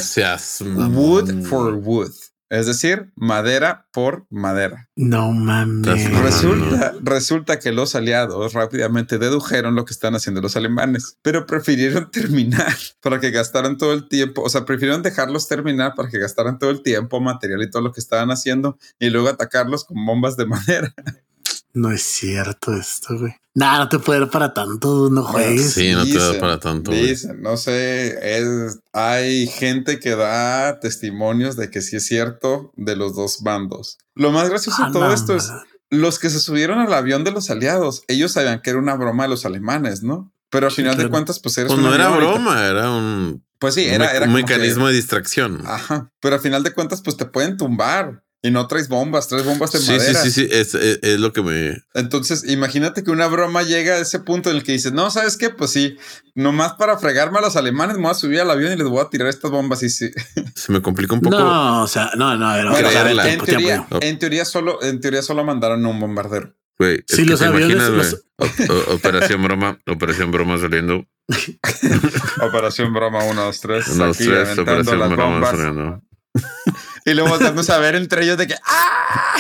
Wood 0.61 1.45
for 1.45 1.73
Wood. 1.75 2.13
Es 2.51 2.67
decir, 2.67 3.11
madera 3.17 3.89
por 3.93 4.27
madera. 4.31 4.89
No 4.97 5.33
mames. 5.33 6.11
Resulta, 6.23 6.95
resulta 7.03 7.59
que 7.59 7.73
los 7.73 7.95
aliados 7.95 8.53
rápidamente 8.53 9.19
dedujeron 9.19 9.75
lo 9.75 9.85
que 9.85 9.93
están 9.93 10.15
haciendo 10.15 10.41
los 10.41 10.57
alemanes, 10.57 11.19
pero 11.23 11.47
prefirieron 11.47 12.11
terminar 12.13 12.75
para 13.01 13.19
que 13.19 13.31
gastaran 13.31 13.79
todo 13.79 13.93
el 13.93 14.09
tiempo. 14.09 14.43
O 14.43 14.49
sea, 14.49 14.65
prefirieron 14.65 15.03
dejarlos 15.03 15.49
terminar 15.49 15.95
para 15.95 16.09
que 16.09 16.19
gastaran 16.19 16.59
todo 16.59 16.71
el 16.71 16.83
tiempo, 16.83 17.21
material 17.21 17.63
y 17.63 17.71
todo 17.71 17.83
lo 17.83 17.93
que 17.93 18.01
estaban 18.01 18.31
haciendo 18.31 18.79
y 18.99 19.11
luego 19.11 19.29
atacarlos 19.29 19.85
con 19.85 20.05
bombas 20.05 20.37
de 20.37 20.47
madera. 20.47 20.95
No 21.75 21.91
es 21.91 22.03
cierto 22.03 22.75
esto, 22.75 23.19
güey. 23.19 23.35
Nada, 23.57 23.79
no 23.79 23.89
te 23.89 23.99
puede 23.99 24.21
dar 24.21 24.31
para 24.31 24.55
tanto, 24.55 25.11
no 25.11 25.23
juegues. 25.23 25.75
Sí, 25.75 25.93
no 25.93 26.05
te 26.05 26.19
da 26.19 26.41
para 26.41 26.59
tanto. 26.59 26.91
Dicen, 26.91 27.41
no 27.41 27.57
sé, 27.57 28.39
es, 28.39 28.81
hay 28.93 29.47
gente 29.47 30.01
que 30.01 30.17
da 30.17 30.81
testimonios 30.81 31.57
de 31.57 31.71
que 31.71 31.81
sí 31.81 31.97
es 31.97 32.07
cierto 32.07 32.73
de 32.77 32.97
los 32.97 33.15
dos 33.15 33.43
bandos. 33.43 33.99
Lo 34.15 34.33
más 34.33 34.49
gracioso 34.49 34.83
de 34.83 34.89
ah, 34.89 34.93
todo 34.93 35.13
esto 35.13 35.37
es 35.37 35.53
los 35.91 36.19
que 36.19 36.31
se 36.31 36.41
subieron 36.41 36.81
al 36.81 36.93
avión 36.93 37.23
de 37.23 37.31
los 37.31 37.49
aliados. 37.51 38.03
Ellos 38.09 38.33
sabían 38.33 38.61
que 38.61 38.71
era 38.71 38.79
una 38.79 38.95
broma 38.95 39.25
de 39.25 39.29
los 39.29 39.47
alemanes, 39.47 40.03
¿no? 40.03 40.33
Pero 40.51 40.67
al 40.67 40.73
final 40.73 40.97
de 40.97 41.09
cuentas, 41.09 41.39
pues 41.41 41.57
eres 41.59 41.73
pues 41.73 41.85
no 41.85 41.95
era 41.95 42.09
broma, 42.11 42.67
era 42.67 42.91
un. 42.91 43.45
Pues 43.59 43.75
sí, 43.75 43.87
era, 43.87 44.25
un 44.25 44.33
mecanismo 44.33 44.89
de 44.89 44.95
distracción. 44.95 45.63
Ajá. 45.65 46.11
Pero 46.21 46.37
al 46.37 46.41
final 46.41 46.63
de 46.63 46.73
cuentas, 46.73 47.03
pues 47.03 47.17
te 47.17 47.25
pueden 47.25 47.57
tumbar. 47.57 48.24
Y 48.45 48.51
no 48.51 48.67
traes 48.67 48.91
bombas, 48.91 49.27
traes 49.27 49.47
bombas 49.47 49.73
de 49.73 49.81
madera. 49.81 50.21
Sí, 50.21 50.31
sí, 50.31 50.43
sí, 50.43 50.49
es, 50.51 50.75
es, 50.75 51.19
lo 51.19 51.33
que 51.33 51.41
me... 51.41 51.83
Entonces, 51.95 52.45
imagínate 52.47 53.03
que 53.03 53.11
una 53.11 53.27
broma 53.27 53.63
llega 53.63 53.95
a 53.95 53.99
ese 54.01 54.21
punto 54.21 54.51
en 54.51 54.57
el 54.57 54.63
que 54.63 54.73
dices, 54.73 54.93
no, 54.93 55.11
¿sabes 55.11 55.39
qué? 55.39 55.49
Pues 55.49 55.71
sí, 55.71 55.97
nomás 56.35 56.75
para 56.75 56.99
fregarme 56.99 57.39
a 57.39 57.41
los 57.41 57.57
alemanes 57.57 57.97
me 57.97 58.03
voy 58.03 58.11
a 58.11 58.15
subir 58.15 58.43
al 58.43 58.51
avión 58.51 58.75
y 58.75 58.77
les 58.77 58.87
voy 58.87 59.01
a 59.01 59.09
tirar 59.09 59.29
estas 59.29 59.51
bombas 59.51 59.83
y 59.83 59.89
sí. 59.89 60.11
Se 60.55 60.73
me 60.73 60.83
complica 60.83 61.15
un 61.15 61.23
poco. 61.23 61.39
No, 61.39 61.85
o 61.85 61.87
sea, 61.87 62.11
no, 62.19 62.37
no, 62.37 62.49
bueno, 62.71 62.77
en, 62.77 63.41
teoría, 63.41 63.87
en, 64.03 64.19
teoría, 64.19 64.45
solo, 64.45 64.83
en 64.83 65.01
teoría 65.01 65.23
solo 65.23 65.43
mandaron 65.43 65.87
un 65.87 65.99
bombardero. 65.99 66.55
Güey, 66.79 67.03
sí, 67.07 67.25
los 67.25 67.41
aviones, 67.41 68.27
Operación 68.89 69.43
broma, 69.43 69.81
operación 69.87 70.31
broma 70.31 70.59
saliendo. 70.59 71.07
operación 72.43 72.93
broma 72.93 73.25
1, 73.25 73.43
2, 73.43 73.61
3. 73.61 73.89
1, 73.89 74.07
2, 74.07 74.19
3, 74.19 74.59
operación 74.59 75.17
broma 75.17 75.51
saliendo. 75.51 76.03
Y 77.05 77.13
luego 77.15 77.31
volvemos 77.31 77.69
a 77.71 77.79
ver 77.79 77.95
entre 77.97 78.25
ellos 78.25 78.39
de 78.39 78.47
que 78.47 78.55
¡ah! 78.65 79.37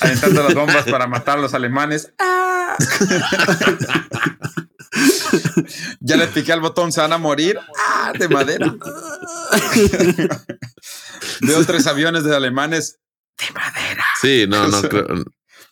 Aventando 0.00 0.42
las 0.44 0.54
bombas 0.54 0.84
para 0.84 1.06
matar 1.06 1.38
a 1.38 1.40
los 1.40 1.54
alemanes. 1.54 2.12
¡Ah! 2.18 2.76
ya 6.00 6.16
le 6.16 6.26
piqué 6.28 6.52
al 6.52 6.60
botón, 6.60 6.92
se 6.92 7.00
van 7.00 7.12
a 7.12 7.18
morir. 7.18 7.58
¡Ah! 7.78 8.12
De 8.18 8.28
madera. 8.28 8.74
Veo 11.40 11.64
tres 11.66 11.86
aviones 11.86 12.24
de 12.24 12.36
alemanes 12.36 12.98
de 13.38 13.52
madera. 13.52 14.04
Sí, 14.20 14.46
no, 14.48 14.68
no 14.68 14.82
creo. 14.88 15.06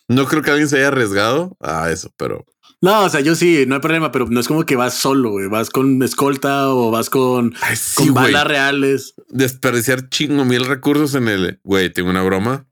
No 0.07 0.27
creo 0.27 0.41
que 0.43 0.51
alguien 0.51 0.67
se 0.67 0.77
haya 0.77 0.89
arriesgado 0.89 1.55
a 1.61 1.89
eso, 1.89 2.11
pero 2.17 2.45
no, 2.81 3.05
o 3.05 3.09
sea, 3.09 3.21
yo 3.21 3.35
sí, 3.35 3.65
no 3.67 3.75
hay 3.75 3.81
problema, 3.81 4.11
pero 4.11 4.25
no 4.27 4.39
es 4.39 4.47
como 4.47 4.65
que 4.65 4.75
vas 4.75 4.95
solo, 4.95 5.31
güey. 5.31 5.47
Vas 5.47 5.69
con 5.69 6.01
escolta 6.01 6.69
o 6.69 6.89
vas 6.89 7.09
con, 7.09 7.53
con 7.95 8.13
balas 8.13 8.45
reales. 8.45 9.13
Desperdiciar 9.29 10.09
chingo 10.09 10.45
mil 10.45 10.65
recursos 10.65 11.13
en 11.15 11.27
el, 11.27 11.59
güey, 11.63 11.91
tengo 11.93 12.09
una 12.09 12.23
broma. 12.23 12.67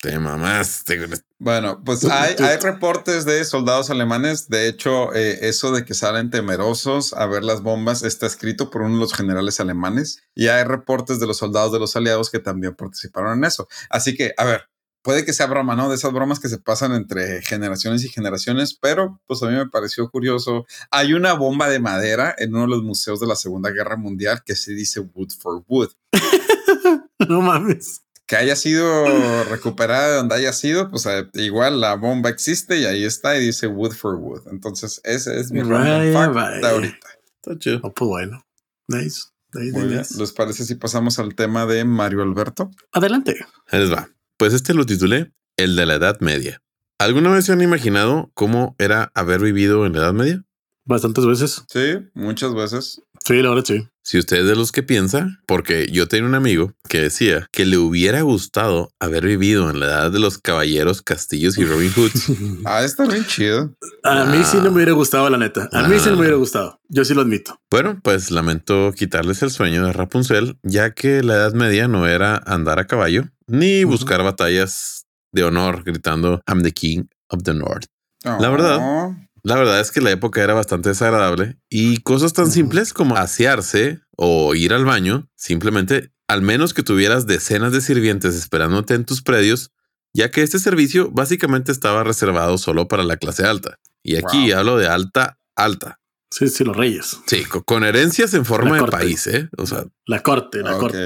Te 0.00 0.18
mamaste. 0.18 0.98
Bueno, 1.38 1.82
pues 1.84 2.04
hay, 2.04 2.34
hay 2.38 2.56
reportes 2.56 3.26
de 3.26 3.44
soldados 3.44 3.90
alemanes. 3.90 4.48
De 4.48 4.66
hecho, 4.66 5.14
eh, 5.14 5.40
eso 5.42 5.72
de 5.72 5.84
que 5.84 5.92
salen 5.92 6.30
temerosos 6.30 7.12
a 7.12 7.26
ver 7.26 7.44
las 7.44 7.60
bombas 7.60 8.02
está 8.02 8.26
escrito 8.26 8.70
por 8.70 8.80
uno 8.80 8.94
de 8.94 9.00
los 9.00 9.12
generales 9.12 9.60
alemanes. 9.60 10.22
Y 10.34 10.48
hay 10.48 10.64
reportes 10.64 11.20
de 11.20 11.26
los 11.26 11.36
soldados 11.36 11.72
de 11.72 11.80
los 11.80 11.96
aliados 11.96 12.30
que 12.30 12.38
también 12.38 12.74
participaron 12.74 13.38
en 13.38 13.44
eso. 13.44 13.68
Así 13.90 14.16
que, 14.16 14.32
a 14.38 14.44
ver, 14.44 14.70
puede 15.02 15.24
que 15.24 15.32
sea 15.32 15.46
broma, 15.46 15.76
¿no? 15.76 15.88
De 15.88 15.96
esas 15.96 16.12
bromas 16.12 16.40
que 16.40 16.48
se 16.48 16.58
pasan 16.58 16.92
entre 16.92 17.42
generaciones 17.42 18.04
y 18.04 18.08
generaciones, 18.08 18.74
pero 18.74 19.20
pues 19.26 19.42
a 19.42 19.46
mí 19.46 19.56
me 19.56 19.68
pareció 19.68 20.10
curioso. 20.10 20.66
Hay 20.90 21.12
una 21.12 21.32
bomba 21.34 21.68
de 21.68 21.80
madera 21.80 22.34
en 22.38 22.54
uno 22.54 22.62
de 22.62 22.68
los 22.68 22.82
museos 22.82 23.20
de 23.20 23.26
la 23.26 23.36
Segunda 23.36 23.70
Guerra 23.70 23.96
Mundial 23.96 24.42
que 24.44 24.56
se 24.56 24.72
dice 24.72 25.00
Wood 25.00 25.30
for 25.38 25.64
Wood. 25.66 25.90
no 27.28 27.40
mames. 27.40 28.02
Que 28.26 28.36
haya 28.36 28.54
sido 28.54 29.44
recuperada 29.44 30.08
de 30.10 30.16
donde 30.18 30.36
haya 30.36 30.52
sido, 30.52 30.88
pues 30.88 31.04
eh, 31.06 31.28
igual 31.34 31.80
la 31.80 31.96
bomba 31.96 32.30
existe 32.30 32.78
y 32.78 32.84
ahí 32.84 33.04
está 33.04 33.36
y 33.36 33.40
dice 33.40 33.66
Wood 33.66 33.92
for 33.92 34.14
Wood. 34.14 34.42
Entonces, 34.52 35.00
ese 35.02 35.40
es 35.40 35.50
mi 35.50 35.62
fact 35.62 36.34
de 36.62 36.68
ahorita. 36.68 37.08
Está 37.42 37.58
chido. 37.58 37.80
Oh, 37.82 37.92
pues 37.92 38.08
bueno. 38.08 38.46
Nice. 38.86 39.22
¿Les 39.52 40.32
parece 40.32 40.64
si 40.64 40.76
pasamos 40.76 41.18
al 41.18 41.34
tema 41.34 41.66
de 41.66 41.84
Mario 41.84 42.22
Alberto? 42.22 42.70
Adelante. 42.92 43.44
Ahí 43.66 43.80
les 43.80 43.92
va. 43.92 44.08
Pues 44.40 44.54
este 44.54 44.72
lo 44.72 44.86
titulé 44.86 45.34
El 45.58 45.76
de 45.76 45.84
la 45.84 45.96
Edad 45.96 46.18
Media. 46.20 46.62
¿Alguna 46.98 47.30
vez 47.30 47.44
se 47.44 47.52
han 47.52 47.60
imaginado 47.60 48.30
cómo 48.32 48.74
era 48.78 49.12
haber 49.14 49.42
vivido 49.42 49.84
en 49.84 49.92
la 49.92 49.98
Edad 49.98 50.14
Media? 50.14 50.42
Bastantes 50.86 51.26
veces. 51.26 51.62
Sí, 51.68 52.08
muchas 52.14 52.54
veces. 52.54 53.02
Sí, 53.22 53.34
la 53.42 53.50
verdad 53.50 53.64
sí. 53.66 53.86
Si 54.02 54.18
usted 54.18 54.38
es 54.38 54.46
de 54.46 54.56
los 54.56 54.72
que 54.72 54.82
piensa, 54.82 55.28
porque 55.46 55.88
yo 55.92 56.08
tenía 56.08 56.26
un 56.26 56.34
amigo 56.34 56.72
que 56.88 57.02
decía 57.02 57.46
que 57.52 57.66
le 57.66 57.76
hubiera 57.76 58.22
gustado 58.22 58.94
haber 58.98 59.26
vivido 59.26 59.68
en 59.68 59.78
la 59.78 59.86
edad 59.86 60.10
de 60.10 60.20
los 60.20 60.38
caballeros, 60.38 61.02
castillos 61.02 61.58
y 61.58 61.66
Robin 61.66 61.92
Hood. 61.92 62.10
ah, 62.64 62.82
está 62.82 63.04
bien 63.04 63.26
chido. 63.26 63.76
A 64.04 64.24
mí 64.24 64.42
sí 64.42 64.56
no 64.56 64.70
me 64.70 64.76
hubiera 64.76 64.92
gustado, 64.92 65.28
la 65.28 65.36
neta. 65.36 65.68
A 65.70 65.86
mí 65.86 65.98
sí 65.98 66.08
no 66.08 66.14
me 66.14 66.22
hubiera 66.22 66.36
gustado. 66.36 66.80
Yo 66.88 67.04
sí 67.04 67.12
lo 67.12 67.20
admito. 67.20 67.60
Bueno, 67.70 68.00
pues 68.02 68.30
lamento 68.30 68.92
quitarles 68.96 69.42
el 69.42 69.50
sueño 69.50 69.84
de 69.84 69.92
Rapunzel, 69.92 70.56
ya 70.62 70.94
que 70.94 71.22
la 71.22 71.34
Edad 71.34 71.52
Media 71.52 71.88
no 71.88 72.08
era 72.08 72.40
andar 72.46 72.78
a 72.78 72.86
caballo, 72.86 73.28
ni 73.50 73.84
buscar 73.84 74.22
batallas 74.22 75.06
de 75.32 75.44
honor 75.44 75.82
gritando 75.84 76.40
I'm 76.46 76.62
the 76.62 76.72
King 76.72 77.04
of 77.28 77.42
the 77.42 77.54
North. 77.54 77.86
La 78.22 78.50
verdad, 78.50 79.16
la 79.42 79.56
verdad 79.56 79.80
es 79.80 79.90
que 79.90 80.00
la 80.00 80.10
época 80.10 80.42
era 80.42 80.52
bastante 80.52 80.90
desagradable 80.90 81.58
y 81.70 81.98
cosas 81.98 82.32
tan 82.32 82.50
simples 82.50 82.92
como 82.92 83.16
asearse 83.16 84.00
o 84.16 84.54
ir 84.54 84.74
al 84.74 84.84
baño, 84.84 85.28
simplemente, 85.36 86.12
al 86.28 86.42
menos 86.42 86.74
que 86.74 86.82
tuvieras 86.82 87.26
decenas 87.26 87.72
de 87.72 87.80
sirvientes 87.80 88.34
esperándote 88.34 88.94
en 88.94 89.04
tus 89.04 89.22
predios, 89.22 89.70
ya 90.12 90.30
que 90.30 90.42
este 90.42 90.58
servicio 90.58 91.10
básicamente 91.10 91.72
estaba 91.72 92.04
reservado 92.04 92.58
solo 92.58 92.88
para 92.88 93.04
la 93.04 93.16
clase 93.16 93.46
alta. 93.46 93.78
Y 94.02 94.16
aquí 94.16 94.52
hablo 94.52 94.76
de 94.76 94.88
alta, 94.88 95.38
alta. 95.56 95.99
Sí, 96.30 96.48
sí, 96.48 96.62
los 96.62 96.76
reyes. 96.76 97.18
Sí, 97.26 97.44
con, 97.44 97.82
herencias 97.82 98.34
en 98.34 98.44
forma 98.44 98.76
de 98.76 98.84
país, 98.84 99.26
¿eh? 99.26 99.48
O 99.58 99.66
sea, 99.66 99.84
la 100.06 100.22
corte, 100.22 100.62
la 100.62 100.78
corte. 100.78 101.04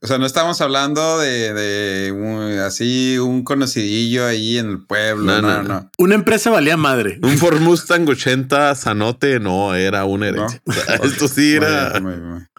O 0.00 0.06
sea, 0.06 0.16
no 0.16 0.24
estamos 0.24 0.60
hablando 0.62 1.18
de, 1.18 2.62
así 2.66 3.18
un 3.18 3.44
conocidillo 3.44 4.26
ahí 4.26 4.56
en 4.56 4.70
el 4.70 4.86
pueblo. 4.86 5.24
No, 5.24 5.42
no, 5.42 5.62
no. 5.62 5.90
Una 5.98 6.14
empresa 6.14 6.50
valía 6.50 6.78
madre. 6.78 7.18
Un 7.22 7.36
Ford 7.36 7.60
Mustang 7.60 8.08
80 8.08 8.74
Sanote 8.74 9.38
no 9.38 9.74
era 9.74 10.06
una 10.06 10.28
herencia. 10.28 10.62
esto 11.02 11.28
sí 11.28 11.56
era. 11.56 12.00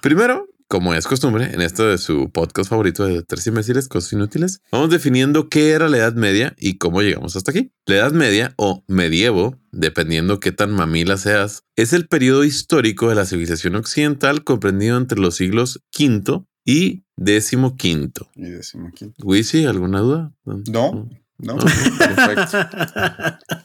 Primero, 0.01 0.47
como 0.75 0.93
es 0.93 1.07
costumbre, 1.07 1.51
en 1.53 1.61
esto 1.61 1.87
de 1.87 1.97
su 1.97 2.29
podcast 2.31 2.69
favorito 2.69 3.05
de 3.05 3.23
Tres 3.23 3.47
Imbéciles, 3.47 3.87
Cosas 3.87 4.11
Inútiles, 4.11 4.59
vamos 4.73 4.89
definiendo 4.89 5.47
qué 5.47 5.69
era 5.69 5.87
la 5.87 5.95
Edad 5.95 6.15
Media 6.15 6.53
y 6.59 6.77
cómo 6.77 7.01
llegamos 7.01 7.37
hasta 7.37 7.51
aquí. 7.51 7.71
La 7.85 7.95
Edad 7.95 8.11
Media 8.11 8.53
o 8.57 8.83
medievo, 8.85 9.57
dependiendo 9.71 10.41
qué 10.41 10.51
tan 10.51 10.73
mamila 10.73 11.15
seas, 11.15 11.63
es 11.77 11.93
el 11.93 12.09
periodo 12.09 12.43
histórico 12.43 13.07
de 13.07 13.15
la 13.15 13.25
civilización 13.25 13.75
occidental 13.75 14.43
comprendido 14.43 14.97
entre 14.97 15.17
los 15.17 15.35
siglos 15.35 15.81
V 15.97 16.43
y 16.65 17.05
XV. 17.15 18.27
Y 18.35 18.49
decimoquinto. 18.49 19.15
¿Wisi, 19.23 19.63
alguna 19.63 20.01
duda? 20.01 20.33
No. 20.43 21.09
No, 21.37 21.55
perfecto. 21.55 22.57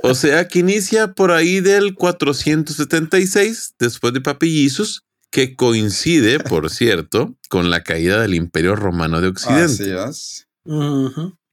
O 0.03 0.14
sea 0.14 0.46
que 0.46 0.61
inicia 0.61 1.12
por 1.12 1.33
ahí 1.33 1.61
del 1.61 1.94
476 1.96 3.75
después 3.79 4.12
de 4.12 4.20
Papillizos 4.20 5.05
que 5.31 5.55
coincide, 5.55 6.40
por 6.40 6.71
cierto, 6.71 7.37
con 7.49 7.71
la 7.71 7.83
caída 7.83 8.21
del 8.21 8.35
Imperio 8.35 8.77
Romano 8.77 9.21
de 9.21 9.29
Occidente. 9.29 9.95
Así 9.95 10.45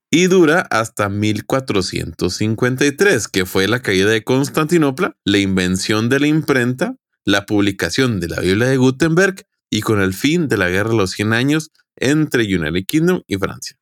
Y 0.10 0.28
dura 0.28 0.62
hasta 0.62 1.10
1453, 1.10 3.28
que 3.28 3.46
fue 3.46 3.68
la 3.68 3.82
caída 3.82 4.10
de 4.10 4.24
Constantinopla, 4.24 5.16
la 5.24 5.38
invención 5.38 6.10
de 6.10 6.20
la 6.20 6.28
imprenta, 6.28 6.96
la 7.24 7.46
publicación 7.46 8.20
de 8.20 8.30
la 8.30 8.40
Biblia 8.40 8.68
de 8.68 8.78
Gutenberg 8.78 9.46
y 9.70 9.82
con 9.82 10.02
el 10.02 10.14
fin 10.14 10.48
de 10.48 10.58
la 10.58 10.70
Guerra 10.70 10.92
de 10.92 10.98
los 10.98 11.12
100 11.12 11.34
años 11.34 11.72
entre 11.98 12.44
United 12.44 12.86
Kingdom 12.88 13.22
y 13.28 13.38
Francia. 13.38 13.78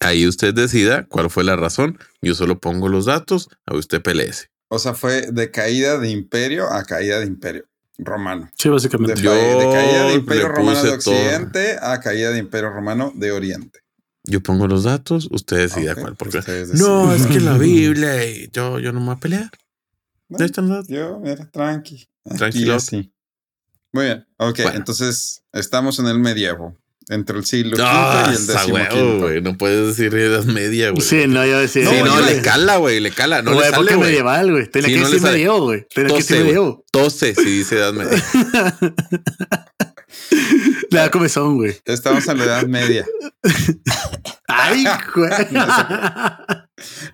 Ahí 0.00 0.26
usted 0.26 0.52
decida 0.52 1.06
cuál 1.06 1.30
fue 1.30 1.44
la 1.44 1.56
razón. 1.56 1.98
Yo 2.20 2.34
solo 2.34 2.58
pongo 2.58 2.88
los 2.88 3.06
datos, 3.06 3.48
a 3.66 3.74
usted 3.74 4.02
peleese. 4.02 4.48
O 4.68 4.78
sea, 4.78 4.94
fue 4.94 5.30
de 5.30 5.50
caída 5.50 5.98
de 5.98 6.10
imperio 6.10 6.72
a 6.72 6.84
caída 6.84 7.20
de 7.20 7.26
imperio 7.26 7.66
romano. 7.98 8.50
Sí, 8.56 8.68
básicamente. 8.68 9.20
De, 9.20 9.28
caída 9.28 10.04
de 10.04 10.14
Imperio 10.14 10.48
Romano 10.48 10.82
de 10.82 10.90
Occidente 10.90 11.76
a 11.80 12.00
caída 12.00 12.30
de 12.30 12.38
Imperio 12.38 12.70
Romano 12.70 13.12
de 13.14 13.32
Oriente. 13.32 13.80
Yo 14.24 14.40
pongo 14.40 14.68
los 14.68 14.84
datos, 14.84 15.28
ustedes 15.32 15.74
deciden 15.74 15.96
cuál. 16.00 16.16
Porque 16.16 16.40
no, 16.74 17.12
es 17.12 17.26
que 17.26 17.40
la 17.40 17.58
Biblia 17.58 18.24
y 18.24 18.48
yo, 18.52 18.78
yo 18.78 18.92
no 18.92 19.00
me 19.00 19.06
voy 19.06 19.16
a 19.16 19.18
pelear. 19.18 19.50
yo, 20.88 21.20
mira, 21.20 21.50
tranqui. 21.50 22.08
Tranquilo. 22.36 22.78
Sí. 22.78 23.12
Muy 23.92 24.04
bien. 24.04 24.26
Ok, 24.38 24.60
entonces 24.74 25.44
estamos 25.52 25.98
en 25.98 26.06
el 26.06 26.18
medievo. 26.18 26.76
Entre 27.12 27.38
el 27.38 27.44
siglo 27.44 27.76
V 27.76 27.82
Ah, 27.86 28.30
y 28.32 28.36
el 28.36 28.46
décimo 28.46 29.18
güey. 29.20 29.40
No 29.42 29.56
puedes 29.58 29.88
decir 29.96 30.14
edad 30.14 30.44
media, 30.44 30.90
güey. 30.90 31.02
Sí, 31.02 31.26
no, 31.26 31.44
yo 31.46 31.58
decía. 31.60 31.88
Sí, 31.88 31.96
No, 32.00 32.06
no, 32.06 32.20
yo 32.20 32.26
le 32.26 32.40
cala, 32.42 32.76
güey, 32.78 33.00
le 33.00 33.10
cala. 33.10 33.42
No 33.42 33.52
o 33.52 33.54
le 33.60 33.66
época 33.68 33.76
sale, 33.76 33.94
güey. 33.96 34.08
medieval, 34.10 34.50
güey. 34.50 34.66
Tenía 34.70 34.88
Sí, 34.88 34.94
que 34.94 35.00
no 35.00 35.06
le 35.08 35.14
decir 35.14 35.30
medievo, 35.30 35.60
güey. 35.62 35.86
Tenía 35.94 36.08
que 36.10 36.16
decir 36.22 36.38
medievo. 36.44 36.84
Tose, 36.90 37.34
si 37.34 37.44
dice 37.44 37.76
edad 37.76 37.92
media. 37.92 38.24
Le 40.90 40.98
da 40.98 41.10
comezón, 41.10 41.56
güey. 41.56 41.74
Estamos 41.86 42.26
en 42.28 42.38
la 42.38 42.44
Edad 42.44 42.66
Media. 42.66 43.06
Ay, 44.46 44.84
güey. 45.14 45.30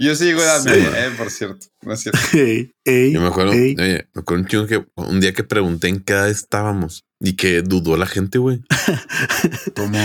Yo 0.01 0.15
sí 0.17 0.25
digo 0.27 0.43
Edad 0.43 0.61
Sí. 0.63 0.69
Media, 0.71 1.07
eh, 1.07 1.11
por 1.17 1.31
cierto. 1.31 1.67
No 1.83 1.93
es 1.93 2.01
cierto. 2.01 2.19
Ey, 2.33 2.73
ey, 2.85 3.13
Yo 3.13 3.21
me 3.21 3.29
acuerdo, 3.29 3.53
ey. 3.53 3.77
oye, 3.79 4.09
me 4.15 4.21
acuerdo 4.21 4.43
un 4.43 4.49
chingo 4.49 4.67
que 4.67 4.85
un 4.97 5.21
día 5.21 5.33
que 5.33 5.45
pregunté 5.45 5.89
en 5.89 6.01
qué 6.01 6.13
edad 6.15 6.29
estábamos 6.29 7.05
y 7.21 7.35
que 7.37 7.63
dudó 7.63 7.97
la 7.97 8.07
gente, 8.07 8.39
güey. 8.39 8.61
¿Cómo? 9.77 9.99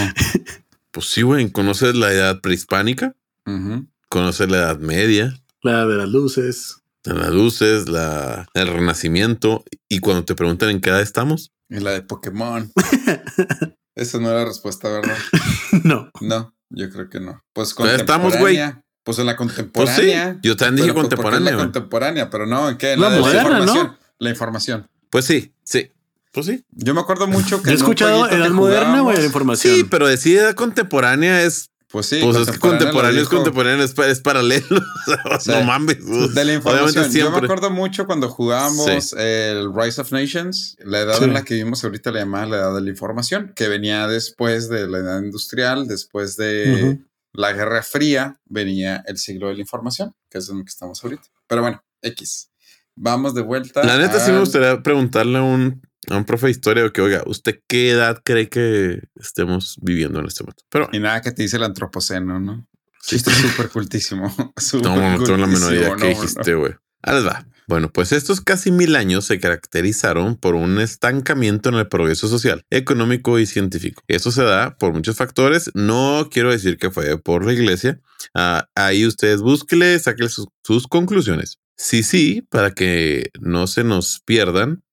Pues 0.92 1.08
sí, 1.08 1.22
güey, 1.22 1.52
conoces 1.52 1.96
la 1.96 2.12
edad 2.12 2.42
prehispánica, 2.42 3.16
Ujú. 3.46 3.88
conoces 4.10 4.50
la 4.50 4.58
edad 4.58 4.80
media, 4.80 5.34
La 5.62 5.86
de 5.86 5.96
las 5.96 6.10
luces. 6.10 6.78
las 7.04 7.30
luces, 7.32 7.90
la, 7.90 8.48
el 8.54 8.68
renacimiento. 8.68 9.64
Y 9.90 10.00
cuando 10.00 10.24
te 10.26 10.36
preguntan 10.36 10.70
en 10.70 10.82
qué 10.82 10.90
edad 10.92 11.02
estamos, 11.02 11.52
Y 11.70 11.80
la 11.80 11.92
de 11.92 12.02
Pokémon. 12.04 12.72
Esa 13.96 14.20
no 14.20 14.30
era 14.30 14.40
la 14.40 14.46
respuesta, 14.46 14.90
¿verdad? 14.90 15.18
No. 15.84 16.10
No, 16.22 16.54
yo 16.70 16.90
creo 16.92 17.10
que 17.10 17.20
no. 17.20 17.42
Pues 17.54 17.76
Ya 17.78 17.96
estamos, 17.96 18.38
güey. 18.38 18.56
contemporánea. 18.58 18.80
Pues 19.04 19.20
en 19.20 19.26
la 19.26 19.36
pues 19.36 19.50
sí, 19.50 19.56
contemporánea. 19.58 20.40
yo 20.42 20.56
también 20.56 20.76
dije 20.88 20.94
Pero, 20.94 21.10
pues, 21.10 21.20
¿por 21.20 21.32
qué 21.32 21.38
en 21.38 21.44
contemporánea. 21.44 21.52
la 21.52 21.58
contemporánea, 21.64 22.30
pero 22.30 22.46
no, 22.46 22.70
¿en 22.70 22.78
qué? 22.78 22.94
En 22.94 23.02
La 23.02 23.10
de 23.10 23.20
moderna, 23.20 23.44
¿no? 23.44 23.50
información. 23.60 23.98
La 24.20 24.30
información. 24.30 24.88
Pues 25.10 25.26
sí, 25.26 25.54
sí. 25.64 25.92
Pues 26.34 26.48
sí. 26.48 26.66
Yo 26.72 26.94
me 26.94 27.02
acuerdo 27.02 27.28
mucho 27.28 27.62
que 27.62 27.68
Yo 27.70 27.72
he 27.74 27.76
escuchado 27.76 28.28
edad 28.30 28.50
moderna, 28.50 29.02
güey, 29.02 29.16
jugábamos- 29.16 29.16
de 29.16 29.20
la 29.22 29.26
información. 29.28 29.76
Sí, 29.76 29.84
pero 29.84 30.08
decir 30.08 30.40
edad 30.40 30.56
contemporánea 30.56 31.44
es, 31.44 31.70
Pues 31.90 32.08
sí, 32.08 32.20
pues 32.24 32.36
es 32.38 32.50
que 32.50 32.58
contemporáneo 32.58 33.22
es 33.22 33.30
contemporáneo, 33.30 33.86
es, 33.86 33.94
pa- 33.94 34.08
es 34.08 34.20
paralelo. 34.20 34.66
O 35.32 35.40
sea, 35.40 35.40
Sí. 35.40 35.52
No 35.52 35.64
mames. 35.64 36.34
De 36.34 36.44
la 36.44 36.54
información. 36.56 37.12
Yo 37.12 37.30
me 37.30 37.38
acuerdo 37.38 37.70
mucho 37.70 38.08
cuando 38.08 38.30
jugábamos 38.30 39.14
el 39.14 39.72
Rise 39.76 40.02
of 40.02 40.12
Nations, 40.12 40.76
la 40.84 41.02
edad 41.02 41.20
Sí. 41.20 41.26
en 41.26 41.34
la 41.36 41.44
que 41.44 41.54
vivimos 41.54 41.84
ahorita 41.84 42.10
la 42.12 42.22
llamada 42.22 42.46
la 42.48 42.58
edad 42.58 42.74
de 42.76 42.82
la 42.82 42.90
información, 42.90 43.54
que 43.56 43.68
venía 43.68 44.08
después 44.08 44.70
de 44.70 44.88
la 44.88 44.98
edad 44.98 45.22
industrial, 45.22 45.88
después 45.88 46.36
de 46.36 46.98
la 47.32 47.54
Guerra 47.54 47.84
Fría, 47.84 48.40
venía 48.46 49.04
el 49.06 49.20
siglo 49.20 49.50
de 49.50 49.54
la 49.56 49.62
información, 49.62 50.16
que 50.32 50.40
es 50.40 50.50
en 50.50 50.58
el 50.58 50.64
que 50.64 50.70
estamos 50.70 51.04
ahorita. 51.04 51.24
Pero 51.48 51.62
bueno, 51.62 51.84
X. 52.02 52.50
Vamos 52.96 53.36
de 53.36 53.42
vuelta. 53.44 53.84
La 53.84 53.98
neta 54.00 54.20
sí 54.20 54.32
me 54.32 54.40
gustaría 54.40 54.82
preguntarle 54.82 55.38
a 55.38 55.42
un, 55.44 55.82
a 56.10 56.18
un 56.18 56.26
profe 56.26 56.48
de 56.48 56.52
historia 56.52 56.90
que, 56.92 57.02
oiga, 57.02 57.24
¿usted 57.26 57.60
qué 57.68 57.92
edad 57.92 58.22
cree 58.24 58.50
que 58.50 59.02
estemos 59.16 59.78
viviendo 59.82 60.20
en 60.20 60.28
este 60.28 60.44
momento? 60.44 60.64
Pero 60.70 60.90
Y 60.92 61.00
nada 61.00 61.22
que 61.22 61.32
te 61.32 61.44
dice 61.44 61.58
el 61.58 61.64
antropoceno, 61.64 62.40
¿no? 62.40 62.68
Sí, 63.02 63.16
está 63.16 63.32
súper 63.34 63.70
cultísimo. 63.70 64.34
súper 64.58 64.86
no, 64.90 65.18
no 65.18 65.24
tengo 65.24 65.38
la 65.38 65.48
menor 65.48 65.74
idea 65.74 65.90
cultísimo, 65.90 65.96
que 65.98 66.16
no, 66.16 66.22
dijiste, 66.22 66.54
güey. 66.56 66.74
Ahí 67.02 67.16
les 67.16 67.26
va. 67.26 67.46
Bueno, 67.68 67.90
pues 67.92 68.12
estos 68.12 68.42
casi 68.42 68.72
mil 68.72 68.96
años 68.96 69.26
se 69.26 69.40
caracterizaron 69.40 70.36
por 70.36 70.56
un 70.56 70.80
estancamiento 70.80 71.70
en 71.70 71.76
el 71.76 71.88
progreso 71.88 72.28
social, 72.28 72.66
económico 72.70 73.40
y 73.40 73.46
científico. 73.46 74.02
Eso 74.08 74.32
se 74.32 74.44
da 74.44 74.78
por 74.78 74.94
muchos 74.94 75.16
factores. 75.16 75.72
No 75.74 76.28
quiero 76.30 76.52
decir 76.52 76.78
que 76.78 76.92
fue 76.92 77.18
por 77.18 77.46
la 77.46 77.54
iglesia. 77.54 78.02
Ah, 78.34 78.68
ahí 78.76 79.06
ustedes 79.06 79.42
búsquenle, 79.42 79.98
saquen 80.00 80.30
sus, 80.30 80.48
sus 80.64 80.88
conclusiones. 80.88 81.60
Sí, 81.78 82.04
sí, 82.04 82.46
para 82.50 82.72
que 82.72 83.30
no 83.40 83.68
se 83.68 83.84
nos 83.84 84.22
pierdan, 84.26 84.84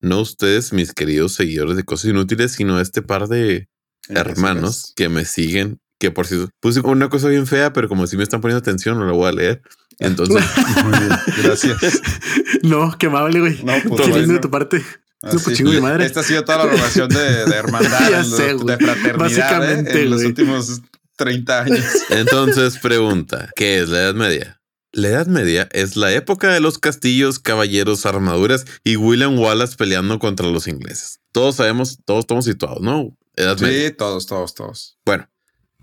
no 0.00 0.20
ustedes, 0.20 0.72
mis 0.72 0.92
queridos 0.92 1.34
seguidores 1.34 1.76
de 1.76 1.84
cosas 1.84 2.10
inútiles, 2.10 2.52
sino 2.52 2.80
este 2.80 3.02
par 3.02 3.28
de 3.28 3.68
no. 4.08 4.20
hermanos 4.20 4.92
que 4.96 5.08
me 5.08 5.24
siguen, 5.24 5.80
que 5.98 6.10
por 6.10 6.26
cierto 6.26 6.50
puse 6.60 6.80
una 6.80 7.08
cosa 7.08 7.28
bien 7.28 7.46
fea, 7.46 7.72
pero 7.72 7.88
como 7.88 8.06
si 8.06 8.16
me 8.16 8.22
están 8.22 8.40
poniendo 8.40 8.58
atención, 8.58 8.98
no 8.98 9.06
la 9.06 9.12
voy 9.12 9.28
a 9.28 9.32
leer. 9.32 9.62
Entonces, 9.98 10.44
Muy 10.84 10.98
bien, 10.98 11.10
gracias. 11.42 12.02
No, 12.62 12.94
qué 12.98 13.06
amable, 13.06 13.40
güey. 13.40 13.62
No, 13.64 13.72
pues, 13.88 14.02
Qué 14.02 14.12
lindo 14.18 14.34
de 14.34 14.40
tu 14.40 14.50
parte. 14.50 14.84
Pues, 15.20 15.52
chingo 15.56 15.70
de 15.72 15.80
madre. 15.80 16.04
Esta 16.04 16.20
ha 16.20 16.22
sido 16.22 16.44
toda 16.44 16.58
la 16.64 16.70
relación 16.72 17.08
de, 17.08 17.46
de 17.46 17.56
hermandad, 17.56 18.22
sé, 18.24 18.54
de 18.54 18.76
fraternidad 18.76 19.16
Básicamente, 19.18 19.98
¿eh? 19.98 20.02
en 20.02 20.10
los 20.10 20.18
güey. 20.18 20.28
últimos 20.28 20.82
30 21.16 21.62
años. 21.62 21.84
entonces 22.10 22.78
pregunta, 22.78 23.50
¿qué 23.56 23.80
es 23.80 23.88
la 23.88 23.98
Edad 24.00 24.14
Media? 24.14 24.55
La 24.96 25.08
Edad 25.08 25.26
Media 25.26 25.68
es 25.72 25.94
la 25.96 26.10
época 26.14 26.50
de 26.54 26.60
los 26.60 26.78
castillos, 26.78 27.38
caballeros, 27.38 28.06
armaduras 28.06 28.64
y 28.82 28.96
William 28.96 29.38
Wallace 29.38 29.76
peleando 29.76 30.18
contra 30.18 30.46
los 30.46 30.66
ingleses. 30.68 31.20
Todos 31.32 31.56
sabemos, 31.56 31.98
todos 32.06 32.20
estamos 32.20 32.46
situados, 32.46 32.80
¿no? 32.80 33.14
Edad 33.34 33.60
Media. 33.60 33.88
Sí, 33.88 33.94
todos, 33.94 34.24
todos, 34.24 34.54
todos. 34.54 34.98
Bueno, 35.04 35.28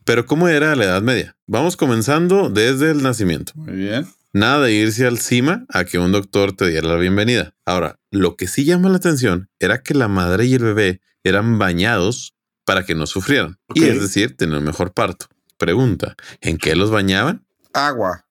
pero 0.04 0.26
¿cómo 0.26 0.48
era 0.48 0.76
la 0.76 0.86
Edad 0.86 1.04
Media? 1.04 1.38
Vamos 1.46 1.78
comenzando 1.78 2.50
desde 2.50 2.90
el 2.90 3.04
nacimiento. 3.04 3.52
Muy 3.54 3.74
bien. 3.74 4.08
Nada 4.34 4.66
de 4.66 4.74
irse 4.74 5.06
al 5.06 5.20
cima 5.20 5.68
a 5.70 5.86
que 5.86 6.00
un 6.00 6.12
doctor 6.12 6.54
te 6.54 6.68
diera 6.70 6.88
la 6.88 6.96
bienvenida. 6.96 7.54
Ahora, 7.66 8.00
lo 8.10 8.36
que 8.36 8.48
sí 8.48 8.66
llama 8.66 8.90
la 8.90 8.98
atención 8.98 9.48
era 9.60 9.84
que 9.84 9.94
la 9.94 10.08
madre 10.08 10.48
y 10.48 10.56
el 10.56 10.64
bebé 10.64 11.02
eran 11.24 11.60
bañados 11.60 12.34
para 12.66 12.84
que 12.84 12.96
no 12.96 13.06
sufrieran. 13.06 13.60
Y 13.76 13.84
es 13.84 14.02
decir, 14.02 14.36
tener 14.36 14.58
un 14.58 14.64
mejor 14.64 14.92
parto. 14.92 15.28
Pregunta, 15.60 16.16
¿en 16.42 16.58
qué 16.58 16.76
los 16.76 16.90
bañaban? 16.90 17.46
Agua. 17.74 18.23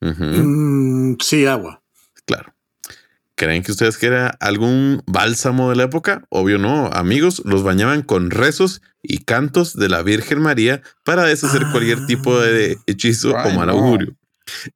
Mm, 0.00 1.14
sí, 1.20 1.46
agua. 1.46 1.82
claro. 2.24 2.54
¿Creen 3.34 3.62
que 3.62 3.72
ustedes 3.72 3.96
que 3.96 4.06
era 4.06 4.28
algún 4.38 5.02
bálsamo 5.06 5.70
de 5.70 5.76
la 5.76 5.84
época? 5.84 6.24
Obvio 6.28 6.58
no, 6.58 6.88
amigos, 6.88 7.40
los 7.46 7.62
bañaban 7.62 8.02
con 8.02 8.30
rezos 8.30 8.82
y 9.02 9.24
cantos 9.24 9.74
de 9.74 9.88
la 9.88 10.02
Virgen 10.02 10.42
María 10.42 10.82
para 11.04 11.24
deshacer 11.24 11.62
cualquier 11.72 12.04
tipo 12.04 12.38
de 12.38 12.76
hechizo 12.86 13.30
o 13.30 13.50
mal 13.50 13.68
no. 13.68 13.72
augurio. 13.72 14.14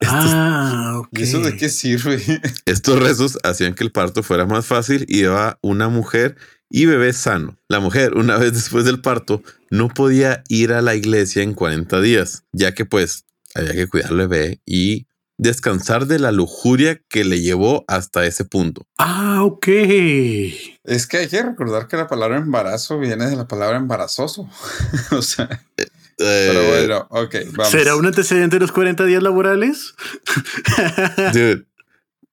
Ah, 0.06 0.94
ok. 0.96 1.08
¿Y 1.12 1.22
eso 1.24 1.40
de 1.40 1.56
qué 1.56 1.68
sirve? 1.68 2.22
Estos 2.64 2.98
rezos 3.00 3.38
hacían 3.42 3.74
que 3.74 3.84
el 3.84 3.92
parto 3.92 4.22
fuera 4.22 4.46
más 4.46 4.64
fácil 4.64 5.04
y 5.08 5.22
daba 5.22 5.58
una 5.60 5.88
mujer 5.90 6.36
y 6.70 6.86
bebé 6.86 7.12
sano. 7.12 7.58
La 7.68 7.80
mujer, 7.80 8.14
una 8.14 8.38
vez 8.38 8.54
después 8.54 8.86
del 8.86 9.00
parto, 9.00 9.42
no 9.70 9.88
podía 9.88 10.42
ir 10.48 10.72
a 10.72 10.80
la 10.80 10.94
iglesia 10.94 11.42
en 11.42 11.54
40 11.54 12.00
días, 12.00 12.44
ya 12.52 12.72
que 12.72 12.86
pues 12.86 13.26
había 13.54 13.72
que 13.72 13.88
cuidar 13.88 14.10
al 14.10 14.16
bebé 14.16 14.60
y 14.64 15.06
descansar 15.36 16.06
de 16.06 16.18
la 16.18 16.30
lujuria 16.32 17.00
que 17.08 17.24
le 17.24 17.40
llevó 17.40 17.84
hasta 17.88 18.24
ese 18.26 18.44
punto. 18.44 18.86
Ah, 18.98 19.42
ok. 19.44 19.66
Es 20.84 21.06
que 21.08 21.16
hay 21.18 21.28
que 21.28 21.42
recordar 21.42 21.88
que 21.88 21.96
la 21.96 22.06
palabra 22.06 22.36
embarazo 22.38 22.98
viene 22.98 23.26
de 23.28 23.36
la 23.36 23.48
palabra 23.48 23.76
embarazoso. 23.76 24.48
o 25.10 25.22
sea, 25.22 25.48
pero 25.76 25.90
Eh, 26.18 26.66
bueno, 26.86 27.06
ok, 27.10 27.34
vamos. 27.56 27.72
¿Será 27.72 27.96
un 27.96 28.06
antecedente 28.06 28.56
de 28.56 28.60
los 28.60 28.70
40 28.72 29.04
días 29.04 29.22
laborales? 29.22 29.94
dude, 31.32 31.66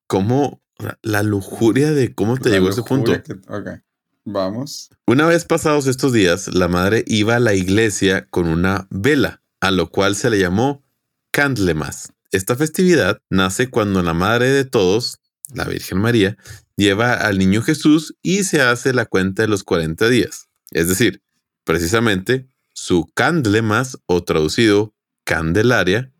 ¿cómo 0.07 0.61
la 1.01 1.23
lujuria 1.23 1.91
de 1.91 2.13
cómo 2.13 2.37
te 2.37 2.49
La 2.49 2.55
llegó 2.55 2.67
a 2.67 2.71
ese 2.71 2.83
punto? 2.83 3.21
que- 3.23 3.33
ok, 3.33 3.81
vamos. 4.25 4.89
Una 5.07 5.25
vez 5.25 5.45
pasados 5.45 5.87
estos 5.87 6.13
días, 6.13 6.47
la 6.53 6.67
madre 6.67 7.03
iba 7.07 7.35
a 7.35 7.39
la 7.39 7.53
iglesia 7.55 8.27
con 8.29 8.47
una 8.47 8.87
vela, 8.91 9.41
a 9.59 9.71
lo 9.71 9.89
cual 9.89 10.15
se 10.15 10.29
le 10.29 10.37
llamó 10.39 10.83
Candlemas. 11.31 12.13
Esta 12.31 12.55
festividad 12.55 13.21
nace 13.29 13.69
cuando 13.69 14.01
la 14.03 14.13
madre 14.13 14.49
de 14.49 14.65
todos, 14.65 15.19
la 15.53 15.65
Virgen 15.65 15.97
María, 15.99 16.37
lleva 16.77 17.13
al 17.13 17.37
niño 17.37 17.61
Jesús 17.61 18.15
y 18.21 18.43
se 18.45 18.61
hace 18.61 18.93
la 18.93 19.05
cuenta 19.05 19.41
de 19.43 19.47
los 19.49 19.63
40 19.63 20.07
días. 20.09 20.47
Es 20.71 20.87
decir, 20.87 21.21
precisamente 21.65 22.47
su 22.73 23.09
Candlemas 23.13 23.97
o 24.05 24.23
traducido 24.23 24.93
Candelaria 25.25 26.11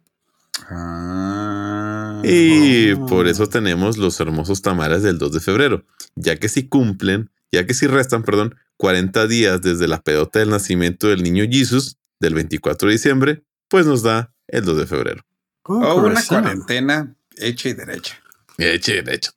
Ah, 0.70 2.22
y 2.24 2.91
Oh. 2.91 3.05
por 3.07 3.28
eso 3.28 3.47
tenemos 3.47 3.97
los 3.97 4.20
hermosos 4.20 4.62
tamales 4.62 5.01
del 5.01 5.18
2 5.18 5.32
de 5.32 5.39
febrero, 5.39 5.86
ya 6.16 6.36
que 6.38 6.49
si 6.49 6.68
cumplen, 6.68 7.32
ya 7.51 7.66
que 7.66 7.74
si 7.74 7.88
restan, 7.88 8.24
perdón, 8.24 8.55
40 8.78 9.28
días 9.28 9.62
desde 9.62 9.88
la 9.88 10.01
pedota 10.01 10.39
del 10.39 10.49
nacimiento 10.49 11.07
del 11.07 11.24
niño 11.24 11.45
Jesús 11.49 11.97
del 12.20 12.36
24 12.36 12.88
de 12.89 12.93
diciembre, 12.93 13.43
pues 13.70 13.86
nos 13.86 14.03
da 14.03 14.34
el 14.47 14.66
2 14.66 14.78
de 14.78 14.88
febrero. 14.88 15.24
Oh, 15.64 15.78
o 15.80 15.95
con 16.01 16.12
una 16.12 16.24
cuarentena 16.26 17.16
hecha 17.38 17.70
y 17.70 17.74
derecha. 17.74 18.16
Eche, 18.57 19.01
de 19.01 19.16
hecho, 19.16 19.32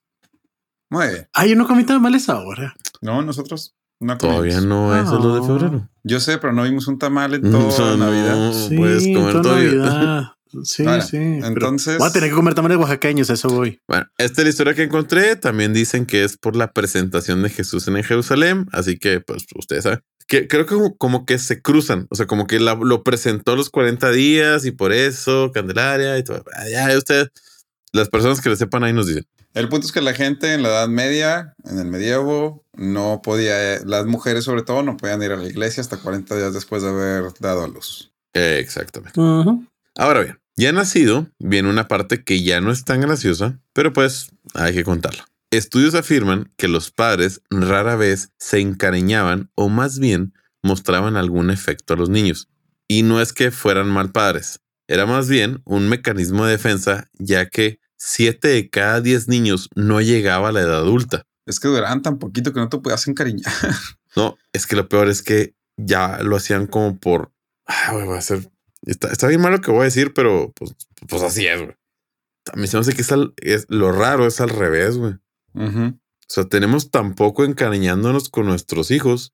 Muy 0.90 1.08
bien. 1.08 1.28
Ah, 1.32 1.46
yo 1.46 1.56
no 1.56 1.66
comí 1.66 1.84
tamales 1.84 2.28
ahora. 2.28 2.74
No, 3.00 3.22
nosotros 3.22 3.74
no 4.00 4.16
todavía 4.18 4.60
no 4.60 4.94
es 4.96 5.08
2 5.08 5.40
de 5.40 5.46
febrero. 5.46 5.88
Yo 6.02 6.20
sé, 6.20 6.38
pero 6.38 6.52
no 6.52 6.62
vimos 6.64 6.86
un 6.88 6.98
tamal 6.98 7.34
en 7.34 7.48
Mm, 7.48 7.50
toda 7.52 7.70
so, 7.72 7.96
Navidad. 7.96 8.36
No 8.36 8.52
Sí, 8.52 8.76
puedes 8.76 9.02
comer 9.04 9.32
toda 9.32 9.42
todavía. 9.42 9.72
Navidad. 9.72 10.22
Sí, 10.62 10.84
Bueno, 10.84 11.02
sí. 11.02 11.16
entonces- 11.16 11.98
Voy 11.98 12.08
a 12.08 12.12
tener 12.12 12.28
que 12.30 12.36
comer 12.36 12.54
tamales 12.54 12.78
oaxaqueños, 12.78 13.28
eso 13.28 13.48
voy. 13.48 13.80
Bueno, 13.88 14.06
esta 14.18 14.40
es 14.42 14.44
la 14.44 14.50
historia 14.50 14.74
que 14.74 14.84
encontré. 14.84 15.34
También 15.36 15.72
dicen 15.72 16.06
que 16.06 16.22
es 16.22 16.36
por 16.36 16.54
la 16.54 16.70
presentación 16.72 17.42
de 17.42 17.50
Jesús 17.50 17.88
en 17.88 18.00
Jerusalén. 18.04 18.66
Así 18.72 18.96
que, 18.98 19.20
pues, 19.20 19.46
ustedes 19.56 19.82
saben. 19.84 20.00
Que 20.26 20.48
creo 20.48 20.64
que 20.66 20.74
como, 20.74 20.96
como 20.96 21.26
que 21.26 21.38
se 21.38 21.60
cruzan. 21.60 22.06
O 22.10 22.14
sea, 22.14 22.26
como 22.26 22.46
que 22.46 22.58
la- 22.60 22.74
lo 22.74 23.02
presentó 23.02 23.52
a 23.52 23.56
los 23.56 23.70
40 23.70 24.10
días 24.10 24.64
y 24.64 24.70
por 24.72 24.92
eso, 24.92 25.50
Candelaria 25.52 26.16
y 26.18 26.24
todo. 26.24 26.42
Ah, 26.56 26.68
Ya, 26.70 26.96
ustedes, 26.96 27.28
las 27.92 28.08
personas 28.08 28.40
que 28.40 28.48
le 28.50 28.56
sepan 28.56 28.84
ahí 28.84 28.92
nos 28.92 29.06
dicen. 29.06 29.26
El 29.52 29.68
punto 29.68 29.86
es 29.86 29.92
que 29.92 30.00
la 30.00 30.14
gente 30.14 30.52
en 30.52 30.62
la 30.62 30.70
Edad 30.70 30.88
Media, 30.88 31.54
en 31.64 31.78
el 31.78 31.86
medievo, 31.86 32.64
no 32.72 33.20
podía, 33.22 33.78
las 33.84 34.04
mujeres 34.06 34.42
sobre 34.44 34.62
todo, 34.62 34.82
no 34.82 34.96
podían 34.96 35.22
ir 35.22 35.30
a 35.30 35.36
la 35.36 35.46
iglesia 35.46 35.80
hasta 35.80 35.98
40 35.98 36.36
días 36.36 36.52
después 36.52 36.82
de 36.82 36.88
haber 36.88 37.32
dado 37.38 37.62
a 37.62 37.68
luz. 37.68 38.10
exactamente. 38.32 39.20
Ahora 39.96 40.20
bien, 40.22 40.38
ya 40.56 40.72
nacido, 40.72 41.28
viene 41.38 41.68
una 41.70 41.86
parte 41.86 42.24
que 42.24 42.42
ya 42.42 42.60
no 42.60 42.72
es 42.72 42.84
tan 42.84 43.00
graciosa, 43.00 43.60
pero 43.72 43.92
pues 43.92 44.30
hay 44.54 44.74
que 44.74 44.82
contarla. 44.82 45.24
Estudios 45.56 45.94
afirman 45.94 46.52
que 46.56 46.66
los 46.66 46.90
padres 46.90 47.40
rara 47.48 47.94
vez 47.94 48.32
se 48.38 48.58
encariñaban 48.58 49.52
o 49.54 49.68
más 49.68 50.00
bien 50.00 50.34
mostraban 50.64 51.16
algún 51.16 51.50
efecto 51.50 51.94
a 51.94 51.96
los 51.96 52.08
niños. 52.08 52.48
Y 52.88 53.04
no 53.04 53.20
es 53.20 53.32
que 53.32 53.52
fueran 53.52 53.88
mal 53.88 54.10
padres, 54.10 54.60
era 54.88 55.06
más 55.06 55.28
bien 55.28 55.62
un 55.64 55.88
mecanismo 55.88 56.44
de 56.44 56.52
defensa, 56.52 57.08
ya 57.14 57.48
que 57.48 57.78
7 57.98 58.48
de 58.48 58.68
cada 58.68 59.00
10 59.00 59.28
niños 59.28 59.70
no 59.76 60.00
llegaba 60.00 60.48
a 60.48 60.52
la 60.52 60.60
edad 60.60 60.78
adulta. 60.78 61.24
Es 61.46 61.60
que 61.60 61.68
duraban 61.68 62.02
tan 62.02 62.18
poquito 62.18 62.52
que 62.52 62.58
no 62.58 62.68
te 62.68 62.78
podías 62.78 63.06
encariñar. 63.06 63.52
No, 64.16 64.38
es 64.52 64.68
que 64.68 64.76
lo 64.76 64.88
peor 64.88 65.08
es 65.08 65.22
que 65.22 65.56
ya 65.76 66.22
lo 66.22 66.36
hacían 66.36 66.68
como 66.68 67.00
por. 67.00 67.32
Ah, 67.66 67.90
a 67.90 68.16
hacer. 68.16 68.48
Está, 68.86 69.26
bien 69.26 69.40
mal 69.40 69.50
lo 69.50 69.60
que 69.60 69.72
voy 69.72 69.80
a 69.80 69.84
decir, 69.86 70.14
pero 70.14 70.52
pues, 70.54 70.76
pues 71.08 71.20
así 71.20 71.48
es, 71.48 71.60
güey. 71.60 71.74
A 72.52 72.56
mí 72.56 72.68
se 72.68 72.76
me 72.76 72.82
hace 72.82 72.94
que 72.94 73.02
es, 73.02 73.10
es 73.38 73.66
lo 73.68 73.90
raro, 73.90 74.28
es 74.28 74.40
al 74.40 74.50
revés, 74.50 74.96
güey. 74.98 75.14
O 75.54 75.98
sea, 76.28 76.44
tenemos 76.44 76.90
tan 76.90 77.14
poco 77.14 77.44
encariñándonos 77.44 78.28
con 78.28 78.46
nuestros 78.46 78.90
hijos 78.90 79.32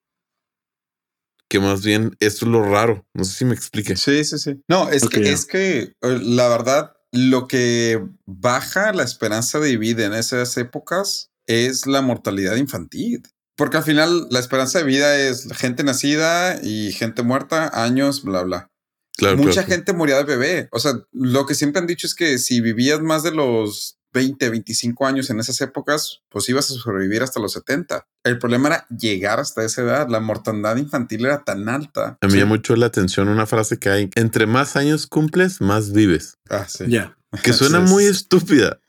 que 1.51 1.59
más 1.59 1.83
bien 1.83 2.17
esto 2.21 2.47
es 2.47 2.53
lo 2.53 2.63
raro. 2.63 3.05
No 3.13 3.25
sé 3.25 3.39
si 3.39 3.45
me 3.45 3.55
explique. 3.55 3.97
Sí, 3.97 4.25
sí, 4.25 4.39
sí. 4.39 4.63
No, 4.69 4.89
es 4.89 5.09
que 5.09 5.33
es 5.33 5.45
que 5.45 5.95
eh, 6.01 6.21
la 6.23 6.49
verdad, 6.49 6.93
lo 7.11 7.49
que 7.49 8.01
baja 8.25 8.93
la 8.93 9.03
esperanza 9.03 9.59
de 9.59 9.77
vida 9.77 10.07
en 10.07 10.15
esas 10.15 10.57
épocas 10.57 11.33
es 11.47 11.89
la 11.89 12.03
mortalidad 12.03 12.55
infantil. 12.55 13.23
Porque 13.57 13.77
al 13.77 13.83
final 13.83 14.29
la 14.31 14.39
esperanza 14.39 14.79
de 14.79 14.85
vida 14.85 15.19
es 15.19 15.49
gente 15.53 15.83
nacida 15.83 16.63
y 16.63 16.93
gente 16.93 17.23
muerta, 17.23 17.71
años, 17.75 18.23
bla, 18.23 18.43
bla. 18.43 18.71
Claro, 19.17 19.37
Mucha 19.37 19.65
gente 19.65 19.93
moría 19.93 20.17
de 20.17 20.25
bebé. 20.25 20.69
O 20.71 20.79
sea, 20.79 20.93
lo 21.13 21.47
que 21.47 21.55
siempre 21.55 21.81
han 21.81 21.89
dicho 21.89 22.07
es 22.07 22.15
que 22.15 22.39
si 22.39 22.61
vivías 22.61 23.01
más 23.01 23.25
de 23.25 23.33
los 23.33 23.99
20, 24.13 24.51
25 24.51 25.07
años 25.07 25.31
en 25.31 25.41
esas 25.41 25.61
épocas, 25.61 26.23
pues 26.29 26.49
ibas 26.49 26.71
a 26.71 26.75
sobrevivir 26.75 27.23
hasta 27.23 27.41
los 27.41 27.53
70. 27.53 28.07
El 28.25 28.39
problema 28.39 28.69
era 28.69 28.87
llegar 28.89 29.41
hasta 29.41 29.65
esa 29.65 29.83
edad. 29.83 30.09
La 30.09 30.21
mortandad 30.21 30.77
infantil 30.77 31.27
era 31.27 31.45
tan 31.45 31.69
alta. 31.69 32.19
A 32.21 32.27
mí 32.27 32.35
me 32.35 32.45
mucho 32.45 32.77
la 32.77 32.87
atención 32.87 33.29
una 33.29 33.47
frase 33.47 33.79
que 33.79 33.91
hay, 33.91 34.11
entre 34.15 34.47
más 34.47 34.77
años 34.77 35.07
cumples, 35.07 35.61
más 35.61 35.93
vives. 35.93 36.39
Ah, 36.49 36.67
sí. 36.69 36.85
Ya. 36.89 37.17
Que 37.45 37.53
suena 37.53 37.79
muy 37.79 38.07
estúpida, 38.07 38.81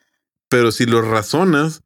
pero 0.50 0.72
si 0.72 0.88
lo 0.88 1.04
razonas, 1.04 1.84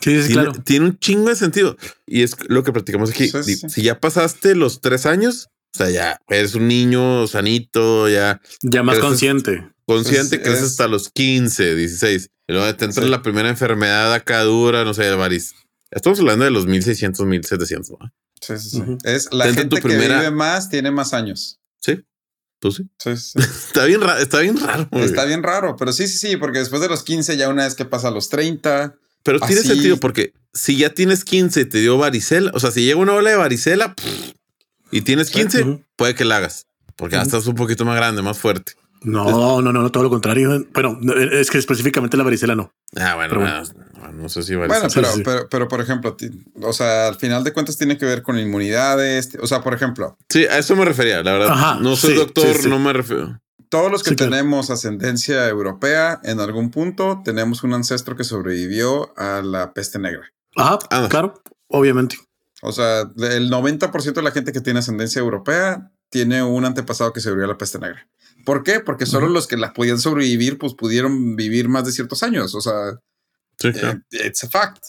tiene, 0.00 0.24
tiene, 0.64 0.86
un 0.86 0.98
chingo 0.98 1.28
de 1.28 1.36
sentido. 1.36 1.76
Y 2.04 2.22
es 2.22 2.36
lo 2.48 2.64
que 2.64 2.72
practicamos 2.72 3.10
aquí. 3.10 3.28
Si 3.28 3.82
ya 3.82 4.00
pasaste 4.00 4.56
los 4.56 4.80
tres 4.80 5.06
años, 5.06 5.50
o 5.74 5.78
sea, 5.78 5.90
ya 5.90 6.20
eres 6.28 6.54
un 6.54 6.68
niño 6.68 7.26
sanito, 7.26 8.08
ya. 8.08 8.40
Ya 8.62 8.82
más 8.82 8.98
consciente. 8.98 9.73
Consciente 9.86 10.40
que 10.40 10.52
es 10.52 10.62
hasta 10.62 10.88
los 10.88 11.10
15, 11.10 11.74
16. 11.74 12.30
Y 12.48 12.52
luego 12.52 12.74
te 12.76 12.84
entra 12.84 13.04
la 13.06 13.22
primera 13.22 13.48
enfermedad 13.48 14.12
acá 14.12 14.42
dura, 14.42 14.84
no 14.84 14.94
sé, 14.94 15.04
de 15.04 15.14
variz. 15.14 15.54
Estamos 15.90 16.18
hablando 16.20 16.44
de 16.44 16.50
los 16.50 16.66
1600, 16.66 17.26
1700. 17.26 17.90
¿no? 17.90 18.12
Sí, 18.40 18.58
sí, 18.58 18.70
sí. 18.70 18.82
Es 19.04 19.32
la 19.32 19.52
gente 19.52 19.80
que 19.80 19.88
vive 19.88 20.30
más, 20.30 20.68
tiene 20.68 20.90
más 20.90 21.14
años. 21.14 21.60
Sí. 21.80 22.04
Tú 22.58 22.72
sí. 22.72 22.88
está 23.04 23.84
bien 23.84 24.00
raro. 24.00 24.18
Está 24.18 24.40
bien 24.40 24.58
raro. 24.58 24.88
Está 24.92 25.24
bien 25.24 25.42
raro, 25.42 25.76
pero 25.76 25.92
sí, 25.92 26.08
sí, 26.08 26.18
sí, 26.18 26.36
porque 26.36 26.58
después 26.58 26.80
de 26.82 26.88
los 26.88 27.02
15, 27.02 27.36
ya 27.36 27.48
una 27.48 27.64
vez 27.64 27.74
que 27.74 27.84
pasa 27.84 28.08
a 28.08 28.10
los 28.10 28.28
30. 28.28 28.96
Pero 29.22 29.40
tiene 29.40 29.62
sentido 29.62 29.98
porque 29.98 30.34
si 30.52 30.76
ya 30.76 30.90
tienes 30.90 31.24
15 31.24 31.60
y 31.60 31.64
te 31.64 31.80
dio 31.80 31.96
varicela, 31.98 32.50
o 32.54 32.60
sea, 32.60 32.70
si 32.70 32.84
llega 32.84 32.98
una 32.98 33.14
ola 33.14 33.30
de 33.30 33.36
varicela 33.36 33.94
y 34.90 35.00
tienes 35.02 35.30
15, 35.30 35.84
puede 35.96 36.14
que 36.14 36.24
la 36.24 36.38
hagas 36.38 36.66
porque 36.96 37.16
ya 37.16 37.22
estás 37.22 37.46
un 37.46 37.54
poquito 37.54 37.84
más 37.84 37.96
grande, 37.96 38.22
más 38.22 38.38
fuerte. 38.38 38.72
No, 39.04 39.60
no, 39.60 39.72
no, 39.72 39.82
no, 39.82 39.92
todo 39.92 40.02
lo 40.02 40.10
contrario. 40.10 40.66
Bueno, 40.72 40.98
es 41.32 41.50
que 41.50 41.58
específicamente 41.58 42.16
la 42.16 42.24
varicela 42.24 42.54
no. 42.56 42.72
Ah, 42.96 43.14
bueno, 43.14 43.44
no, 44.14 44.28
sé 44.28 44.42
si 44.42 44.54
varicela. 44.54 45.08
Bueno, 45.08 45.22
pero, 45.24 45.48
pero, 45.48 45.68
por 45.68 45.80
ejemplo, 45.80 46.16
o 46.62 46.72
sea, 46.72 47.08
al 47.08 47.16
final 47.16 47.44
de 47.44 47.52
cuentas 47.52 47.76
tiene 47.76 47.98
que 47.98 48.06
ver 48.06 48.22
con 48.22 48.38
inmunidades. 48.38 49.36
O 49.40 49.46
sea, 49.46 49.60
por 49.60 49.74
ejemplo. 49.74 50.16
Sí, 50.28 50.46
a 50.46 50.58
eso 50.58 50.74
me 50.74 50.84
refería, 50.84 51.22
la 51.22 51.32
verdad. 51.32 51.80
no 51.80 51.96
soy 51.96 52.14
doctor, 52.14 52.66
no 52.66 52.78
me 52.78 52.92
refiero. 52.92 53.40
Todos 53.68 53.90
los 53.90 54.02
que 54.02 54.14
tenemos 54.14 54.70
ascendencia 54.70 55.48
europea, 55.48 56.20
en 56.22 56.40
algún 56.40 56.70
punto 56.70 57.22
tenemos 57.24 57.64
un 57.64 57.74
ancestro 57.74 58.16
que 58.16 58.24
sobrevivió 58.24 59.12
a 59.18 59.42
la 59.42 59.72
peste 59.72 59.98
negra. 59.98 60.32
Ajá, 60.56 60.78
ah. 60.90 61.08
claro, 61.10 61.42
obviamente. 61.68 62.16
O 62.62 62.72
sea, 62.72 63.00
el 63.00 63.50
90% 63.50 64.12
de 64.12 64.22
la 64.22 64.30
gente 64.30 64.52
que 64.52 64.60
tiene 64.60 64.78
ascendencia 64.78 65.20
europea 65.20 65.90
tiene 66.08 66.42
un 66.42 66.64
antepasado 66.64 67.12
que 67.12 67.20
sobrevivió 67.20 67.46
a 67.46 67.52
la 67.52 67.58
peste 67.58 67.78
negra. 67.78 68.06
¿Por 68.44 68.62
qué? 68.62 68.80
Porque 68.80 69.06
solo 69.06 69.28
los 69.28 69.46
que 69.46 69.56
la 69.56 69.72
podían 69.72 69.98
sobrevivir, 69.98 70.58
pues 70.58 70.74
pudieron 70.74 71.36
vivir 71.36 71.68
más 71.68 71.84
de 71.84 71.92
ciertos 71.92 72.22
años. 72.22 72.54
O 72.54 72.60
sea, 72.60 73.00
sí, 73.58 73.68
eh, 73.68 74.00
it's 74.10 74.44
a 74.44 74.48
fact. 74.48 74.84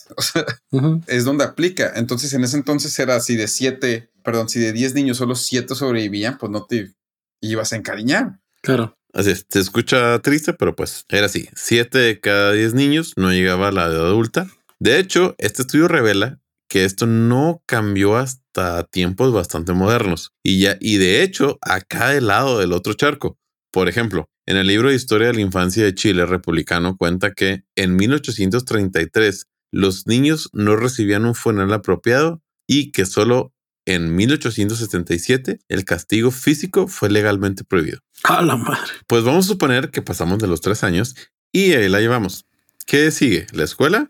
Es 1.07 1.25
donde 1.25 1.43
aplica. 1.43 1.93
Entonces, 1.95 2.33
en 2.33 2.43
ese 2.43 2.57
entonces 2.57 2.97
era 2.99 3.15
así 3.15 3.35
de 3.35 3.47
siete, 3.47 4.09
perdón, 4.23 4.49
si 4.49 4.59
de 4.59 4.73
diez 4.73 4.93
niños 4.93 5.17
solo 5.17 5.35
siete 5.35 5.75
sobrevivían, 5.75 6.37
pues 6.37 6.51
no 6.51 6.65
te 6.65 6.93
ibas 7.41 7.73
a 7.73 7.77
encariñar. 7.77 8.39
Claro. 8.61 8.97
Así 9.13 9.31
es, 9.31 9.45
se 9.49 9.59
escucha 9.59 10.19
triste, 10.19 10.51
pero 10.53 10.75
pues 10.75 11.05
era 11.07 11.27
así. 11.27 11.47
Siete 11.55 11.99
de 11.99 12.19
cada 12.19 12.51
diez 12.51 12.73
niños 12.73 13.13
no 13.15 13.31
llegaba 13.31 13.69
a 13.69 13.71
la 13.71 13.85
edad 13.85 14.07
adulta. 14.07 14.47
De 14.79 14.99
hecho, 14.99 15.35
este 15.37 15.61
estudio 15.61 15.87
revela 15.87 16.41
que 16.67 16.83
esto 16.83 17.05
no 17.05 17.63
cambió 17.65 18.17
hasta 18.17 18.83
tiempos 18.83 19.31
bastante 19.31 19.71
modernos. 19.71 20.33
Y 20.43 20.59
ya, 20.59 20.77
y 20.81 20.97
de 20.97 21.23
hecho, 21.23 21.57
acá 21.61 22.09
del 22.09 22.27
lado 22.27 22.59
del 22.59 22.73
otro 22.73 22.93
charco, 22.93 23.37
por 23.75 23.89
ejemplo, 23.89 24.29
en 24.45 24.55
el 24.55 24.67
libro 24.67 24.87
de 24.87 24.95
Historia 24.95 25.27
de 25.27 25.33
la 25.33 25.41
Infancia 25.41 25.83
de 25.83 25.93
Chile 25.93 26.25
republicano 26.25 26.95
cuenta 26.95 27.33
que 27.33 27.65
en 27.75 27.97
1833 27.97 29.47
los 29.69 30.07
niños 30.07 30.49
no 30.53 30.77
recibían 30.77 31.25
un 31.25 31.35
funeral 31.35 31.73
apropiado 31.73 32.41
y 32.67 32.93
que 32.93 33.05
solo 33.05 33.51
en 33.83 34.15
1877 34.15 35.59
el 35.67 35.83
castigo 35.83 36.31
físico 36.31 36.87
fue 36.87 37.09
legalmente 37.09 37.65
prohibido. 37.65 37.99
¡A 38.23 38.41
la 38.43 38.55
madre! 38.55 38.93
Pues 39.07 39.25
vamos 39.25 39.43
a 39.43 39.49
suponer 39.49 39.91
que 39.91 40.01
pasamos 40.01 40.39
de 40.39 40.47
los 40.47 40.61
tres 40.61 40.85
años 40.85 41.13
y 41.51 41.73
ahí 41.73 41.89
la 41.89 41.99
llevamos. 41.99 42.45
¿Qué 42.85 43.11
sigue? 43.11 43.45
¿La 43.51 43.65
escuela? 43.65 44.09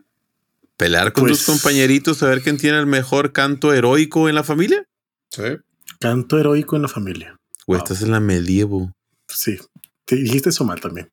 ¿Pelear 0.77 1.11
con 1.11 1.25
tus 1.25 1.43
pues 1.43 1.47
compañeritos 1.47 2.21
a 2.21 2.27
ver 2.27 2.43
quién 2.43 2.59
tiene 2.59 2.77
el 2.77 2.85
mejor 2.85 3.31
canto 3.31 3.73
heroico 3.73 4.29
en 4.29 4.35
la 4.35 4.43
familia? 4.43 4.87
Sí. 5.31 5.57
Canto 5.99 6.37
heroico 6.37 6.75
en 6.75 6.83
la 6.83 6.87
familia. 6.87 7.39
O 7.65 7.75
estás 7.75 8.03
en 8.03 8.11
la 8.11 8.19
medievo. 8.19 8.93
Sí, 9.35 9.59
te 10.05 10.15
dijiste 10.15 10.49
eso 10.49 10.63
mal 10.63 10.79
también. 10.79 11.11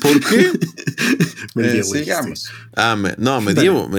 ¿Por 0.00 0.20
qué? 0.20 0.50
me 1.54 1.78
eh, 1.78 1.84
sigamos. 1.84 2.50
Ah, 2.74 2.96
no, 3.18 3.40
medievo. 3.40 3.90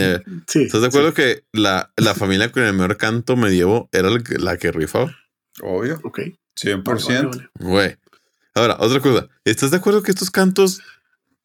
sí, 0.48 0.64
¿Estás 0.64 0.82
de 0.82 0.88
acuerdo 0.88 1.14
que 1.14 1.46
la, 1.54 1.92
la, 1.96 2.16
familia 2.16 2.52
con 2.52 2.64
el 2.64 2.74
mejor 2.74 2.98
canto 2.98 3.36
medievo 3.36 3.88
era 3.92 4.10
la 4.10 4.58
que 4.58 4.72
rifaba? 4.72 5.16
Obvio. 5.62 6.00
Ok. 6.04 6.20
100%. 6.60 7.50
Güey. 7.60 7.98
Ahora, 8.56 8.78
otra 8.80 9.00
cosa. 9.00 9.30
¿Estás 9.46 9.72
de 9.72 9.78
acuerdo 9.78 10.04
que 10.04 10.12
estos 10.12 10.32
cantos 10.32 10.82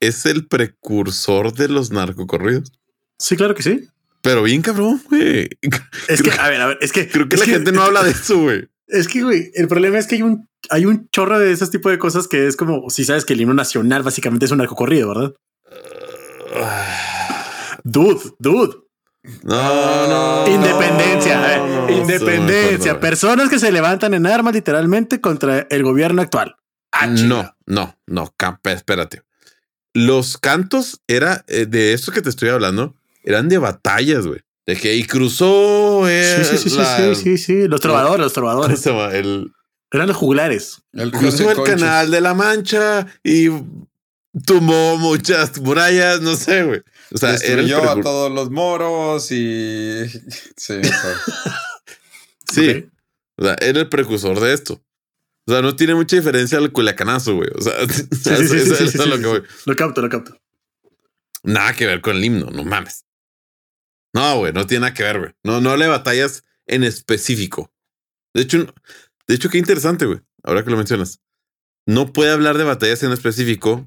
es 0.00 0.26
el 0.26 0.46
precursor 0.46 1.52
de 1.52 1.68
los 1.68 1.90
narcocorridos? 1.90 2.72
Sí, 3.18 3.36
claro 3.36 3.54
que 3.54 3.62
sí. 3.62 3.88
Pero 4.22 4.42
bien 4.42 4.62
cabrón, 4.62 5.00
güey. 5.08 5.48
Es 6.08 6.22
que, 6.22 6.30
a 6.32 6.48
ver, 6.48 6.60
a 6.60 6.66
ver, 6.66 6.78
es 6.80 6.92
que. 6.92 7.08
Creo 7.08 7.28
que 7.28 7.36
la 7.36 7.44
gente 7.44 7.72
no 7.72 7.82
habla 7.82 8.02
de 8.02 8.10
eso, 8.10 8.38
güey. 8.40 8.68
Es 8.88 9.08
que, 9.08 9.22
güey, 9.22 9.50
el 9.54 9.68
problema 9.68 9.98
es 9.98 10.06
que 10.06 10.16
hay 10.16 10.22
un, 10.22 10.48
hay 10.70 10.86
un 10.86 11.08
chorro 11.10 11.38
de 11.38 11.52
ese 11.52 11.66
tipo 11.68 11.90
de 11.90 11.98
cosas 11.98 12.28
que 12.28 12.46
es 12.46 12.56
como, 12.56 12.88
si 12.88 13.04
sabes 13.04 13.24
que 13.24 13.32
el 13.32 13.40
himno 13.40 13.54
nacional 13.54 14.02
básicamente 14.02 14.46
es 14.46 14.52
un 14.52 14.58
narcocorrido, 14.58 15.08
¿verdad? 15.08 15.34
dude, 17.84 18.20
dude. 18.38 18.76
No, 19.42 20.06
no. 20.06 20.48
Independencia, 20.48 21.56
eh. 21.56 21.92
independencia. 21.92 23.00
Personas 23.00 23.48
que 23.48 23.58
se 23.58 23.72
levantan 23.72 24.14
en 24.14 24.26
armas 24.26 24.54
literalmente 24.54 25.20
contra 25.20 25.66
el 25.68 25.82
gobierno 25.82 26.22
actual. 26.22 26.56
Ah, 26.92 27.08
no, 27.08 27.54
no, 27.66 27.98
no, 28.06 28.34
espérate. 28.64 29.22
Los 29.92 30.38
cantos 30.38 31.02
era 31.08 31.44
eh, 31.48 31.66
de 31.66 31.92
esto 31.92 32.12
que 32.12 32.22
te 32.22 32.28
estoy 32.28 32.50
hablando, 32.50 32.94
eran 33.24 33.48
de 33.48 33.58
batallas, 33.58 34.26
güey. 34.26 34.40
De 34.66 34.76
que 34.76 34.96
y 34.96 35.04
cruzó. 35.04 36.08
Eh, 36.08 36.44
sí, 36.44 36.58
sí, 36.58 36.70
sí, 36.70 36.76
sí, 36.76 37.14
sí, 37.14 37.38
sí, 37.38 37.68
Los 37.68 37.80
trovadores, 37.80 38.20
los 38.20 38.32
trovadores. 38.32 38.84
El, 38.86 39.52
Eran 39.92 40.08
los 40.08 40.16
juglares. 40.16 40.82
El 40.92 41.12
cruzó 41.12 41.50
el 41.50 41.62
canal 41.62 42.10
de 42.10 42.20
la 42.20 42.34
Mancha 42.34 43.06
y 43.22 43.48
tumbó 44.44 44.98
muchas 44.98 45.58
murallas, 45.60 46.20
no 46.20 46.34
sé, 46.34 46.64
güey. 46.64 46.82
O 47.14 47.18
sea, 47.18 47.32
Destruyó 47.32 47.88
a 47.88 48.00
todos 48.00 48.32
los 48.32 48.50
moros 48.50 49.30
y. 49.30 50.04
Sí. 50.56 50.80
sí. 52.52 52.88
O 53.36 53.44
sea, 53.44 53.56
era 53.60 53.80
el 53.80 53.88
precursor 53.88 54.40
de 54.40 54.52
esto. 54.52 54.82
O 55.46 55.52
sea, 55.52 55.62
no 55.62 55.76
tiene 55.76 55.94
mucha 55.94 56.16
diferencia 56.16 56.58
al 56.58 56.72
culiacanazo, 56.72 57.36
güey. 57.36 57.50
O 57.54 57.62
sea, 57.62 57.72
sí, 57.88 58.48
sí, 58.48 58.88
sí, 58.88 58.98
lo, 59.08 59.18
que 59.18 59.26
voy. 59.26 59.42
lo 59.64 59.76
capto, 59.76 60.02
lo 60.02 60.08
capto. 60.08 60.36
Nada 61.44 61.72
que 61.74 61.86
ver 61.86 62.00
con 62.00 62.16
el 62.16 62.24
himno, 62.24 62.50
no 62.50 62.64
mames. 62.64 63.05
No, 64.16 64.38
güey, 64.38 64.50
no 64.54 64.66
tiene 64.66 64.80
nada 64.80 64.94
que 64.94 65.02
ver, 65.02 65.18
güey. 65.18 65.32
No, 65.44 65.60
no 65.60 65.76
le 65.76 65.88
batallas 65.88 66.42
en 66.64 66.84
específico. 66.84 67.70
De 68.32 68.40
hecho, 68.40 68.74
de 69.28 69.34
hecho, 69.34 69.50
qué 69.50 69.58
interesante, 69.58 70.06
güey. 70.06 70.20
Ahora 70.42 70.64
que 70.64 70.70
lo 70.70 70.78
mencionas. 70.78 71.20
No 71.84 72.14
puede 72.14 72.32
hablar 72.32 72.56
de 72.56 72.64
batallas 72.64 73.02
en 73.02 73.12
específico 73.12 73.86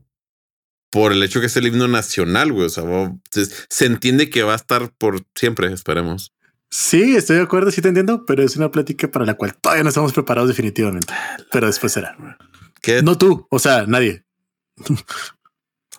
por 0.91 1.13
el 1.13 1.23
hecho 1.23 1.39
que 1.39 1.47
es 1.47 1.57
el 1.57 1.65
himno 1.65 1.87
nacional, 1.87 2.53
güey. 2.53 2.67
O 2.67 2.69
sea, 2.69 2.83
se, 3.31 3.85
entiende 3.87 4.29
que 4.29 4.43
va 4.43 4.53
a 4.53 4.57
estar 4.57 4.91
por 4.99 5.25
siempre, 5.33 5.73
esperemos. 5.73 6.31
Sí, 6.69 7.15
estoy 7.15 7.37
de 7.37 7.43
acuerdo, 7.43 7.71
sí 7.71 7.81
te 7.81 7.87
entiendo, 7.87 8.23
pero 8.27 8.43
es 8.43 8.55
una 8.55 8.69
plática 8.69 9.09
para 9.09 9.25
la 9.25 9.33
cual 9.33 9.55
todavía 9.55 9.81
no 9.81 9.89
estamos 9.89 10.13
preparados 10.13 10.49
definitivamente. 10.49 11.11
Pero 11.51 11.65
después 11.65 11.91
será. 11.91 12.15
¿Qué? 12.83 13.01
No 13.01 13.17
tú, 13.17 13.47
o 13.49 13.57
sea, 13.57 13.87
nadie. 13.87 14.23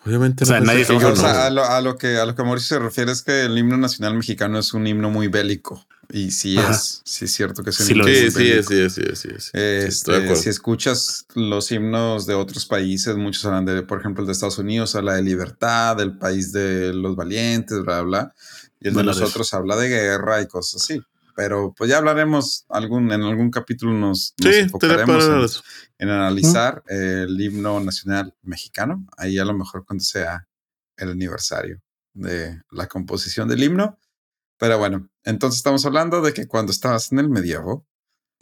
Obviamente. 0.05 0.45
O 0.45 0.47
sea, 0.47 0.61
nadie 0.61 0.87
a, 0.87 1.51
lo, 1.51 1.65
a, 1.65 1.81
lo, 1.81 1.97
que 1.97 2.19
a 2.19 2.25
lo 2.25 2.35
que 2.35 2.43
Mauricio 2.43 2.79
se 2.79 2.83
refiere 2.83 3.13
es 3.13 3.23
que 3.23 3.45
el 3.45 3.57
himno 3.57 3.77
nacional 3.77 4.15
mexicano 4.15 4.59
es 4.59 4.73
un 4.73 4.87
himno 4.87 5.11
muy 5.11 5.29
bélico. 5.29 5.85
Y 6.13 6.33
sí 6.33 6.59
es, 6.59 7.03
sí 7.05 7.27
es 7.27 7.33
cierto 7.33 7.63
que 7.63 7.71
es 7.71 7.79
un 7.81 7.87
sí, 7.87 7.93
himno 7.93 8.05
sí, 8.05 8.31
sí, 8.31 8.63
sí, 8.63 8.91
sí, 8.91 9.03
sí, 9.15 9.29
sí, 9.39 9.51
este, 9.53 10.37
Si 10.37 10.49
escuchas 10.49 11.27
los 11.35 11.71
himnos 11.71 12.27
de 12.27 12.35
otros 12.35 12.67
países, 12.67 13.15
muchos 13.17 13.45
hablan 13.45 13.65
de, 13.65 13.83
por 13.83 14.01
ejemplo, 14.01 14.23
el 14.23 14.27
de 14.27 14.33
Estados 14.33 14.59
Unidos 14.59 14.97
habla 14.97 15.15
de 15.15 15.23
libertad, 15.23 15.97
del 15.97 16.17
país 16.17 16.51
de 16.51 16.93
los 16.93 17.15
valientes, 17.15 17.83
bla, 17.83 18.03
bla. 18.03 18.35
Y 18.81 18.89
el 18.89 18.95
de 18.95 19.05
nosotros 19.05 19.53
habla 19.55 19.77
de 19.77 19.89
guerra 19.89 20.41
y 20.41 20.47
cosas 20.47 20.83
así. 20.83 21.01
Pero 21.41 21.73
pues 21.75 21.89
ya 21.89 21.97
hablaremos 21.97 22.67
algún, 22.69 23.11
en 23.11 23.23
algún 23.23 23.51
capítulo 23.51 23.95
nos, 23.95 24.35
nos 24.45 24.55
enfocaremos 24.55 25.65
en, 25.97 26.11
analizar 26.11 26.83
el 26.87 27.41
himno 27.41 27.81
nacional 27.81 28.35
mexicano. 28.43 29.07
Ahí 29.17 29.39
a 29.39 29.47
lo 29.47 29.55
mejor 29.55 29.87
cuando 29.87 30.05
sea 30.05 30.47
el 30.99 31.13
aniversario 31.13 31.81
de 32.13 32.61
la 32.71 32.89
composición 32.89 33.49
del 33.49 33.63
himno. 33.63 33.99
Pero 34.59 34.77
bueno, 34.77 35.09
entonces 35.25 35.61
estamos 35.61 35.87
hablando 35.87 36.21
de 36.21 36.35
que 36.35 36.47
cuando 36.47 36.73
estabas 36.73 37.11
en 37.11 37.21
el 37.21 37.31
medievo, 37.31 37.87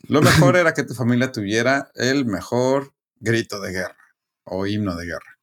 lo 0.08 0.20
mejor 0.20 0.56
era 0.56 0.74
que 0.74 0.82
tu 0.82 0.94
familia 0.94 1.30
tuviera 1.30 1.92
el 1.94 2.26
mejor 2.26 2.96
grito 3.20 3.60
de 3.60 3.70
guerra 3.70 4.16
o 4.42 4.66
himno 4.66 4.96
de 4.96 5.06
guerra. 5.06 5.38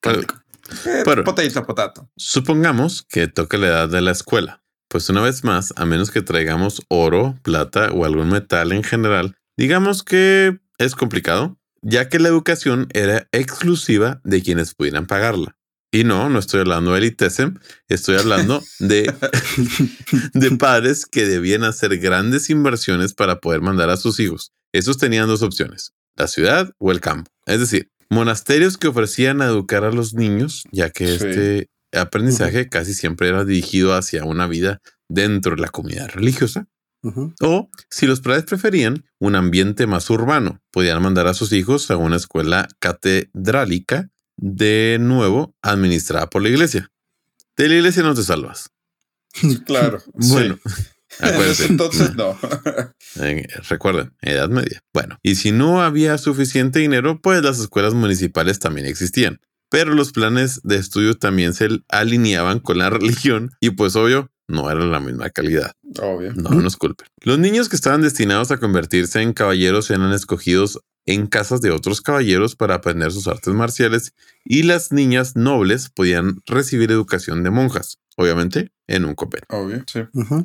Pero, 0.00 1.22
potato. 1.64 2.10
Supongamos 2.16 3.04
que 3.04 3.28
toca 3.28 3.56
la 3.56 3.68
edad 3.68 3.88
de 3.88 4.00
la 4.00 4.10
escuela. 4.10 4.61
Pues 4.92 5.08
una 5.08 5.22
vez 5.22 5.42
más, 5.42 5.72
a 5.76 5.86
menos 5.86 6.10
que 6.10 6.20
traigamos 6.20 6.82
oro, 6.88 7.38
plata 7.42 7.90
o 7.92 8.04
algún 8.04 8.28
metal 8.28 8.72
en 8.72 8.82
general, 8.82 9.38
digamos 9.56 10.02
que 10.02 10.58
es 10.76 10.94
complicado, 10.94 11.58
ya 11.80 12.10
que 12.10 12.18
la 12.18 12.28
educación 12.28 12.88
era 12.92 13.26
exclusiva 13.32 14.20
de 14.22 14.42
quienes 14.42 14.74
pudieran 14.74 15.06
pagarla. 15.06 15.56
Y 15.90 16.04
no, 16.04 16.28
no 16.28 16.38
estoy 16.38 16.60
hablando 16.60 16.92
de 16.92 16.98
elitesem, 16.98 17.58
estoy 17.88 18.16
hablando 18.16 18.62
de, 18.80 19.10
de 20.34 20.50
padres 20.58 21.06
que 21.06 21.24
debían 21.24 21.64
hacer 21.64 21.96
grandes 21.96 22.50
inversiones 22.50 23.14
para 23.14 23.40
poder 23.40 23.62
mandar 23.62 23.88
a 23.88 23.96
sus 23.96 24.20
hijos. 24.20 24.52
Esos 24.74 24.98
tenían 24.98 25.26
dos 25.26 25.40
opciones, 25.40 25.94
la 26.16 26.28
ciudad 26.28 26.70
o 26.76 26.92
el 26.92 27.00
campo. 27.00 27.30
Es 27.46 27.60
decir, 27.60 27.88
monasterios 28.10 28.76
que 28.76 28.88
ofrecían 28.88 29.40
a 29.40 29.46
educar 29.46 29.84
a 29.84 29.90
los 29.90 30.12
niños, 30.12 30.64
ya 30.70 30.90
que 30.90 31.14
este 31.14 31.70
aprendizaje 31.92 32.68
casi 32.68 32.94
siempre 32.94 33.28
era 33.28 33.44
dirigido 33.44 33.94
hacia 33.94 34.24
una 34.24 34.46
vida 34.46 34.80
dentro 35.08 35.56
de 35.56 35.62
la 35.62 35.68
comunidad 35.68 36.08
religiosa. 36.08 36.66
O, 37.40 37.68
si 37.90 38.06
los 38.06 38.20
padres 38.20 38.44
preferían, 38.44 39.04
un 39.18 39.34
ambiente 39.34 39.88
más 39.88 40.08
urbano. 40.08 40.60
Podían 40.70 41.02
mandar 41.02 41.26
a 41.26 41.34
sus 41.34 41.52
hijos 41.52 41.90
a 41.90 41.96
una 41.96 42.16
escuela 42.16 42.68
catedrálica, 42.78 44.10
de 44.36 44.98
nuevo 45.00 45.54
administrada 45.62 46.30
por 46.30 46.42
la 46.42 46.48
iglesia. 46.48 46.90
De 47.56 47.68
la 47.68 47.74
iglesia 47.74 48.02
no 48.02 48.14
te 48.14 48.22
salvas. 48.22 48.70
Claro. 49.66 50.02
bueno. 50.14 50.58
Entonces 51.68 52.14
no. 52.14 52.38
Recuerden, 53.68 54.14
Edad 54.22 54.48
Media. 54.48 54.82
Bueno, 54.94 55.18
y 55.22 55.34
si 55.34 55.52
no 55.52 55.82
había 55.82 56.16
suficiente 56.18 56.78
dinero, 56.78 57.20
pues 57.20 57.42
las 57.42 57.58
escuelas 57.58 57.94
municipales 57.94 58.58
también 58.58 58.86
existían 58.86 59.40
pero 59.72 59.94
los 59.94 60.12
planes 60.12 60.60
de 60.64 60.76
estudio 60.76 61.14
también 61.14 61.54
se 61.54 61.66
alineaban 61.88 62.60
con 62.60 62.76
la 62.76 62.90
religión 62.90 63.52
y 63.58 63.70
pues 63.70 63.96
obvio, 63.96 64.30
no 64.46 64.70
era 64.70 64.84
la 64.84 65.00
misma 65.00 65.30
calidad. 65.30 65.72
Obvio. 65.98 66.34
No 66.34 66.50
nos 66.50 66.76
culpen. 66.76 67.08
Los 67.22 67.38
niños 67.38 67.70
que 67.70 67.76
estaban 67.76 68.02
destinados 68.02 68.50
a 68.50 68.58
convertirse 68.58 69.22
en 69.22 69.32
caballeros 69.32 69.90
eran 69.90 70.12
escogidos 70.12 70.80
en 71.06 71.26
casas 71.26 71.62
de 71.62 71.70
otros 71.70 72.02
caballeros 72.02 72.54
para 72.54 72.74
aprender 72.74 73.12
sus 73.12 73.26
artes 73.26 73.52
marciales 73.54 74.12
y 74.44 74.62
las 74.62 74.92
niñas 74.92 75.36
nobles 75.36 75.88
podían 75.88 76.36
recibir 76.44 76.92
educación 76.92 77.42
de 77.42 77.50
monjas, 77.50 77.98
obviamente 78.16 78.72
en 78.86 79.06
un 79.06 79.14
convento. 79.14 79.46
Obvio, 79.48 79.84
sí. 79.90 80.00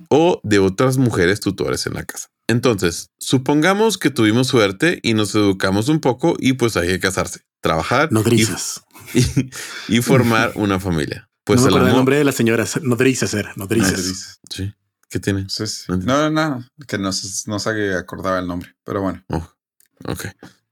O 0.10 0.40
de 0.44 0.60
otras 0.60 0.98
mujeres 0.98 1.42
tutores 1.42 1.86
en 1.86 1.96
la 1.96 2.06
casa. 2.06 2.30
Entonces, 2.48 3.10
supongamos 3.20 3.98
que 3.98 4.10
tuvimos 4.10 4.48
suerte 4.48 5.00
y 5.04 5.14
nos 5.14 5.36
educamos 5.36 5.90
un 5.90 6.00
poco 6.00 6.38
y 6.40 6.54
pues 6.54 6.78
hay 6.78 6.88
que 6.88 7.00
casarse, 7.02 7.42
trabajar. 7.62 8.10
Nodrizas. 8.14 8.84
Y, 9.14 9.98
y, 9.98 10.02
formar 10.02 10.52
una 10.56 10.80
familia. 10.80 11.30
Pues 11.44 11.62
no 11.62 11.78
el, 11.78 11.94
nombre 11.94 12.18
de 12.18 12.24
la 12.24 12.32
señora 12.32 12.66
nodrizas 12.82 13.34
era, 13.34 13.54
nodrizas. 13.56 14.40
Sí. 14.50 14.74
¿Qué 15.10 15.20
tiene? 15.20 15.48
no, 15.88 15.98
no, 15.98 16.30
no, 16.30 16.66
que 16.88 16.98
no, 16.98 17.12
no 17.46 17.60
se 17.60 17.94
acordaba 17.96 18.40
el 18.40 18.48
nombre, 18.48 18.76
pero 18.84 19.02
bueno. 19.02 19.24
Oh, 19.30 19.48
ok. 20.06 20.26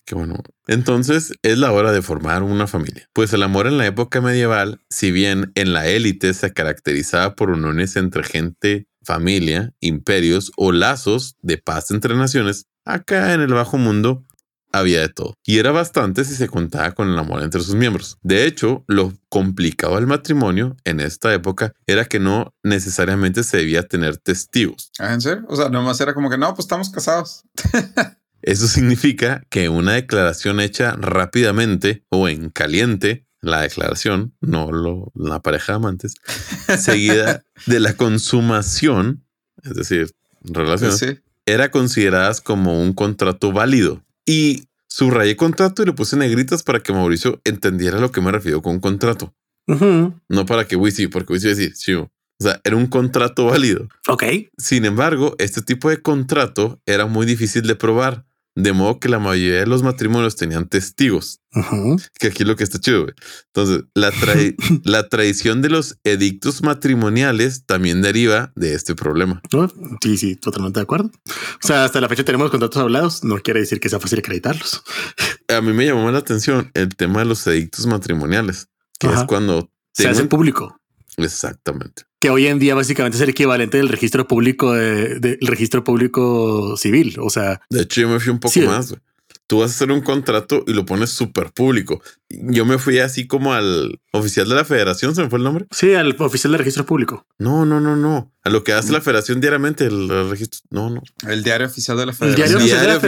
Qué 0.05 0.13
bueno. 0.13 0.35
Entonces 0.67 1.33
es 1.41 1.57
la 1.57 1.71
hora 1.71 1.91
de 1.91 2.03
formar 2.03 2.43
una 2.43 2.67
familia. 2.67 3.09
Pues 3.13 3.33
el 3.33 3.41
amor 3.41 3.65
en 3.65 3.79
la 3.79 3.87
época 3.87 4.21
medieval, 4.21 4.81
si 4.89 5.11
bien 5.11 5.51
en 5.55 5.73
la 5.73 5.87
élite 5.87 6.33
se 6.35 6.53
caracterizaba 6.53 7.35
por 7.35 7.49
uniones 7.49 7.95
entre 7.95 8.23
gente 8.23 8.87
familia, 9.03 9.73
imperios 9.79 10.51
o 10.57 10.71
lazos 10.71 11.37
de 11.41 11.57
paz 11.57 11.89
entre 11.91 12.15
naciones, 12.15 12.67
acá 12.85 13.33
en 13.33 13.41
el 13.41 13.53
bajo 13.53 13.77
mundo 13.77 14.25
había 14.77 15.01
de 15.01 15.09
todo. 15.09 15.35
Y 15.43 15.59
era 15.59 15.71
bastante 15.71 16.25
si 16.25 16.35
se 16.35 16.47
contaba 16.47 16.91
con 16.93 17.09
el 17.09 17.17
amor 17.17 17.43
entre 17.43 17.61
sus 17.61 17.75
miembros. 17.75 18.17
De 18.21 18.45
hecho, 18.45 18.83
lo 18.87 19.13
complicado 19.29 19.95
del 19.95 20.07
matrimonio 20.07 20.75
en 20.83 20.99
esta 20.99 21.33
época 21.33 21.73
era 21.87 22.05
que 22.05 22.19
no 22.19 22.53
necesariamente 22.63 23.43
se 23.43 23.57
debía 23.57 23.83
tener 23.83 24.17
testigos. 24.17 24.91
¿Ah, 24.99 25.13
¿En 25.13 25.21
serio? 25.21 25.45
O 25.47 25.55
sea, 25.55 25.69
nomás 25.69 25.99
era 26.01 26.13
como 26.13 26.29
que 26.29 26.37
no, 26.37 26.53
pues 26.53 26.65
estamos 26.65 26.89
casados. 26.89 27.43
Eso 28.41 28.67
significa 28.67 29.43
que 29.49 29.69
una 29.69 29.93
declaración 29.93 30.59
hecha 30.59 30.95
rápidamente 30.99 32.03
o 32.09 32.29
en 32.29 32.49
caliente 32.49 33.25
la 33.41 33.61
declaración, 33.61 34.35
no 34.41 34.71
lo, 34.71 35.11
la 35.15 35.41
pareja 35.41 35.73
de 35.73 35.77
amantes, 35.77 36.15
seguida 36.79 37.43
de 37.65 37.79
la 37.79 37.93
consumación, 37.93 39.23
es 39.63 39.75
decir, 39.75 40.11
relación, 40.43 41.21
era 41.45 41.71
consideradas 41.71 42.41
como 42.41 42.81
un 42.81 42.93
contrato 42.93 43.51
válido. 43.51 44.03
Y 44.25 44.65
subrayé 44.87 45.35
contrato 45.35 45.83
y 45.83 45.85
le 45.85 45.93
puse 45.93 46.17
negritas 46.17 46.63
para 46.63 46.79
que 46.79 46.93
Mauricio 46.93 47.41
entendiera 47.43 47.99
lo 47.99 48.11
que 48.11 48.21
me 48.21 48.31
refiero 48.31 48.61
con 48.61 48.79
contrato. 48.79 49.33
No 49.67 50.45
para 50.45 50.65
que 50.67 50.75
Wisi, 50.75 51.07
porque 51.07 51.33
Wisi 51.33 51.49
decir, 51.49 51.73
chivo. 51.73 52.11
O 52.39 52.43
sea, 52.43 52.59
era 52.63 52.75
un 52.75 52.87
contrato 52.87 53.45
válido. 53.45 53.87
Ok. 54.07 54.23
Sin 54.57 54.85
embargo, 54.85 55.35
este 55.37 55.61
tipo 55.61 55.89
de 55.89 56.01
contrato 56.01 56.81
era 56.85 57.05
muy 57.05 57.25
difícil 57.25 57.63
de 57.63 57.75
probar 57.75 58.25
de 58.55 58.71
modo 58.71 58.99
que 58.99 59.09
la 59.09 59.19
mayoría 59.19 59.59
de 59.59 59.67
los 59.67 59.83
matrimonios 59.83 60.37
tenían 60.37 60.67
testigos. 60.67 61.41
Que 62.17 62.27
aquí 62.27 62.43
lo 62.43 62.55
que 62.55 62.63
está 62.63 62.79
chido. 62.79 63.07
Entonces, 63.53 63.83
la, 63.93 64.11
la 64.83 65.09
tradición 65.09 65.61
de 65.61 65.69
los 65.69 65.99
edictos 66.03 66.63
matrimoniales 66.63 67.65
también 67.65 68.01
deriva 68.01 68.53
de 68.55 68.73
este 68.73 68.95
problema. 68.95 69.41
Sí, 70.01 70.17
sí, 70.17 70.35
totalmente 70.37 70.79
de 70.79 70.83
acuerdo. 70.83 71.11
O 71.25 71.67
sea, 71.67 71.83
hasta 71.83 71.99
la 71.99 72.09
fecha 72.09 72.23
tenemos 72.23 72.49
contratos 72.49 72.81
hablados. 72.81 73.23
No 73.23 73.37
quiere 73.39 73.59
decir 73.59 73.79
que 73.79 73.89
sea 73.89 73.99
fácil 73.99 74.19
acreditarlos. 74.19 74.83
A 75.49 75.61
mí 75.61 75.73
me 75.73 75.85
llamó 75.85 76.09
la 76.11 76.19
atención 76.19 76.71
el 76.73 76.95
tema 76.95 77.19
de 77.19 77.25
los 77.25 77.45
edictos 77.47 77.85
matrimoniales, 77.87 78.69
que 78.99 79.07
es 79.07 79.23
cuando 79.25 79.69
se 79.93 80.07
hace 80.07 80.25
público. 80.25 80.79
Exactamente 81.17 82.03
que 82.25 82.31
hoy 82.31 82.47
en 82.47 82.57
día 82.57 82.73
básicamente 82.73 83.17
es 83.17 83.21
el 83.21 83.29
equivalente 83.29 83.77
del 83.77 83.87
registro 83.87 84.27
público 84.27 84.73
del 84.73 85.37
registro 85.41 85.83
público 85.83 86.75
civil. 86.75 87.17
O 87.19 87.29
sea, 87.29 87.61
de 87.69 87.83
hecho, 87.83 88.01
yo 88.01 88.09
me 88.09 88.19
fui 88.19 88.31
un 88.31 88.39
poco 88.39 88.59
más 88.61 88.95
tú 89.47 89.59
vas 89.59 89.71
a 89.71 89.75
hacer 89.75 89.91
un 89.91 90.01
contrato 90.01 90.63
y 90.67 90.73
lo 90.73 90.85
pones 90.85 91.11
súper 91.11 91.51
público. 91.51 92.01
Yo 92.29 92.65
me 92.65 92.77
fui 92.77 92.99
así 92.99 93.27
como 93.27 93.53
al 93.53 93.99
oficial 94.11 94.49
de 94.49 94.55
la 94.55 94.65
federación, 94.65 95.13
¿se 95.13 95.21
me 95.21 95.29
fue 95.29 95.37
el 95.37 95.43
nombre? 95.43 95.65
Sí, 95.71 95.93
al 95.93 96.15
oficial 96.19 96.51
de 96.53 96.57
registro 96.57 96.85
público. 96.85 97.27
No, 97.37 97.65
no, 97.65 97.79
no, 97.79 97.95
no. 97.95 98.33
A 98.43 98.49
lo 98.49 98.63
que 98.63 98.73
hace 98.73 98.91
la 98.91 99.01
federación 99.01 99.41
diariamente, 99.41 99.85
el, 99.85 100.29
registro. 100.29 100.59
No, 100.69 100.89
no. 100.89 101.01
El 101.27 101.43
diario 101.43 101.67
oficial 101.67 101.97
de 101.97 102.05
la 102.07 102.13
federación. 102.13 102.51
El 102.51 102.51
diario, 102.51 102.57
oficial, 102.57 102.81
de 102.81 102.87
la 102.87 102.99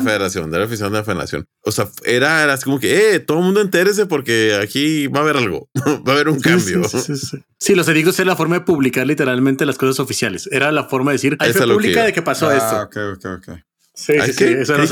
federación. 0.00 0.50
Diario 0.50 0.66
oficial 0.66 0.90
de 0.90 0.98
la 0.98 1.04
federación. 1.04 1.48
O 1.62 1.72
sea, 1.72 1.88
era, 2.04 2.42
era 2.42 2.54
así 2.54 2.64
como 2.64 2.80
que, 2.80 3.14
eh, 3.14 3.20
todo 3.20 3.38
el 3.38 3.44
mundo 3.44 3.60
entérese 3.60 4.06
porque 4.06 4.58
aquí 4.60 5.06
va 5.06 5.20
a 5.20 5.22
haber 5.22 5.36
algo. 5.36 5.68
va 5.76 6.12
a 6.12 6.14
haber 6.14 6.28
un 6.28 6.40
cambio. 6.40 6.88
Sí, 6.88 7.14
sí, 7.58 7.74
los 7.74 7.88
edictos 7.88 8.18
era 8.18 8.28
la 8.28 8.36
forma 8.36 8.56
de 8.56 8.60
publicar 8.62 9.06
literalmente 9.06 9.66
las 9.66 9.76
cosas 9.76 10.00
oficiales. 10.00 10.48
Era 10.50 10.72
la 10.72 10.84
forma 10.84 11.10
de 11.10 11.16
decir, 11.16 11.36
hay 11.40 11.52
fe 11.52 11.66
pública 11.66 12.04
de 12.04 12.12
que 12.12 12.22
pasó 12.22 12.48
ah, 12.48 12.56
esto. 12.56 12.82
Ok, 12.82 13.16
ok, 13.18 13.48
ok. 13.48 13.58
Sí, 13.96 14.12
sí, 14.26 14.32
sí, 14.32 14.44
eso 14.44 14.74
Hay 14.76 14.86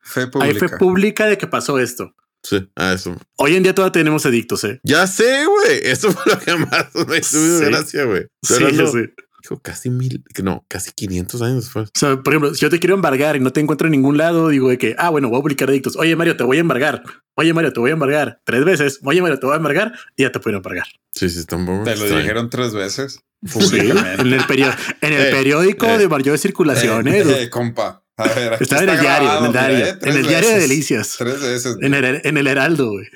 fe 0.00 0.26
pública. 0.28 0.44
Hay 0.44 0.54
fe 0.54 0.76
pública 0.78 1.26
de 1.26 1.36
que 1.38 1.46
pasó 1.46 1.78
esto. 1.78 2.14
Sí, 2.42 2.70
a 2.76 2.92
eso. 2.92 3.16
Hoy 3.36 3.56
en 3.56 3.64
día 3.64 3.74
todavía 3.74 3.92
tenemos 3.92 4.24
adictos, 4.24 4.62
¿eh? 4.64 4.78
Ya 4.84 5.06
sé, 5.08 5.44
güey. 5.46 5.80
Eso 5.82 6.12
fue 6.12 6.32
lo 6.32 6.38
que 6.38 6.54
más 6.56 6.86
me 7.08 7.22
Sí. 7.22 7.58
gracia, 7.64 8.04
güey. 8.04 8.26
Sí, 8.42 8.54
yo 8.72 8.86
sé. 8.86 9.12
dijo 9.42 9.60
casi 9.62 9.90
mil, 9.90 10.24
no, 10.42 10.64
casi 10.68 10.90
500 10.92 11.40
años 11.42 11.64
después. 11.64 11.88
O 11.88 11.98
sea, 11.98 12.16
por 12.22 12.32
ejemplo, 12.32 12.54
si 12.54 12.60
yo 12.62 12.70
te 12.70 12.78
quiero 12.80 12.94
embargar 12.94 13.36
y 13.36 13.40
no 13.40 13.52
te 13.52 13.60
encuentro 13.60 13.86
en 13.86 13.92
ningún 13.92 14.16
lado, 14.16 14.48
digo 14.48 14.68
de 14.70 14.78
que, 14.78 14.94
ah, 14.98 15.08
bueno, 15.10 15.28
voy 15.28 15.38
a 15.38 15.42
publicar 15.42 15.68
adictos. 15.68 15.96
Oye, 15.96 16.14
Mario, 16.16 16.36
te 16.36 16.42
voy 16.44 16.56
a 16.56 16.60
embargar. 16.60 17.02
Oye, 17.36 17.52
Mario, 17.52 17.72
te 17.72 17.78
voy 17.80 17.90
a 17.90 17.92
embargar 17.94 18.40
tres 18.44 18.64
veces. 18.64 18.98
Oye, 19.04 19.22
Mario, 19.22 19.38
te 19.38 19.46
voy 19.46 19.54
a 19.54 19.58
embargar 19.58 19.92
y 20.16 20.22
ya 20.22 20.32
te 20.32 20.40
pueden 20.40 20.56
embargar. 20.58 20.86
Sí, 21.12 21.28
sí, 21.30 21.38
está 21.40 21.54
un 21.56 21.66
poco 21.66 21.84
Te 21.84 21.96
lo 21.96 22.04
dijeron 22.16 22.48
tres 22.50 22.74
veces. 22.74 23.20
Sí, 23.44 23.78
en 23.78 24.32
el, 24.32 24.40
perio- 24.46 24.74
en 25.00 25.12
el 25.12 25.26
Eh, 25.26 25.30
periódico 25.30 25.86
eh, 25.86 25.98
de 25.98 26.08
mayor 26.08 26.38
circulación, 26.38 27.06
Eh, 27.06 27.18
¿eh? 27.20 27.42
eh, 27.42 27.50
compa. 27.50 28.02
A 28.18 28.24
ver, 28.28 28.54
aquí 28.54 28.64
Estaba 28.64 28.82
en 28.82 28.88
el 28.88 28.94
está 28.96 29.02
diario, 29.02 29.28
en 29.28 29.44
el 29.44 29.52
grabado, 29.52 29.52
diario, 29.52 29.76
mira, 29.76 29.88
eh, 29.90 29.98
en 30.10 30.16
el 30.16 30.26
diario 30.26 30.48
de 30.50 30.58
delicias. 30.60 31.14
Tres 31.18 31.40
veces. 31.40 31.76
En 31.82 31.94
el, 31.94 32.20
en 32.24 32.36
el 32.38 32.46
Heraldo, 32.46 32.90
güey. 32.92 33.06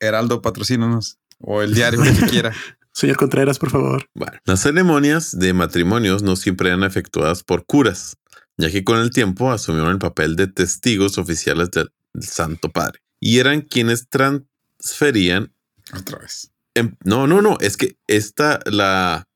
Heraldo, 0.00 0.40
patrocínanos. 0.42 1.18
O 1.40 1.62
el 1.62 1.74
diario 1.74 2.00
que 2.02 2.10
quiera. 2.30 2.52
Señor 2.92 3.16
Contreras, 3.16 3.58
por 3.58 3.70
favor. 3.70 4.08
Bueno, 4.14 4.38
las 4.44 4.62
ceremonias 4.62 5.38
de 5.38 5.52
matrimonios 5.52 6.22
no 6.22 6.36
siempre 6.36 6.68
eran 6.68 6.82
efectuadas 6.84 7.42
por 7.42 7.66
curas, 7.66 8.16
ya 8.56 8.70
que 8.70 8.84
con 8.84 8.98
el 9.00 9.10
tiempo 9.10 9.50
asumieron 9.52 9.90
el 9.90 9.98
papel 9.98 10.36
de 10.36 10.46
testigos 10.46 11.18
oficiales 11.18 11.70
del 11.72 11.90
Santo 12.20 12.70
Padre 12.70 13.00
y 13.20 13.38
eran 13.40 13.60
quienes 13.62 14.08
transferían. 14.08 15.52
Otra 15.98 16.18
vez. 16.18 16.52
em- 16.74 16.96
no, 17.04 17.26
no, 17.26 17.42
no, 17.42 17.58
es 17.60 17.76
que 17.76 17.96
esta 18.06 18.60
la 18.64 19.26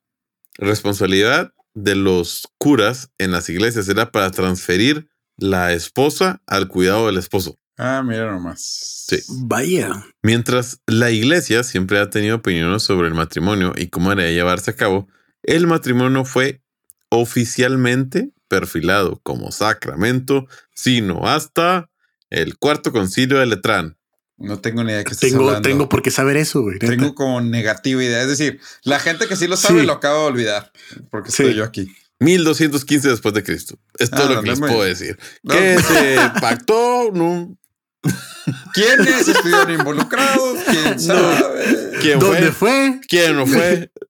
responsabilidad 0.56 1.52
de 1.74 1.94
los 1.94 2.48
curas 2.58 3.10
en 3.18 3.30
las 3.32 3.48
iglesias 3.48 3.88
era 3.88 4.10
para 4.12 4.30
transferir 4.30 5.08
la 5.36 5.72
esposa 5.72 6.42
al 6.46 6.68
cuidado 6.68 7.06
del 7.06 7.18
esposo. 7.18 7.58
Ah, 7.78 8.02
mira 8.04 8.30
nomás. 8.30 9.06
Sí. 9.08 9.22
Vaya. 9.44 10.04
Mientras 10.22 10.80
la 10.86 11.10
iglesia 11.10 11.64
siempre 11.64 11.98
ha 11.98 12.10
tenido 12.10 12.36
opiniones 12.36 12.82
sobre 12.82 13.08
el 13.08 13.14
matrimonio 13.14 13.72
y 13.74 13.88
cómo 13.88 14.10
debería 14.10 14.32
llevarse 14.32 14.72
a 14.72 14.76
cabo, 14.76 15.08
el 15.42 15.66
matrimonio 15.66 16.26
fue 16.26 16.62
oficialmente 17.08 18.32
perfilado 18.48 19.20
como 19.22 19.50
sacramento, 19.50 20.46
sino 20.74 21.26
hasta 21.26 21.88
el 22.28 22.58
cuarto 22.58 22.92
concilio 22.92 23.38
de 23.38 23.46
Letrán. 23.46 23.96
No 24.40 24.58
tengo 24.58 24.82
ni 24.82 24.88
idea 24.90 24.98
de 24.98 25.04
qué 25.04 25.12
estás 25.12 25.30
Tengo, 25.30 25.44
hablando. 25.46 25.68
tengo 25.68 25.88
por 25.88 26.02
qué 26.02 26.10
saber 26.10 26.36
eso, 26.38 26.62
güey. 26.62 26.74
neta. 26.74 26.86
Tengo 26.88 27.14
como 27.14 27.40
negativa 27.40 28.02
idea. 28.02 28.22
Es 28.22 28.28
decir, 28.28 28.58
la 28.82 28.98
gente 28.98 29.28
que 29.28 29.36
sí 29.36 29.46
lo 29.46 29.56
sabe 29.56 29.80
Sí. 29.80 29.86
lo 29.86 29.92
acabo 29.92 30.22
de 30.22 30.26
olvidar. 30.28 30.72
Porque 31.10 31.30
Sí. 31.30 31.42
estoy 31.42 31.56
yo 31.56 31.64
aquí. 31.64 31.94
1215 32.20 33.08
después 33.10 33.34
de 33.34 33.42
Cristo. 33.42 33.78
Es 33.98 34.10
todo 34.10 34.24
Ah, 34.24 34.28
lo 34.28 34.34
no, 34.36 34.40
que 34.42 34.46
no, 34.48 34.52
les 34.52 34.60
puedo 34.60 34.74
bien. 34.76 34.88
decir. 34.88 35.18
No. 35.42 35.54
Que 35.54 35.78
se 35.78 36.16
pactó, 36.40 37.10
no. 37.12 37.56
¿Quiénes 38.74 39.28
estuvieron 39.28 39.70
involucrados? 39.72 40.58
¿Quién 40.70 40.98
sabe? 41.00 41.98
¿Quién 42.00 42.18
¿Dónde 42.18 42.50
fue? 42.52 42.70
fue? 42.70 43.00
¿Quién 43.08 43.36
no 43.36 43.46
fue? 43.46 43.90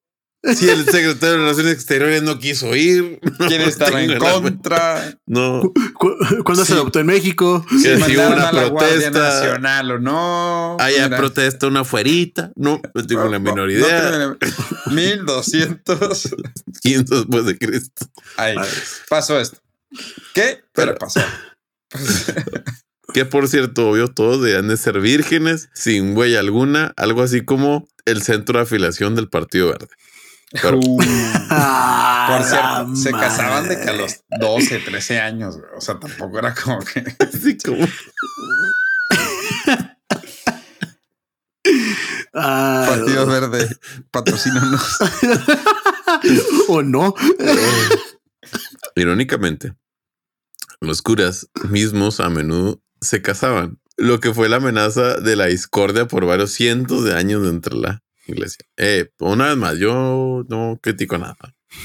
Si 0.43 0.70
el 0.70 0.84
secretario 0.86 1.32
de 1.32 1.36
Relaciones 1.36 1.72
Exteriores 1.74 2.22
no 2.22 2.38
quiso 2.38 2.74
ir. 2.74 3.20
¿Quién 3.49 3.61
estaba 3.61 4.03
en 4.03 4.18
la- 4.18 4.18
contra? 4.18 5.14
No. 5.26 5.61
¿Cu- 5.95 6.16
¿Cuándo 6.45 6.64
Sí. 6.64 6.68
se 6.72 6.78
adoptó 6.78 6.99
en 7.01 7.07
México? 7.07 7.64
Que 7.68 7.78
Si 7.78 8.01
mandaron 8.01 8.32
una 8.34 8.49
a 8.49 8.53
la 8.53 8.64
Guardia 8.68 9.11
protesta. 9.11 9.20
Nacional 9.20 9.91
o 9.93 9.99
no. 9.99 10.76
Haya 10.80 11.05
Mira. 11.05 11.18
protesta 11.18 11.66
una 11.66 11.80
afuerita. 11.80 12.53
No, 12.57 12.80
no 12.95 13.07
tengo 13.07 13.24
la 13.24 13.38
No, 13.38 13.41
menor 13.41 13.68
no 13.68 13.72
idea. 13.72 14.11
tengo 14.11 14.36
la- 14.41 14.93
1200. 14.95 16.30
15 16.82 17.14
después 17.14 17.45
de 17.45 17.59
Cristo. 17.59 18.07
Ahí 18.36 18.57
Ay. 18.59 18.68
pasó 19.09 19.38
esto. 19.38 19.59
¿Qué? 20.34 20.61
Pero 20.72 20.95
Pero- 20.95 20.99
pasó. 20.99 21.20
Que 23.12 23.24
por 23.24 23.49
cierto, 23.49 23.88
obvio, 23.91 24.07
todos 24.07 24.41
debían 24.41 24.68
de 24.68 24.76
ser 24.76 25.01
vírgenes, 25.01 25.68
sin 25.74 26.16
huella 26.16 26.38
alguna, 26.38 26.93
algo 26.97 27.22
así 27.22 27.45
como 27.45 27.88
el 28.05 28.22
centro 28.22 28.59
de 28.59 28.62
afiliación 28.62 29.16
del 29.16 29.28
Partido 29.28 29.66
Verde. 29.66 29.88
Pero- 30.62 30.78
Uh, 30.86 30.98
Ah, 31.53 32.28
por 32.38 32.46
cierto, 32.46 32.96
se 32.96 33.11
casaban 33.12 33.68
de 33.68 33.80
que 33.80 33.88
a 33.88 33.92
los 33.92 34.20
12, 34.40 34.78
13 34.80 35.20
años. 35.20 35.57
güey. 35.57 35.68
O 35.76 35.80
sea, 35.80 35.98
tampoco 35.98 36.38
era 36.38 36.55
como 36.55 36.78
que. 36.80 37.01
Así 37.18 37.57
como. 37.59 37.86
Ah, 42.34 42.86
Partido 42.88 43.26
Verde, 43.26 43.76
patrocínanos. 44.11 44.98
o 46.68 46.82
no. 46.82 47.14
Irónicamente, 48.94 49.74
los 50.80 51.03
curas 51.03 51.48
mismos 51.68 52.20
a 52.20 52.28
menudo 52.30 52.80
se 53.01 53.22
casaban, 53.22 53.80
lo 53.96 54.20
que 54.20 54.32
fue 54.32 54.48
la 54.48 54.57
amenaza 54.57 55.16
de 55.20 55.36
la 55.36 55.46
discordia 55.46 56.07
por 56.07 56.24
varios 56.26 56.53
cientos 56.53 57.05
de 57.05 57.14
años 57.16 57.46
entre 57.46 57.74
la 57.76 58.03
iglesia. 58.31 58.64
Eh, 58.76 59.11
una 59.18 59.49
vez 59.49 59.57
más, 59.57 59.78
yo 59.78 60.45
no 60.49 60.78
critico 60.83 61.18
nada. 61.18 61.37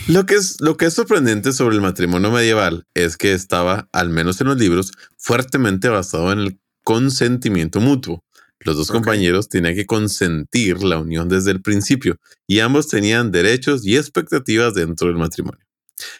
Lo 0.08 0.26
que, 0.26 0.36
es, 0.36 0.60
lo 0.62 0.78
que 0.78 0.86
es 0.86 0.94
sorprendente 0.94 1.54
sobre 1.54 1.76
el 1.76 1.82
matrimonio 1.82 2.32
medieval 2.32 2.86
es 2.96 3.18
que 3.18 3.34
estaba, 3.34 3.88
al 3.92 4.10
menos 4.10 4.42
en 4.42 4.48
los 4.48 4.58
libros, 4.58 4.92
fuertemente 5.18 5.90
basado 5.90 6.32
en 6.32 6.40
el 6.40 6.60
consentimiento 6.84 7.80
mutuo. 7.80 8.24
Los 8.60 8.78
dos 8.78 8.90
compañeros 8.90 9.48
tenían 9.48 9.76
que 9.76 9.86
consentir 9.86 10.82
la 10.82 10.98
unión 10.98 11.30
desde 11.30 11.52
el 11.52 11.62
principio 11.62 12.18
y 12.48 12.60
ambos 12.60 12.88
tenían 12.88 13.32
derechos 13.32 13.86
y 13.86 13.96
expectativas 13.96 14.74
dentro 14.74 15.08
del 15.08 15.18
matrimonio. 15.18 15.64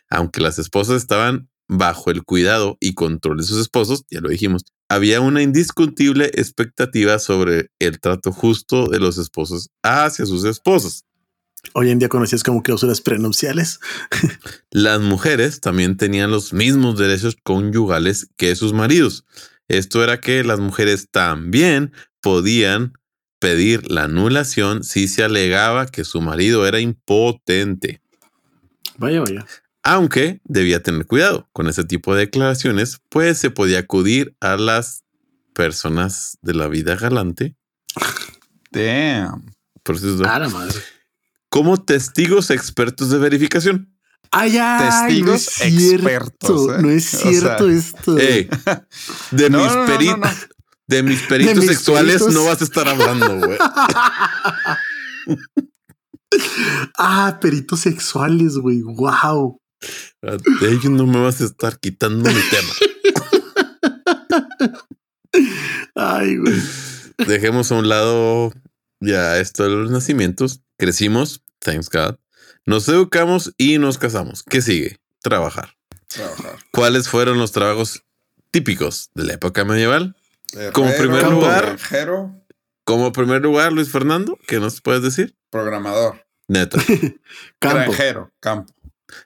Aunque 0.10 0.42
las 0.42 0.60
esposas 0.60 0.98
estaban 0.98 1.50
bajo 1.68 2.12
el 2.12 2.24
cuidado 2.24 2.78
y 2.80 2.94
control 2.94 3.38
de 3.38 3.44
sus 3.44 3.60
esposos, 3.60 4.04
ya 4.12 4.22
lo 4.22 4.30
dijimos, 4.30 4.64
había 4.90 5.22
una 5.22 5.42
indiscutible 5.42 6.26
expectativa 6.34 7.20
sobre 7.20 7.72
el 7.80 8.00
trato 8.00 8.32
justo 8.32 8.88
de 8.88 9.00
los 9.00 9.18
esposos 9.18 9.70
hacia 9.84 10.26
sus 10.26 10.44
esposas. 10.46 11.06
Hoy 11.74 11.90
en 11.90 12.00
día 12.00 12.10
conocidas 12.10 12.44
como 12.44 12.62
cláusulas 12.62 13.02
prenupciales. 13.02 13.80
Las 14.70 15.02
mujeres 15.02 15.62
también 15.62 15.98
tenían 15.98 16.32
los 16.32 16.54
mismos 16.54 16.98
derechos 16.98 17.36
conyugales 17.44 18.30
que 18.38 18.56
sus 18.56 18.74
maridos. 18.74 19.26
Esto 19.68 20.04
era 20.04 20.20
que 20.20 20.44
las 20.44 20.60
mujeres 20.60 21.10
también 21.10 21.92
podían 22.22 22.94
pedir 23.40 23.90
la 23.90 24.04
anulación 24.04 24.84
si 24.84 25.08
se 25.08 25.24
alegaba 25.24 25.88
que 25.88 26.04
su 26.04 26.22
marido 26.22 26.68
era 26.68 26.80
impotente. 26.80 28.02
Vaya, 28.98 29.22
vaya. 29.22 29.46
Aunque 29.88 30.42
debía 30.46 30.82
tener 30.82 31.06
cuidado 31.06 31.48
con 31.54 31.68
ese 31.68 31.84
tipo 31.84 32.16
de 32.16 32.22
declaraciones, 32.22 33.00
pues 33.10 33.38
se 33.38 33.52
podía 33.52 33.78
acudir 33.80 34.36
a 34.42 34.58
las 34.58 35.04
personas 35.54 36.40
de 36.42 36.56
la 36.56 36.68
vida 36.68 36.96
galante 36.96 37.56
Damn. 38.72 39.54
por 39.84 39.96
eso- 39.96 40.08
madre. 40.18 40.74
como 41.50 41.78
testigos 41.82 42.50
expertos 42.50 43.12
de 43.12 43.20
verificación. 43.20 43.96
Ay, 44.32 44.58
ay, 44.58 44.90
Testigos 44.90 45.30
no 45.30 45.36
es 45.36 45.46
cierto, 45.54 46.08
expertos, 46.10 46.68
¿eh? 46.68 46.82
No 46.82 46.90
es 46.90 47.14
O 47.14 47.18
sea, 47.18 47.30
cierto 47.32 47.70
esto. 47.70 48.16
De, 49.32 49.50
No, 49.52 49.60
mis 49.64 49.68
no, 49.74 49.86
no, 49.86 49.86
peri- 49.88 50.10
no, 50.10 50.18
no. 50.18 50.30
de 50.88 51.04
mis 51.04 51.22
peritos 51.22 51.58
mis 51.58 51.68
sexuales 51.68 52.16
peritos. 52.24 52.34
no 52.34 52.44
vas 52.46 52.60
a 52.60 52.64
estar 52.64 52.88
hablando, 52.88 53.38
güey. 53.38 53.58
Ah, 56.98 57.38
peritos 57.40 57.82
sexuales, 57.82 58.58
güey. 58.58 58.82
Wow. 58.82 59.62
De 60.22 60.70
ellos 60.70 60.90
no 60.90 61.06
me 61.06 61.20
vas 61.22 61.42
a 61.42 61.46
estar 61.46 61.80
quitando 61.80 62.30
mi 62.30 62.42
tema. 62.50 62.74
Ay, 65.96 66.38
güey. 66.38 66.62
Dejemos 67.28 67.72
a 67.72 67.76
un 67.76 67.88
lado 67.90 68.52
ya 69.00 69.40
esto 69.40 69.64
de 69.64 69.70
los 69.70 69.92
nacimientos. 69.92 70.62
Crecimos, 70.78 71.44
thanks 71.60 71.90
God. 71.90 72.16
Nos 72.66 72.88
educamos 72.90 73.54
y 73.58 73.78
nos 73.78 73.98
casamos. 73.98 74.44
¿Qué 74.44 74.62
sigue? 74.62 74.98
Trabajar. 75.22 75.76
Trabajar. 76.08 76.58
¿Cuáles 76.72 77.08
fueron 77.10 77.38
los 77.38 77.52
trabajos 77.52 78.04
típicos 78.52 79.10
de 79.14 79.24
la 79.26 79.34
época 79.34 79.64
medieval? 79.66 80.16
Como 80.74 80.94
primer 80.96 81.24
lugar- 81.28 81.78
Como 82.84 83.12
primer 83.12 83.42
lugar, 83.42 83.74
Luis 83.74 83.90
Fernando, 83.92 84.38
¿qué 84.48 84.60
nos 84.60 84.82
puedes 84.82 85.02
decir? 85.02 85.36
programador, 85.50 86.26
Neta, 86.48 86.78
Campo. 86.80 87.20
granjero, 87.62 88.32
campo. 88.42 88.74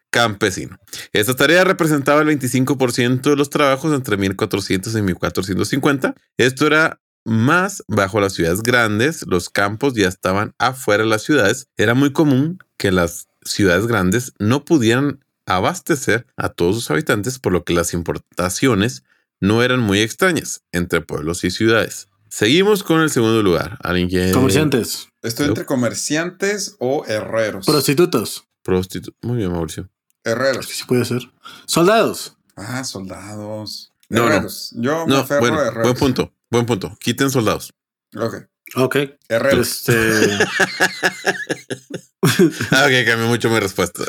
Campesino. 0.09 0.77
Esta 1.13 1.35
tarea 1.35 1.63
representaba 1.63 2.21
el 2.21 2.27
25% 2.27 3.21
de 3.21 3.35
los 3.35 3.49
trabajos 3.49 3.93
entre 3.93 4.17
1400 4.17 4.95
y 4.95 5.01
1450. 5.01 6.15
Esto 6.37 6.67
era 6.67 6.99
más 7.25 7.83
bajo 7.87 8.19
las 8.19 8.33
ciudades 8.33 8.63
grandes, 8.63 9.25
los 9.27 9.49
campos 9.49 9.93
ya 9.93 10.07
estaban 10.07 10.53
afuera 10.57 11.03
de 11.03 11.09
las 11.09 11.23
ciudades. 11.23 11.67
Era 11.77 11.93
muy 11.93 12.11
común 12.11 12.59
que 12.77 12.91
las 12.91 13.27
ciudades 13.43 13.87
grandes 13.87 14.33
no 14.39 14.65
pudieran 14.65 15.23
abastecer 15.45 16.27
a 16.37 16.49
todos 16.49 16.75
sus 16.75 16.91
habitantes, 16.91 17.39
por 17.39 17.53
lo 17.53 17.63
que 17.63 17.73
las 17.73 17.93
importaciones 17.93 19.03
no 19.39 19.63
eran 19.63 19.79
muy 19.79 20.01
extrañas 20.01 20.63
entre 20.71 21.01
pueblos 21.01 21.43
y 21.43 21.51
ciudades. 21.51 22.07
Seguimos 22.29 22.83
con 22.83 23.01
el 23.01 23.09
segundo 23.09 23.41
lugar. 23.41 23.77
Alguien 23.81 24.07
que 24.07 24.31
Comerciantes. 24.31 25.07
Estoy 25.23 25.47
entre 25.47 25.65
comerciantes 25.65 26.75
o 26.79 27.03
herreros. 27.05 27.65
Prostitutos. 27.65 28.45
Prostitu- 28.69 29.13
Muy 29.21 29.37
bien, 29.37 29.51
Mauricio. 29.51 29.83
Es 29.83 29.89
que 30.23 30.29
herreros. 30.31 30.65
sí 30.67 30.83
puede 30.87 31.05
ser. 31.05 31.21
Soldados. 31.65 32.35
Ah, 32.55 32.83
soldados. 32.83 33.91
No, 34.09 34.21
no. 34.21 34.27
herreros. 34.27 34.71
Yo 34.75 35.05
me 35.07 35.13
No, 35.13 35.19
aferro 35.21 35.39
bueno, 35.41 35.59
a 35.59 35.67
herreros. 35.67 35.83
buen 35.83 35.95
punto, 35.97 36.33
buen 36.49 36.65
punto. 36.65 36.95
Quiten 36.99 37.29
soldados. 37.29 37.73
Ok. 38.15 38.35
Ok. 38.75 38.95
Herrero. 39.27 39.61
Este, 39.61 39.93
Ah, 42.71 42.85
ok, 42.85 43.05
cambió 43.05 43.27
mucho 43.27 43.49
mi 43.49 43.59
respuesta. 43.59 44.03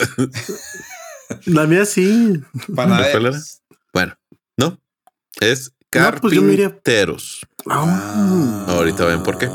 la 1.47 1.67
mía 1.67 1.85
sí. 1.85 2.43
Panaderos. 2.75 3.63
Bueno, 3.93 4.15
no. 4.57 4.79
Es 5.41 5.73
No, 5.95 6.13
pues 6.21 6.35
yo 6.35 6.43
me 6.43 6.51
diría- 6.51 6.69
carpinteros. 6.71 7.47
Ah. 7.69 8.65
Ahorita 8.69 9.05
ven 9.05 9.23
por 9.23 9.39
qué. 9.39 9.49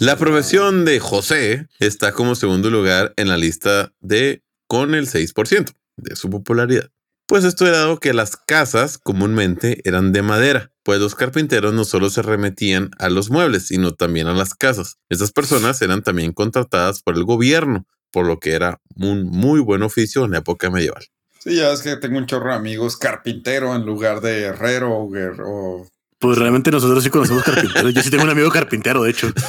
La 0.00 0.16
profesión 0.16 0.84
de 0.84 1.00
José 1.00 1.66
está 1.80 2.12
como 2.12 2.36
segundo 2.36 2.70
lugar 2.70 3.14
en 3.16 3.26
la 3.26 3.36
lista 3.36 3.92
de 3.98 4.44
con 4.68 4.94
el 4.94 5.08
6% 5.08 5.72
de 5.96 6.14
su 6.14 6.30
popularidad. 6.30 6.88
Pues 7.26 7.42
esto 7.42 7.66
era 7.66 7.78
dado 7.78 7.98
que 7.98 8.14
las 8.14 8.36
casas 8.36 8.98
comúnmente 8.98 9.80
eran 9.82 10.12
de 10.12 10.22
madera, 10.22 10.70
pues 10.84 11.00
los 11.00 11.16
carpinteros 11.16 11.74
no 11.74 11.84
solo 11.84 12.10
se 12.10 12.22
remetían 12.22 12.92
a 13.00 13.08
los 13.08 13.30
muebles, 13.30 13.66
sino 13.66 13.92
también 13.92 14.28
a 14.28 14.34
las 14.34 14.54
casas. 14.54 14.98
Estas 15.08 15.32
personas 15.32 15.82
eran 15.82 16.04
también 16.04 16.32
contratadas 16.32 17.02
por 17.02 17.16
el 17.16 17.24
gobierno, 17.24 17.84
por 18.12 18.24
lo 18.24 18.38
que 18.38 18.52
era 18.52 18.80
un 18.94 19.24
muy 19.24 19.58
buen 19.58 19.82
oficio 19.82 20.24
en 20.24 20.30
la 20.30 20.38
época 20.38 20.70
medieval. 20.70 21.06
Sí, 21.40 21.56
ya 21.56 21.72
es 21.72 21.82
que 21.82 21.96
tengo 21.96 22.18
un 22.18 22.26
chorro 22.26 22.50
de 22.50 22.56
amigos 22.56 22.96
carpintero 22.96 23.74
en 23.74 23.84
lugar 23.84 24.20
de 24.20 24.42
herrero 24.42 24.96
o 24.96 25.88
Pues 26.20 26.36
realmente 26.36 26.70
nosotros 26.72 27.04
sí 27.04 27.10
conocemos 27.10 27.44
carpinteros. 27.44 27.94
Yo 27.94 28.02
sí 28.02 28.10
tengo 28.10 28.24
un 28.24 28.30
amigo 28.30 28.50
carpintero, 28.50 29.02
de 29.04 29.10
hecho. 29.10 29.32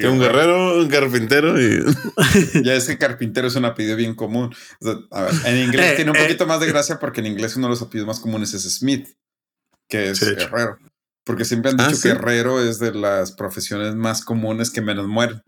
Que 0.00 0.08
un 0.08 0.18
guerrero, 0.18 0.80
un 0.80 0.88
carpintero 0.88 1.60
y 1.60 1.80
Ya 2.64 2.74
es 2.74 2.86
que 2.86 2.98
carpintero 2.98 3.46
es 3.48 3.54
un 3.56 3.64
apellido 3.64 3.96
bien 3.96 4.14
común. 4.14 4.52
O 4.80 4.84
sea, 4.84 4.94
a 5.12 5.22
ver, 5.22 5.32
en 5.44 5.56
inglés 5.58 5.92
Eh, 5.92 5.96
tiene 5.96 6.10
un 6.10 6.16
eh. 6.16 6.22
poquito 6.22 6.46
más 6.46 6.60
de 6.60 6.66
gracia 6.66 6.98
porque 6.98 7.20
en 7.20 7.26
inglés 7.28 7.56
uno 7.56 7.66
de 7.66 7.70
los 7.70 7.82
apellidos 7.82 8.06
más 8.08 8.20
comunes 8.20 8.52
es 8.54 8.62
Smith, 8.78 9.08
que 9.88 10.10
es 10.10 10.22
herrero. 10.22 10.78
Porque 11.24 11.44
siempre 11.44 11.70
han 11.70 11.80
Ah, 11.80 11.84
dicho 11.86 11.96
¿sí? 11.98 12.02
que 12.08 12.14
herrero 12.14 12.60
es 12.60 12.78
de 12.80 12.92
las 12.94 13.32
profesiones 13.32 13.94
más 13.94 14.24
comunes 14.24 14.70
que 14.70 14.80
menos 14.80 15.06
mueren. 15.06 15.42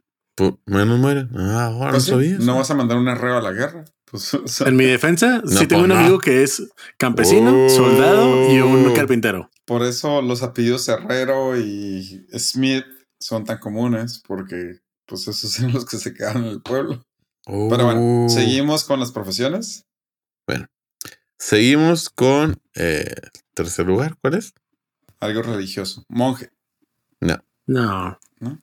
menos 0.67 0.99
muere. 0.99 1.27
Ah, 1.37 1.67
ahora 1.67 1.91
Pues 1.93 2.09
no 2.09 2.21
sí, 2.21 2.29
sabía. 2.31 2.47
no 2.47 2.57
vas 2.59 2.71
a 2.71 2.75
mandar 2.75 2.99
un 2.99 3.09
herrero 3.09 3.39
a 3.39 3.43
la 3.43 3.53
guerra. 3.53 3.85
Pues, 4.13 4.33
o 4.35 4.47
sea, 4.47 4.69
En 4.69 4.77
mi 4.77 4.85
defensa, 4.85 5.41
No, 5.43 5.51
sí 5.51 5.67
tengo 5.67 5.83
pues, 5.83 5.83
un 5.83 5.89
no. 5.89 5.95
amigo 5.97 6.19
que 6.21 6.43
es 6.45 6.63
campesino, 6.99 7.67
Oh. 7.67 7.69
soldado 7.69 8.53
y 8.55 8.61
un 8.61 8.95
carpintero. 8.95 9.51
por 9.65 9.83
eso 9.83 10.23
los 10.23 10.43
apellidos 10.45 10.87
herrero 10.89 11.59
y 11.59 12.25
Smith 12.39 12.85
son 13.19 13.45
tan 13.45 13.59
comunes 13.59 14.23
porque 14.27 14.79
pues 15.07 15.27
esos 15.29 15.51
son 15.53 15.73
los 15.73 15.85
que 15.87 15.97
se 15.99 16.13
quedaron 16.15 16.45
en 16.45 16.51
el 16.51 16.63
pueblo. 16.63 17.05
Pero 17.45 17.85
bueno, 17.87 18.27
Oh. 18.27 18.29
seguimos 18.29 18.85
con 18.85 19.01
las 19.01 19.11
profesiones. 19.11 19.85
Seguimos 21.39 22.09
con 22.09 22.61
eh, 22.77 23.15
tercer 23.55 23.87
lugar. 23.87 24.17
¿Cuál 24.21 24.35
es? 24.35 24.55
Algo 25.19 25.43
religioso. 25.43 26.05
Monje. 26.09 26.53
No. 27.21 27.43
No. 27.67 28.19
¿No? 28.39 28.63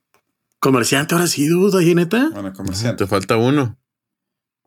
Comerciante 0.59 1.13
ahora 1.15 1.27
sí, 1.27 1.45
duda, 1.47 1.79
ahí 1.79 1.93
neta. 1.93 2.29
Bueno, 2.31 2.53
comerciante. 2.53 3.03
Te 3.03 3.09
falta 3.09 3.35
uno. 3.35 3.77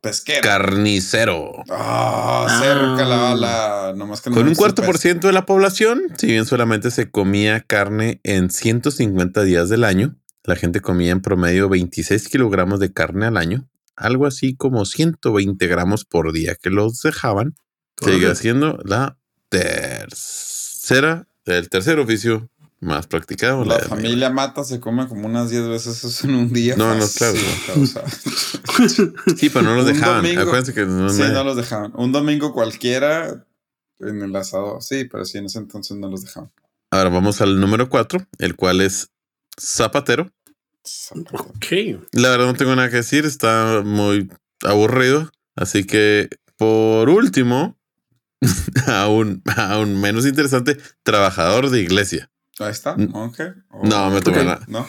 Pesquero. 0.03 0.41
Carnicero. 0.43 1.63
Ah, 1.71 2.59
cerca 2.61 3.09
la 3.09 3.17
bala. 3.17 3.95
Nomás 3.97 4.21
que 4.21 4.31
no 4.31 4.37
Con 4.37 4.49
un 4.49 4.55
cuarto 4.57 4.83
por 4.83 4.99
ciento 4.99 5.29
de 5.29 5.33
la 5.33 5.47
población, 5.47 6.03
si 6.19 6.27
bien 6.27 6.45
solamente 6.45 6.91
se 6.91 7.09
comía 7.09 7.61
carne 7.61 8.21
en 8.25 8.51
150 8.51 9.45
días 9.45 9.69
del 9.69 9.85
año, 9.85 10.17
la 10.43 10.57
gente 10.57 10.81
comía 10.81 11.13
en 11.13 11.23
promedio 11.23 11.69
26 11.69 12.29
kilogramos 12.29 12.81
de 12.81 12.93
carne 12.93 13.27
al 13.27 13.37
año, 13.37 13.69
algo 13.95 14.27
así 14.27 14.57
como 14.57 14.85
120 14.85 15.65
gramos 15.69 16.05
por 16.05 16.33
día 16.33 16.57
que 16.61 16.71
los 16.71 17.01
dejaban. 17.01 17.55
Sigue 18.05 18.35
siendo 18.35 18.81
la 18.85 19.19
tercera, 19.51 21.29
el 21.45 21.69
tercer 21.69 22.01
oficio 22.01 22.51
más 22.83 23.07
practicado. 23.07 23.65
La 23.65 23.79
familia 23.79 24.29
Mata 24.29 24.65
se 24.65 24.81
come 24.81 25.07
como 25.07 25.27
unas 25.27 25.51
10 25.51 25.69
veces 25.69 26.03
eso 26.03 26.27
en 26.27 26.35
un 26.35 26.53
día. 26.53 26.75
No, 26.77 26.95
no, 26.95 27.07
claro. 27.09 27.39
Sí, 29.37 29.51
pero 29.51 29.63
no 29.63 29.77
los 29.77 29.87
dejaban. 29.87 30.23
domingo. 30.23 30.43
Acuérdense 30.43 30.75
que 30.75 30.85
no, 30.85 31.09
sí, 31.09 31.23
no 31.33 31.45
los 31.45 31.57
dejaban. 31.57 31.93
Un 31.95 32.11
domingo 32.11 32.53
cualquiera 32.53 33.47
en 34.01 34.23
el 34.23 34.35
asador. 34.35 34.83
Sí, 34.83 35.05
pero 35.05 35.25
sí, 35.25 35.39
en 35.39 35.47
ese 35.47 35.59
entonces 35.59 35.97
no 35.97 36.09
los 36.09 36.23
dejaban. 36.23 36.51
Ahora 36.91 37.11
vamos 37.11 37.41
al 37.41 37.61
número 37.61 37.89
4, 37.89 38.27
el 38.39 38.57
cual 38.57 38.81
es 38.81 39.11
zapatero. 39.59 40.33
Ok. 41.33 41.67
La 42.11 42.31
verdad 42.31 42.47
no 42.47 42.55
tengo 42.55 42.75
nada 42.75 42.91
que 42.91 42.97
decir, 42.97 43.25
está 43.25 43.83
muy 43.85 44.29
aburrido. 44.65 45.31
Así 45.55 45.85
que 45.85 46.31
por 46.57 47.09
último, 47.09 47.79
aún, 48.89 49.43
aún 49.57 50.01
menos 50.01 50.27
interesante, 50.27 50.79
trabajador 51.05 51.71
de 51.71 51.81
iglesia. 51.81 52.32
Ahí 52.59 52.71
está, 52.71 52.97
Mm. 52.97 53.11
monje. 53.11 53.55
o- 53.71 53.87
No, 53.87 54.11
me 54.11 54.21
tomé 54.21 54.39
Ok. 54.41 54.45
la, 54.45 54.61
No, 54.69 54.89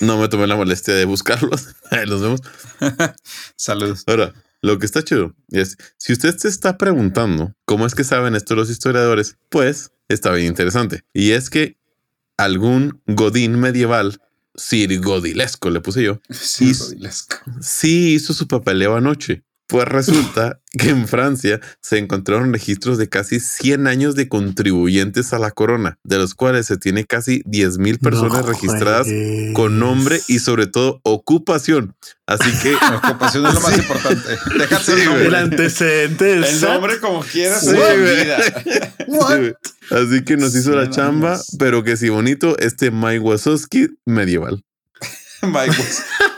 no 0.00 0.18
me 0.18 0.28
tomé 0.28 0.46
la 0.46 0.56
molestia 0.56 0.94
de 0.94 1.04
buscarlos. 1.04 1.68
Ahí 1.90 2.06
los 2.06 2.20
vemos. 2.22 2.40
saludos. 3.56 4.04
Ahora, 4.06 4.32
lo 4.62 4.78
que 4.78 4.86
está 4.86 5.02
chido 5.02 5.34
es, 5.50 5.76
si 5.98 6.12
usted 6.12 6.36
se 6.38 6.48
está 6.48 6.78
preguntando 6.78 7.54
cómo 7.64 7.86
es 7.86 7.94
que 7.94 8.04
saben 8.04 8.34
esto 8.34 8.54
los 8.54 8.70
historiadores, 8.70 9.36
pues 9.50 9.90
está 10.08 10.32
bien 10.32 10.46
interesante. 10.48 11.02
Y 11.12 11.32
es 11.32 11.50
que 11.50 11.78
algún 12.36 13.02
godín 13.06 13.58
medieval, 13.60 14.20
sirgodilesco 14.54 15.70
le 15.70 15.80
puse 15.80 16.02
yo, 16.02 16.20
rodilesco. 16.60 17.36
sí 17.60 18.14
hizo 18.14 18.32
su 18.34 18.46
papeleo 18.48 18.96
anoche. 18.96 19.42
Pues 19.72 19.88
resulta 19.88 20.60
que 20.78 20.90
en 20.90 21.08
Francia 21.08 21.58
se 21.80 21.96
encontraron 21.98 22.52
registros 22.52 22.98
de 22.98 23.08
casi 23.08 23.40
100 23.40 23.86
años 23.86 24.14
de 24.14 24.28
contribuyentes 24.28 25.32
a 25.32 25.38
la 25.38 25.50
corona, 25.50 25.98
de 26.04 26.18
los 26.18 26.34
cuales 26.34 26.66
se 26.66 26.76
tiene 26.76 27.04
casi 27.06 27.42
10 27.46 27.78
mil 27.78 27.98
personas 27.98 28.44
No 28.44 28.52
registradas 28.52 29.06
juegues. 29.06 29.54
con 29.54 29.78
nombre 29.78 30.20
y 30.28 30.40
sobre 30.40 30.66
todo 30.66 31.00
ocupación. 31.04 31.96
Así 32.26 32.50
que 32.62 32.72
La 32.72 32.96
ocupación 33.02 33.46
es 33.46 33.54
lo 33.54 33.60
más 33.60 33.72
Sí. 33.74 33.80
importante. 33.80 34.28
Déjate 34.58 34.84
Sí, 34.84 34.92
el 34.92 35.04
nombre. 35.06 35.26
El 35.26 35.34
antecedente 35.34 36.32
El 36.34 36.60
nombre 36.60 37.00
como 37.00 37.20
quieras 37.22 37.62
Sí. 37.62 37.76
Así 39.90 40.24
que 40.24 40.36
nos 40.36 40.54
hizo 40.54 40.72
la 40.76 40.82
100 40.84 40.90
chamba, 40.92 41.40
pero 41.58 41.82
que 41.82 41.96
sí 41.96 42.08
bonito, 42.10 42.56
este 42.58 42.90
Mike 42.90 43.20
Wazowski 43.20 43.88
medieval. 44.06 44.62
Mike, 45.42 45.74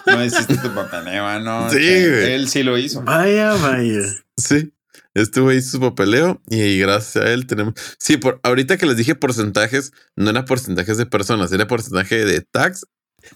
no 0.06 0.24
hiciste 0.24 0.56
tu 0.56 0.74
papeleo, 0.74 1.40
¿no? 1.40 1.70
Sí, 1.70 1.76
güey. 1.78 2.32
Él 2.32 2.48
sí 2.48 2.62
lo 2.62 2.76
hizo. 2.78 3.02
Vaya, 3.02 3.54
vaya. 3.54 4.00
Sí, 4.36 4.72
este 5.14 5.40
güey 5.40 5.58
hizo 5.58 5.70
su 5.72 5.80
papeleo 5.80 6.40
y 6.48 6.78
gracias 6.78 7.24
a 7.24 7.32
él 7.32 7.46
tenemos. 7.46 7.74
Sí, 7.98 8.16
por 8.16 8.40
ahorita 8.42 8.76
que 8.76 8.86
les 8.86 8.96
dije 8.96 9.14
porcentajes, 9.14 9.92
no 10.16 10.30
era 10.30 10.44
porcentajes 10.44 10.96
de 10.98 11.06
personas, 11.06 11.52
era 11.52 11.66
porcentaje 11.66 12.24
de 12.24 12.40
tax 12.40 12.86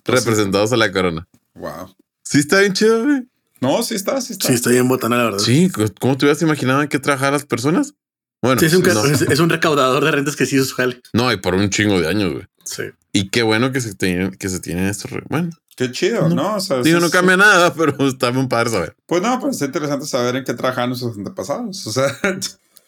Pues 0.03 0.19
representados 0.25 0.73
a 0.73 0.77
la 0.77 0.91
corona. 0.93 1.29
Wow. 1.55 1.95
Sí, 2.25 2.39
está 2.39 2.61
bien 2.61 2.73
chido, 2.73 3.05
güey. 3.05 3.23
No, 3.61 3.83
sí 3.83 3.95
está, 3.95 4.21
sí 4.21 4.35
está. 4.35 4.49
Sí, 4.49 4.55
estoy 4.55 4.77
en 4.77 4.89
botana, 4.89 5.17
la 5.17 5.25
verdad. 5.25 5.39
Sí, 5.39 5.71
¿cómo 6.01 6.17
te 6.17 6.27
hubieras 6.27 6.43
imaginado 6.43 6.83
en 6.83 6.89
qué 6.89 6.99
trabajar 6.99 7.33
las 7.33 7.45
personas? 7.45 7.95
Bueno, 8.41 8.61
Sí, 8.61 8.67
es, 8.67 8.75
un, 8.75 8.83
no, 8.83 9.05
es, 9.05 9.23
es 9.23 9.41
un 9.41 9.51
recaudador 9.51 10.05
de 10.05 10.13
rentas 10.13 10.37
que 10.37 10.47
sí 10.47 10.63
su 10.63 10.75
jale. 10.77 11.01
no, 11.13 11.33
y 11.33 11.39
por 11.39 11.55
un 11.57 11.71
chingo 11.71 12.01
de 12.01 12.07
años, 12.09 12.33
güey. 12.35 12.47
Sí. 12.65 12.85
Y 13.13 13.31
qué 13.31 13.43
bueno 13.43 13.73
que 13.73 13.81
se 13.81 13.95
tienen, 13.95 14.33
que 14.33 14.49
se 14.49 14.61
tienen 14.61 14.87
estos. 14.87 15.11
Bueno, 15.29 15.51
Qué 15.77 15.93
chido, 15.93 16.29
No. 16.29 16.35
¿no? 16.35 16.55
O 16.57 16.61
sea, 16.61 16.83
digo, 16.83 16.99
sí, 16.99 17.05
no 17.05 17.11
cambia 17.11 17.37
nada, 17.37 17.73
pero 17.77 18.09
está 18.09 18.33
muy 18.33 18.49
padre 18.49 18.71
saber. 18.71 18.97
Pues 19.07 19.23
no, 19.23 19.39
pero 19.39 19.53
está 19.53 19.67
interesante 19.67 20.07
saber 20.07 20.35
en 20.37 20.45
qué 20.45 20.53
trabajaban 20.55 20.91
nuestros 20.91 21.17
antepasados. 21.17 21.87
O 21.87 21.93
sea, 21.93 22.07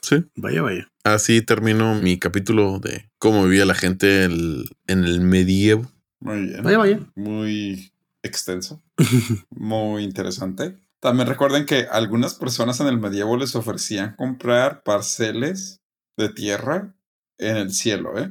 Sí. 0.02 0.24
Vaya, 0.34 0.62
vaya. 0.62 0.88
Así 1.04 1.40
termino 1.42 1.94
mi 1.94 2.18
capítulo 2.18 2.78
de 2.80 3.08
cómo 3.18 3.44
vivía 3.44 3.64
la 3.66 3.74
gente 3.74 4.24
el- 4.24 4.68
en 4.86 5.04
el 5.04 5.20
medievo. 5.20 5.90
muy 6.20 6.46
bien. 6.46 6.62
Vaya, 6.64 6.78
vaya. 6.78 7.00
Muy 7.14 7.92
extenso. 8.22 8.82
Muy 9.50 10.02
interesante. 10.02 10.76
También 11.00 11.28
recuerden 11.28 11.64
que 11.66 11.86
algunas 11.90 12.34
personas 12.34 12.80
en 12.80 12.86
el 12.88 12.98
medievo 12.98 13.36
les 13.36 13.54
ofrecían 13.56 14.14
comprar 14.16 14.82
parceles 14.82 15.80
de 16.18 16.28
tierra 16.28 16.94
en 17.38 17.56
el 17.56 17.72
cielo, 17.72 18.18
¿eh? 18.18 18.30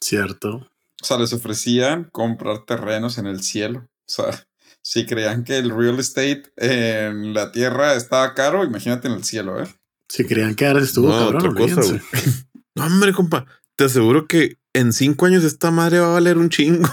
Cierto. 0.00 0.70
O 1.02 1.04
sea, 1.04 1.18
les 1.18 1.32
ofrecían 1.32 2.04
comprar 2.12 2.64
terrenos 2.64 3.18
en 3.18 3.26
el 3.26 3.42
cielo. 3.42 3.80
O 3.80 4.08
sea, 4.08 4.46
si 4.82 5.06
creían 5.06 5.44
que 5.44 5.58
el 5.58 5.70
real 5.70 5.98
estate 5.98 6.44
en 6.56 7.34
la 7.34 7.52
tierra 7.52 7.94
estaba 7.94 8.34
caro, 8.34 8.64
imagínate 8.64 9.08
en 9.08 9.14
el 9.14 9.24
cielo, 9.24 9.62
¿eh? 9.62 9.68
Si 10.08 10.24
creían 10.24 10.54
que 10.54 10.66
ahora 10.66 10.80
estuvo 10.80 11.08
No, 11.08 11.18
cabrón, 11.18 11.36
otra 11.36 11.54
cosa, 11.54 11.80
olvídense. 11.80 12.46
No, 12.76 12.84
hombre, 12.84 13.12
compa, 13.14 13.46
te 13.74 13.84
aseguro 13.84 14.26
que 14.26 14.58
en 14.74 14.92
cinco 14.92 15.24
años 15.24 15.44
esta 15.44 15.70
madre 15.70 15.98
va 15.98 16.08
a 16.08 16.10
valer 16.10 16.36
un 16.36 16.50
chingo. 16.50 16.86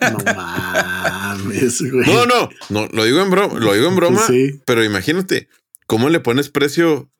No 0.00 0.18
mames, 0.34 1.82
güey. 1.90 2.06
No, 2.06 2.24
no, 2.26 2.48
no, 2.68 2.86
lo 2.92 3.04
digo 3.04 3.20
en 3.20 3.30
broma, 3.30 3.58
lo 3.58 3.72
digo 3.74 3.88
en 3.88 3.96
broma, 3.96 4.22
Pues 4.24 4.28
sí. 4.28 4.60
pero 4.64 4.84
imagínate, 4.84 5.48
¿cómo 5.86 6.08
le 6.08 6.20
pones 6.20 6.48
precio 6.50 7.10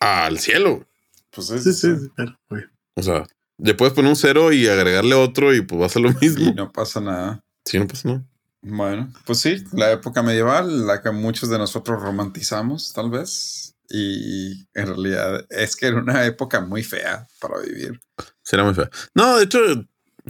al 0.00 0.40
cielo? 0.40 0.86
Pues 1.30 1.50
es, 1.50 1.62
Sí, 1.62 1.72
sí, 1.72 1.94
sí, 1.96 2.08
claro, 2.16 2.38
güey. 2.50 2.64
O 2.94 3.02
sea, 3.04 3.24
le 3.58 3.74
puedes 3.74 3.94
poner 3.94 4.10
un 4.10 4.16
cero 4.16 4.52
y 4.52 4.66
agregarle 4.68 5.14
otro 5.14 5.54
y 5.54 5.62
pues 5.62 5.80
va 5.80 5.86
a 5.86 5.90
ser 5.90 6.02
lo 6.02 6.10
Y 6.10 6.14
mismo. 6.20 6.52
no 6.54 6.72
pasa 6.72 7.00
nada. 7.00 7.40
Sí, 7.64 7.78
no 7.78 7.86
pasa 7.86 8.08
nada. 8.08 8.24
Bueno, 8.62 9.12
pues 9.24 9.38
sí, 9.40 9.62
la 9.72 9.92
época 9.92 10.22
medieval, 10.22 10.86
la 10.86 11.00
que 11.00 11.10
muchos 11.12 11.48
de 11.50 11.58
nosotros 11.58 12.02
romantizamos, 12.02 12.92
tal 12.92 13.10
vez. 13.10 13.74
Y 13.88 14.66
en 14.74 14.86
realidad 14.88 15.46
es 15.50 15.76
que 15.76 15.86
era 15.86 15.98
una 16.00 16.24
época 16.26 16.60
muy 16.60 16.82
fea 16.82 17.28
para 17.40 17.60
vivir. 17.60 18.00
Será 18.42 18.64
muy 18.64 18.74
feo. 18.74 18.88
No, 19.14 19.36
de 19.36 19.44
hecho, 19.44 19.60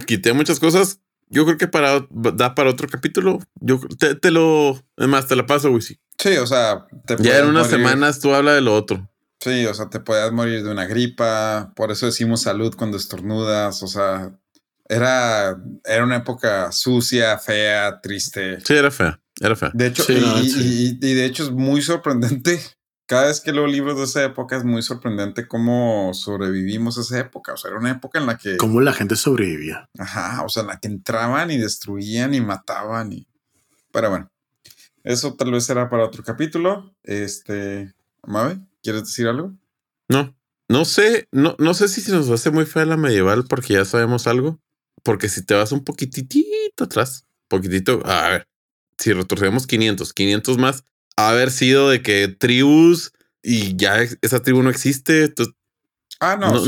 quité 0.05 0.33
muchas 0.33 0.59
cosas. 0.59 0.99
Yo 1.29 1.45
creo 1.45 1.57
que 1.57 1.67
para 1.67 2.07
da 2.11 2.53
para 2.53 2.69
otro 2.69 2.87
capítulo. 2.87 3.39
Yo 3.59 3.79
te, 3.97 4.13
te 4.13 4.29
lo, 4.29 4.79
además 4.95 5.27
te 5.27 5.35
la 5.35 5.45
paso, 5.47 5.71
güey. 5.71 5.81
Sí. 5.81 5.97
O 6.39 6.45
sea, 6.45 6.85
te 7.07 7.17
ya 7.21 7.39
en 7.39 7.47
unas 7.47 7.67
semanas 7.67 8.19
tú 8.19 8.33
habla 8.35 8.53
de 8.53 8.61
lo 8.61 8.75
otro. 8.75 9.09
Sí, 9.39 9.65
o 9.65 9.73
sea, 9.73 9.89
te 9.89 9.99
puedes 9.99 10.31
morir 10.31 10.63
de 10.63 10.71
una 10.71 10.85
gripa. 10.85 11.71
Por 11.75 11.91
eso 11.91 12.05
decimos 12.05 12.41
salud 12.41 12.73
cuando 12.75 12.97
estornudas. 12.97 13.83
O 13.83 13.87
sea, 13.87 14.31
era, 14.89 15.61
era 15.83 16.03
una 16.03 16.17
época 16.17 16.71
sucia, 16.71 17.37
fea, 17.37 18.01
triste. 18.01 18.59
Sí, 18.61 18.73
era 18.73 18.89
fea. 18.89 19.19
Era 19.39 19.55
fea. 19.55 19.71
De 19.73 19.87
hecho, 19.87 20.03
y, 20.09 20.93
de 20.97 21.25
hecho 21.25 21.43
es 21.43 21.51
muy 21.51 21.81
sorprendente. 21.81 22.59
Cada 23.05 23.27
vez 23.27 23.39
que 23.39 23.53
leo 23.53 23.67
libros 23.67 23.97
de 23.97 24.03
esa 24.03 24.23
época 24.25 24.57
es 24.57 24.65
muy 24.65 24.81
sorprendente 24.81 25.47
cómo 25.47 26.13
sobrevivimos 26.13 26.97
a 26.97 27.01
esa 27.01 27.19
época. 27.19 27.53
O 27.53 27.57
sea, 27.57 27.69
era 27.69 27.79
una 27.79 27.91
época 27.91 28.19
en 28.19 28.25
la 28.25 28.37
que. 28.37 28.57
Cómo 28.57 28.81
la 28.81 28.91
gente 28.91 29.15
sobrevivía. 29.15 29.89
Ajá. 29.97 30.43
O 30.43 30.49
sea, 30.49 30.63
en 30.63 30.67
la 30.67 30.79
que 30.79 30.89
entraban 30.89 31.49
y 31.51 31.57
destruían 31.57 32.33
y 32.33 32.41
mataban. 32.41 33.13
Y... 33.13 33.25
Pero 33.93 34.09
bueno, 34.09 34.29
eso 35.05 35.35
tal 35.35 35.51
vez 35.51 35.65
será 35.65 35.89
para 35.89 36.05
otro 36.05 36.21
capítulo. 36.23 36.93
Este. 37.03 37.93
Mabe, 38.23 38.59
¿quieres 38.81 39.03
decir 39.03 39.27
algo? 39.27 39.53
No. 40.09 40.37
No 40.69 40.83
sé, 40.83 41.29
no, 41.31 41.55
no 41.59 41.73
sé 41.73 41.87
si 41.87 42.01
se 42.01 42.11
nos 42.11 42.29
hace 42.29 42.51
muy 42.51 42.65
fea 42.65 42.85
la 42.85 42.97
medieval 42.97 43.45
porque 43.47 43.73
ya 43.75 43.85
sabemos 43.85 44.27
algo. 44.27 44.59
Porque 45.03 45.29
si 45.29 45.45
te 45.45 45.53
vas 45.53 45.71
un 45.71 45.83
poquitito 45.83 46.83
atrás, 46.83 47.25
poquitito, 47.47 48.01
a 48.05 48.29
ver, 48.29 48.47
si 48.97 49.13
retrocedemos 49.13 49.65
500, 49.65 50.13
500 50.13 50.57
más, 50.57 50.83
haber 51.15 51.51
sido 51.51 51.89
de 51.89 52.01
que 52.01 52.27
tribus 52.27 53.13
y 53.41 53.77
ya 53.77 54.01
esa 54.21 54.41
tribu 54.41 54.61
no 54.61 54.69
existe. 54.69 55.33
ah, 56.19 56.35
no, 56.35 56.51
no, 56.51 56.59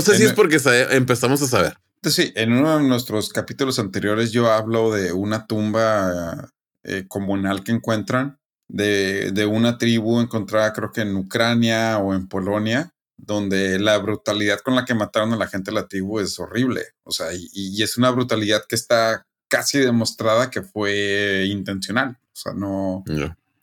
sé 0.00 0.16
si 0.16 0.22
es 0.22 0.32
porque 0.32 0.58
empezamos 0.90 1.42
a 1.42 1.48
saber. 1.48 1.76
Sí, 2.02 2.32
en 2.34 2.52
uno 2.52 2.78
de 2.78 2.84
nuestros 2.84 3.28
capítulos 3.28 3.78
anteriores 3.78 4.32
yo 4.32 4.50
hablo 4.50 4.92
de 4.92 5.12
una 5.12 5.46
tumba 5.46 6.50
eh, 6.82 7.04
comunal 7.06 7.62
que 7.62 7.72
encuentran 7.72 8.40
de, 8.72 9.32
de, 9.32 9.44
una 9.44 9.76
tribu 9.76 10.18
encontrada 10.18 10.72
creo 10.72 10.90
que 10.92 11.02
en 11.02 11.14
Ucrania 11.14 11.98
o 11.98 12.14
en 12.14 12.26
Polonia, 12.26 12.94
donde 13.18 13.78
la 13.78 13.98
brutalidad 13.98 14.60
con 14.60 14.74
la 14.74 14.86
que 14.86 14.94
mataron 14.94 15.32
a 15.34 15.36
la 15.36 15.46
gente 15.46 15.70
de 15.70 15.74
la 15.74 15.88
tribu 15.88 16.20
es 16.20 16.40
horrible. 16.40 16.82
O 17.04 17.12
sea, 17.12 17.28
y, 17.34 17.82
es 17.82 17.98
una 17.98 18.10
brutalidad 18.10 18.64
que 18.66 18.74
está 18.74 19.26
casi 19.48 19.78
demostrada 19.78 20.50
que 20.50 20.62
fue 20.62 21.46
intencional. 21.48 22.18
O 22.32 22.36
sea, 22.36 22.54
no, 22.54 23.04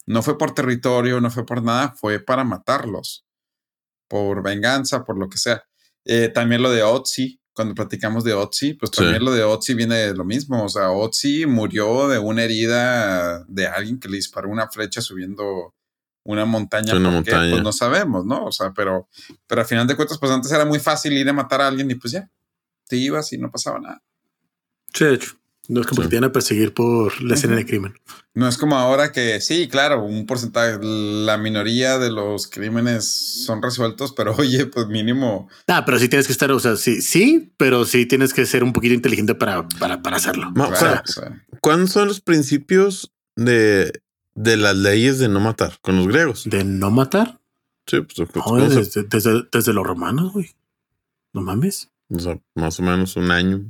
no 0.05 0.22
fue 0.22 0.38
por 0.38 0.53
territorio, 0.53 1.20
no 1.20 1.32
fue 1.32 1.43
por 1.45 1.64
nada, 1.64 1.95
fue 1.97 2.20
para 2.20 2.43
matarlos. 2.43 3.26
Por 4.07 4.43
venganza, 4.43 5.03
por 5.03 5.18
lo 5.18 5.28
que 5.28 5.39
sea. 5.39 5.64
Eh, 6.05 6.30
también 6.30 6.62
lo 6.62 6.70
de 6.70 6.84
Otzi, 6.84 7.41
cuando 7.60 7.76
platicamos 7.76 8.24
de 8.24 8.34
Otzi, 8.34 8.76
pues 8.76 8.89
también 8.89 9.22
lo 9.22 9.34
de 9.34 9.43
Otzi 9.43 9.74
viene 9.74 9.95
de 9.97 10.14
lo 10.16 10.24
mismo. 10.24 10.64
O 10.64 10.70
sea, 10.70 10.91
Otzi 10.91 11.45
murió 11.45 12.07
de 12.07 12.18
una 12.18 12.43
herida 12.43 13.43
de 13.49 13.68
alguien 13.68 13.99
que 13.99 14.07
le 14.07 14.16
disparó 14.16 14.47
una 14.47 14.70
flecha 14.70 15.01
subiendo 15.01 15.76
una 16.24 16.45
montaña, 16.45 16.95
una 16.95 17.10
montaña. 17.10 17.51
pues 17.51 17.62
no 17.62 17.74
sabemos, 17.74 18.26
¿no? 18.26 18.45
O 18.45 18.51
sea, 18.53 18.72
pero, 18.72 19.10
pero 19.45 19.60
al 19.60 19.68
final 19.68 19.86
de 19.88 19.97
cuentas, 19.97 20.18
pues 20.20 20.32
antes 20.32 20.49
era 20.53 20.64
muy 20.64 20.80
fácil 20.80 21.12
ir 21.18 21.28
a 21.28 21.34
matar 21.34 21.60
a 21.60 21.68
alguien 21.68 21.91
y 21.91 21.95
pues 21.95 22.14
ya, 22.14 22.32
te 22.88 22.95
ibas 22.95 23.34
y 23.34 23.38
no 23.38 23.51
pasaba 23.51 23.78
nada. 23.82 24.01
Sí, 24.93 25.03
de 25.03 25.16
hecho. 25.16 25.38
No 25.70 25.80
es 25.80 25.88
como 25.88 26.01
que 26.01 26.09
te 26.09 26.17
a 26.17 26.32
perseguir 26.32 26.74
por 26.74 27.22
la 27.22 27.36
escena 27.36 27.55
de 27.55 27.65
crimen. 27.65 27.93
No 28.34 28.47
es 28.47 28.57
como 28.57 28.76
ahora 28.76 29.13
que 29.13 29.39
sí, 29.39 29.70
claro, 29.70 30.03
un 30.03 30.26
porcentaje, 30.26 30.80
la 30.82 31.38
minoría 31.38 31.97
de 31.97 32.11
los 32.11 32.47
crímenes 32.47 33.07
son 33.45 33.61
resueltos, 33.61 34.11
pero 34.11 34.36
oye, 34.38 34.65
pues 34.65 34.88
mínimo. 34.88 35.47
Ah, 35.67 35.86
pero 35.86 35.97
sí 35.99 36.09
tienes 36.09 36.28
que 36.28 36.34
estar, 36.34 36.51
o 36.51 36.59
sea, 36.59 36.76
sí, 36.76 37.01
sí, 37.01 37.53
pero 37.55 37.86
sí 37.86 38.05
tienes 38.05 38.34
que 38.34 38.45
ser 38.45 38.65
un 38.65 38.74
poquito 38.74 38.93
inteligente 38.93 39.36
para, 39.36 39.65
para, 39.80 40.01
para 40.01 40.17
hacerlo. 40.17 40.51
¿Cuáles 41.61 41.91
son 41.91 42.09
los 42.09 42.20
principios 42.20 43.13
de 43.38 43.93
de 44.39 44.55
las 44.55 44.76
leyes 44.76 45.20
de 45.20 45.28
no 45.28 45.41
matar 45.41 45.80
con 45.82 45.97
los 45.97 46.07
griegos. 46.07 46.45
¿De 46.45 46.63
no 46.63 46.91
matar? 46.91 47.41
Sí, 47.86 47.97
pues 48.01 48.30
desde, 49.11 49.43
desde, 49.51 49.74
los 49.74 49.86
romanos, 49.86 50.32
güey. 50.32 50.55
No 51.34 51.41
mames. 51.41 51.89
O 52.09 52.20
sea, 52.20 52.39
más 52.55 52.80
o 52.80 52.84
menos 52.84 53.17
un 53.17 53.32
año 53.32 53.70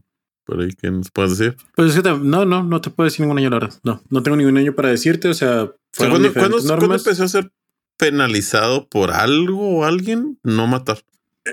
por 0.50 0.62
ahí 0.62 0.74
que 0.74 0.89
nos 0.89 1.12
puedes 1.12 1.38
decir. 1.38 1.56
Pues 1.76 1.95
es 1.95 2.02
que 2.02 2.10
no, 2.10 2.45
no, 2.45 2.64
no 2.64 2.82
te 2.82 2.89
puedo 2.89 3.06
decir 3.06 3.22
ningún 3.22 3.38
año, 3.38 3.50
la 3.50 3.60
verdad. 3.60 3.80
No, 3.84 4.02
no 4.10 4.24
tengo 4.24 4.36
ningún 4.36 4.58
año 4.58 4.74
para 4.74 4.89
decirte. 4.89 5.28
O 5.30 5.34
sea, 5.34 5.72
¿cuándo, 5.95 6.34
¿cuándo, 6.34 6.95
empezó 6.95 7.24
a 7.24 7.28
ser 7.28 7.52
penalizado 7.97 8.88
por 8.89 9.12
algo 9.12 9.78
o 9.78 9.86
alguien 9.86 10.39
no 10.43 10.66
matar? 10.68 11.00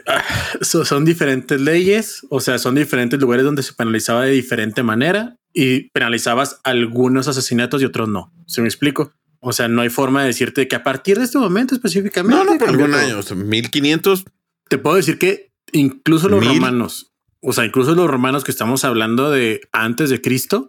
Ah, 0.06 0.22
son 0.62 1.04
diferentes 1.04 1.60
leyes, 1.60 2.26
o 2.28 2.40
sea, 2.40 2.58
son 2.58 2.74
diferentes 2.74 3.20
lugares 3.20 3.44
donde 3.44 3.62
se 3.62 3.72
penalizaba 3.72 4.24
de 4.24 4.32
diferente 4.32 4.82
manera 4.82 5.36
y 5.52 5.90
penalizabas 5.90 6.60
algunos 6.64 7.28
asesinatos 7.28 7.82
y 7.82 7.84
otros 7.84 8.08
no. 8.08 8.32
¿Se 8.46 8.60
me 8.60 8.68
explico? 8.68 9.12
O 9.40 9.52
sea, 9.52 9.68
no 9.68 9.82
hay 9.82 9.90
forma 9.90 10.22
de 10.22 10.28
decirte 10.28 10.68
que 10.68 10.76
a 10.76 10.82
partir 10.82 11.18
de 11.18 11.24
este 11.24 11.38
momento 11.38 11.74
específicamente. 11.74 12.36
No, 12.36 12.44
no, 12.44 12.58
por 12.58 12.68
algún 12.68 12.94
año, 12.94 13.18
o 13.18 13.22
sea, 13.22 13.36
1500. 13.36 14.24
Te 14.68 14.78
puedo 14.78 14.96
decir 14.96 15.18
que 15.18 15.52
incluso 15.72 16.28
los 16.28 16.44
romanos, 16.44 17.12
o 17.48 17.52
sea, 17.52 17.64
incluso 17.64 17.94
los 17.94 18.10
romanos 18.10 18.42
que 18.42 18.50
estamos 18.50 18.84
hablando 18.84 19.30
de 19.30 19.60
antes 19.70 20.10
de 20.10 20.20
Cristo, 20.20 20.66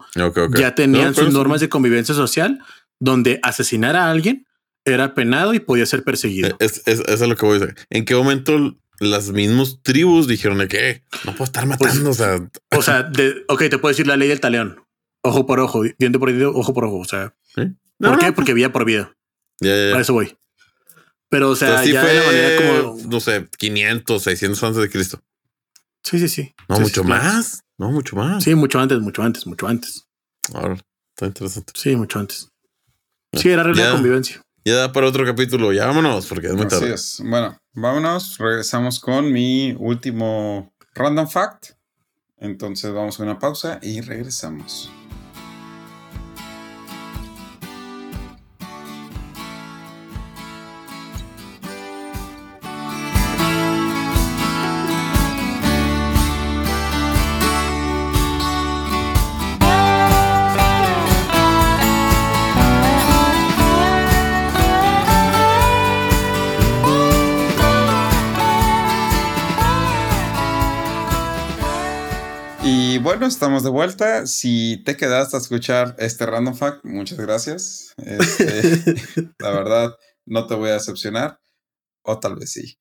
ya 0.56 0.76
tenían 0.76 1.16
sus 1.16 1.34
normas 1.34 1.60
de 1.60 1.70
convivencia 1.70 2.14
social 2.14 2.60
donde 3.00 3.40
asesinar 3.42 3.96
a 3.96 4.12
alguien 4.12 4.46
era 4.86 5.16
penado 5.16 5.54
y 5.54 5.60
podía 5.60 5.86
ser 5.86 6.04
perseguido. 6.04 6.56
Es, 6.60 6.84
es, 6.86 7.00
es 7.00 7.20
lo 7.20 7.36
que 7.36 7.46
voy 7.46 7.58
a 7.58 7.60
decir. 7.60 7.76
¿En 7.90 8.06
qué 8.06 8.16
momento 8.16 8.78
las 9.00 9.30
mismas 9.32 9.80
tribus 9.82 10.28
dijeron 10.28 10.60
de 10.60 10.68
que 10.68 11.04
no 11.26 11.32
puedo 11.34 11.46
estar 11.46 11.68
pues, 11.68 11.96
matando. 11.96 12.12
o 12.12 12.14
sea, 12.14 12.50
o 12.76 12.82
sea 12.82 13.04
de, 13.04 13.44
ok, 13.48 13.70
te 13.70 13.78
puedo 13.78 13.92
decir 13.92 14.08
la 14.08 14.18
ley 14.18 14.28
del 14.28 14.40
taleón. 14.40 14.84
Ojo 15.24 15.46
por 15.46 15.60
ojo, 15.60 15.84
diente 15.98 16.20
por 16.20 16.30
diente, 16.30 16.46
ojo 16.46 16.74
por 16.74 16.86
ojo. 16.86 17.00
O 17.00 17.06
sea, 17.06 17.34
¿por 18.00 18.20
qué? 18.20 18.32
Porque 18.32 18.54
vida 18.54 18.72
por 18.72 18.86
vida. 18.86 19.16
Ya, 19.60 19.76
ya, 19.76 20.00
eso 20.00 20.14
voy. 20.14 20.38
Pero, 21.30 21.50
o 21.50 21.56
sea, 21.56 21.84
ya 21.84 22.06
de 22.06 22.20
la 22.20 22.26
manera 22.26 22.84
como. 22.84 23.10
No 23.10 23.20
sé, 23.20 23.48
500, 23.58 24.24
600 24.24 24.64
antes 24.64 24.82
de 24.82 24.90
Cristo. 24.90 25.22
Sí, 26.08 26.20
sí, 26.20 26.30
sí. 26.30 26.56
No, 26.70 26.80
mucho 26.80 27.04
más. 27.04 27.60
No, 27.78 27.92
mucho 27.92 28.16
más. 28.16 28.42
Sí, 28.42 28.56
mucho 28.56 28.80
antes, 28.80 28.98
mucho 29.00 29.24
antes, 29.24 29.46
mucho 29.46 29.68
antes. 29.68 30.08
Ahora, 30.54 30.76
está 31.14 31.26
interesante. 31.26 31.74
Sí, 31.76 31.98
mucho 31.98 32.20
antes. 32.20 32.48
Sí, 33.34 33.50
era 33.50 33.64
regla 33.64 33.88
de 33.88 33.92
convivencia. 33.92 34.42
Ya 34.64 34.76
da 34.76 34.94
para 34.94 35.08
otro 35.08 35.26
capítulo. 35.26 35.74
Ya 35.74 35.86
vámonos, 35.86 36.26
porque 36.28 36.48
es 36.48 36.54
muy 36.54 36.66
tarde. 36.66 36.94
Así 36.94 37.22
es. 37.22 37.30
Bueno, 37.30 37.58
vámonos. 37.74 38.38
Regresamos 38.38 39.02
con 39.02 39.34
mi 39.34 39.76
último 39.78 40.74
random 40.96 41.28
fact. 41.28 41.72
Entonces 42.38 42.94
vamos 42.94 43.20
a 43.20 43.24
una 43.24 43.38
pausa 43.38 43.78
y 43.82 44.00
regresamos. 44.00 44.90
Bueno, 73.18 73.30
estamos 73.30 73.64
de 73.64 73.72
vuelta. 73.72 74.28
Si 74.28 74.84
te 74.84 74.96
quedaste 74.96 75.38
a 75.38 75.40
escuchar 75.40 75.96
este 75.98 76.24
random 76.28 76.54
fact, 76.54 76.86
muchas 76.86 77.18
gracias. 77.18 77.96
Este, 77.98 78.94
la 79.40 79.50
verdad, 79.50 79.96
no 80.28 80.46
te 80.46 80.54
voy 80.54 80.70
a 80.70 80.74
decepcionar. 80.74 81.40
O 82.04 82.20
tal 82.20 82.36
vez 82.36 82.52
sí. 82.52 82.78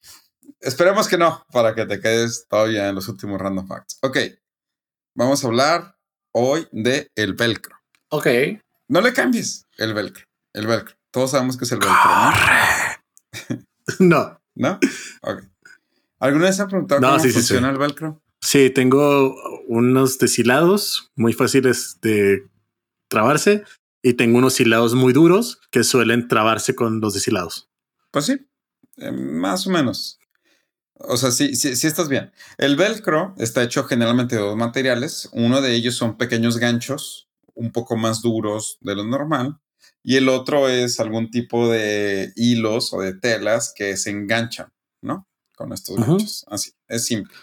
Esperemos 0.61 1.09
que 1.09 1.17
no, 1.17 1.43
para 1.51 1.75
que 1.75 1.87
te 1.87 2.01
quedes 2.01 2.47
todavía 2.51 2.91
en 2.91 2.95
los 2.95 3.09
últimos 3.09 3.41
random 3.41 3.67
facts. 3.67 3.99
Ok, 4.03 4.19
vamos 5.15 5.43
a 5.43 5.47
hablar 5.47 5.97
hoy 6.33 6.69
de 6.71 7.11
el 7.15 7.33
velcro. 7.33 7.75
Ok. 8.11 8.27
No 8.89 9.01
le 9.01 9.15
cambies 9.15 9.65
el 9.79 9.95
velcro. 9.95 10.27
El 10.53 10.67
velcro. 10.67 10.97
Todos 11.13 11.31
sabemos 11.31 11.57
que 11.57 11.65
es 11.65 11.73
el 11.73 11.79
velcro, 11.79 12.11
¿no? 13.99 14.39
no. 14.55 14.81
Ok. 15.23 15.45
¿Alguna 16.19 16.45
vez 16.45 16.61
han 16.61 16.69
preguntado 16.69 17.01
cómo 17.01 17.19
funciona 17.19 17.71
el 17.71 17.79
velcro? 17.79 18.21
Sí, 18.47 18.71
tengo 18.71 19.35
unos 19.67 20.19
deshilados 20.19 21.11
muy 21.17 21.33
fáciles 21.33 21.99
de 22.01 22.49
trabarse 23.09 23.65
y 24.03 24.15
tengo 24.15 24.39
unos 24.39 24.61
hilados 24.61 24.95
muy 24.95 25.13
duros 25.13 25.59
que 25.73 25.83
suelen 25.83 26.29
trabarse 26.29 26.77
con 26.77 27.01
los 27.01 27.15
deshilados. 27.15 27.69
Pues 28.13 28.27
sí, 28.27 28.39
eh, 28.99 29.11
más 29.11 29.67
o 29.67 29.71
menos. 29.71 30.21
O 30.95 31.17
sea, 31.17 31.33
sí, 31.33 31.57
sí, 31.57 31.75
sí 31.75 31.89
estás 31.89 32.09
bien. 32.09 32.31
El 32.57 32.77
velcro 32.77 33.35
está 33.37 33.65
hecho 33.65 33.83
generalmente 33.83 34.37
de 34.37 34.43
dos 34.43 34.57
materiales. 34.57 35.29
Uno 35.33 35.61
de 35.61 35.75
ellos 35.75 35.97
son 35.97 36.17
pequeños 36.17 36.59
ganchos, 36.59 37.29
un 37.55 37.73
poco 37.73 37.97
más 37.97 38.23
duros 38.23 38.79
de 38.81 38.95
lo 38.95 39.03
normal. 39.03 39.59
Y 40.05 40.19
el 40.19 40.29
otro 40.29 40.69
es 40.69 41.01
algún 41.01 41.33
tipo 41.33 41.69
de 41.69 42.33
hilos 42.37 42.93
o 42.93 43.01
de 43.01 43.13
telas 43.13 43.73
que 43.75 43.97
se 43.97 44.11
enganchan, 44.11 44.73
¿no? 45.03 45.27
Con 45.57 45.73
estos 45.73 45.97
ganchos. 45.97 46.45
Así, 46.47 46.71
es 46.87 47.07
simple. 47.07 47.35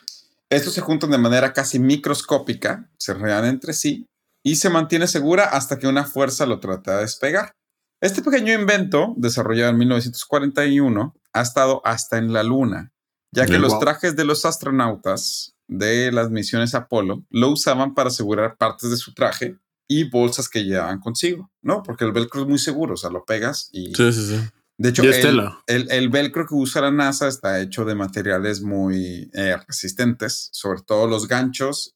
Estos 0.53 0.73
se 0.73 0.81
juntan 0.81 1.11
de 1.11 1.17
manera 1.17 1.53
casi 1.53 1.79
microscópica, 1.79 2.89
se 2.97 3.13
rean 3.13 3.45
entre 3.45 3.73
sí 3.73 4.05
y 4.43 4.55
se 4.57 4.69
mantiene 4.69 5.07
segura 5.07 5.45
hasta 5.45 5.79
que 5.79 5.87
una 5.87 6.05
fuerza 6.05 6.45
lo 6.45 6.59
trata 6.59 6.95
de 6.97 7.01
despegar. 7.01 7.53
Este 8.01 8.21
pequeño 8.21 8.53
invento, 8.53 9.13
desarrollado 9.17 9.71
en 9.71 9.77
1941, 9.77 11.15
ha 11.33 11.41
estado 11.41 11.81
hasta 11.85 12.17
en 12.17 12.33
la 12.33 12.43
Luna, 12.43 12.91
ya 13.31 13.45
que 13.45 13.53
Wow. 13.53 13.61
los 13.61 13.79
trajes 13.79 14.15
de 14.15 14.25
los 14.25 14.45
astronautas 14.45 15.55
de 15.67 16.11
las 16.11 16.29
misiones 16.29 16.75
Apolo 16.75 17.23
lo 17.29 17.49
usaban 17.49 17.93
para 17.93 18.09
asegurar 18.09 18.57
partes 18.57 18.89
de 18.89 18.97
su 18.97 19.13
traje 19.13 19.57
y 19.87 20.09
bolsas 20.09 20.49
que 20.49 20.63
llevaban 20.65 20.99
consigo, 20.99 21.49
¿no? 21.61 21.81
Porque 21.83 22.03
el 22.03 22.11
velcro 22.11 22.41
es 22.41 22.47
muy 22.47 22.59
seguro, 22.59 22.93
o 22.93 22.97
sea, 22.97 23.09
lo 23.09 23.23
pegas 23.25 23.69
y... 23.71 23.93
Sí, 23.95 24.11
sí, 24.13 24.27
sí. 24.27 24.49
De 24.77 24.89
hecho, 24.89 25.03
el, 25.03 25.21
el- 25.67 25.91
el 25.91 26.09
velcro 26.09 26.47
que 26.47 26.55
usa 26.55 26.81
la 26.81 26.91
NASA 26.91 27.27
está 27.27 27.59
hecho 27.61 27.85
de 27.85 27.95
materiales 27.95 28.61
muy 28.61 29.29
eh, 29.33 29.55
resistentes, 29.67 30.49
sobre 30.51 30.81
todo 30.81 31.07
los 31.07 31.27
ganchos 31.27 31.95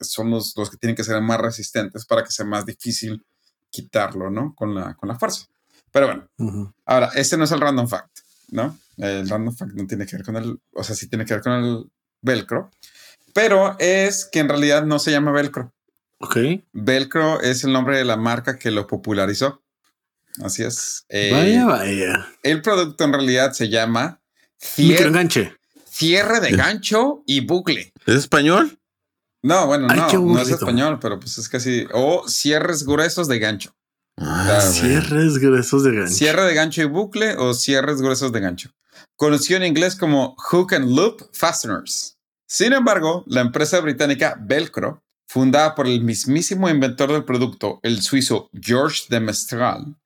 son 0.00 0.30
los, 0.30 0.54
los 0.56 0.70
que 0.70 0.76
tienen 0.76 0.94
que 0.94 1.02
ser 1.04 1.20
más 1.22 1.40
resistentes 1.40 2.06
para 2.06 2.22
que 2.22 2.30
sea 2.30 2.46
más 2.46 2.64
difícil 2.66 3.24
quitarlo, 3.70 4.30
¿no? 4.30 4.54
Con 4.54 4.74
la, 4.74 4.94
con 4.94 5.08
la 5.08 5.18
fuerza. 5.18 5.46
Pero 5.90 6.06
bueno, 6.06 6.72
ahora, 6.86 7.10
este 7.14 7.36
no 7.36 7.44
es 7.44 7.50
el 7.52 7.60
random 7.60 7.88
fact, 7.88 8.18
¿no? 8.50 8.78
El 8.96 9.28
random 9.28 9.54
fact 9.56 9.72
no 9.72 9.86
tiene 9.86 10.06
que 10.06 10.16
ver 10.16 10.24
con 10.24 10.36
el, 10.36 10.60
o 10.74 10.84
sea, 10.84 10.94
sí 10.94 11.08
tiene 11.08 11.24
que 11.24 11.34
ver 11.34 11.42
con 11.42 11.52
el 11.52 11.90
velcro, 12.22 12.70
pero 13.34 13.74
es 13.78 14.24
que 14.30 14.40
en 14.40 14.48
realidad 14.48 14.84
no 14.84 14.98
se 14.98 15.10
llama 15.10 15.32
velcro. 15.32 15.72
Ok. 16.20 16.36
Velcro 16.72 17.40
es 17.40 17.64
el 17.64 17.72
nombre 17.72 17.96
de 17.96 18.04
la 18.04 18.16
marca 18.16 18.58
que 18.58 18.70
lo 18.70 18.86
popularizó. 18.86 19.62
Así 20.42 20.62
es. 20.62 21.04
Eh, 21.08 21.30
vaya, 21.32 21.66
vaya. 21.66 22.26
el 22.42 22.62
producto 22.62 23.04
en 23.04 23.12
realidad 23.12 23.52
se 23.52 23.68
llama 23.68 24.20
Microenganche. 24.76 25.54
cierre 25.90 26.40
de 26.40 26.50
gancho 26.52 27.22
y 27.26 27.40
bucle. 27.40 27.92
¿Es 28.06 28.14
español? 28.16 28.78
No, 29.42 29.66
bueno, 29.66 29.86
Ay, 29.90 30.00
no, 30.00 30.20
no 30.34 30.40
es 30.40 30.48
español, 30.50 30.98
pero 31.00 31.18
pues 31.20 31.38
es 31.38 31.48
casi. 31.48 31.86
O 31.92 32.26
cierres 32.28 32.84
gruesos 32.84 33.28
de 33.28 33.38
gancho. 33.38 33.74
Ah, 34.16 34.42
Claro. 34.46 34.68
güey. 34.70 34.80
Cierres 34.80 35.38
gruesos 35.38 35.84
de 35.84 35.92
gancho. 35.92 36.14
Cierre 36.14 36.42
de 36.44 36.54
gancho 36.54 36.82
y 36.82 36.86
bucle 36.86 37.36
o 37.36 37.54
cierres 37.54 38.00
gruesos 38.02 38.32
de 38.32 38.40
gancho. 38.40 38.70
Conocido 39.16 39.58
en 39.58 39.66
inglés 39.66 39.94
como 39.96 40.34
Hook 40.38 40.74
and 40.74 40.90
Loop 40.94 41.28
Fasteners. 41.32 42.16
Sin 42.46 42.72
embargo, 42.72 43.24
la 43.26 43.42
empresa 43.42 43.78
británica 43.80 44.36
Velcro, 44.40 45.02
fundada 45.28 45.74
por 45.74 45.86
el 45.86 46.00
mismísimo 46.02 46.68
inventor 46.68 47.12
del 47.12 47.24
producto, 47.24 47.78
el 47.82 48.00
suizo 48.02 48.48
Georges 48.52 49.06
de 49.08 49.20
Mestral, 49.20 49.96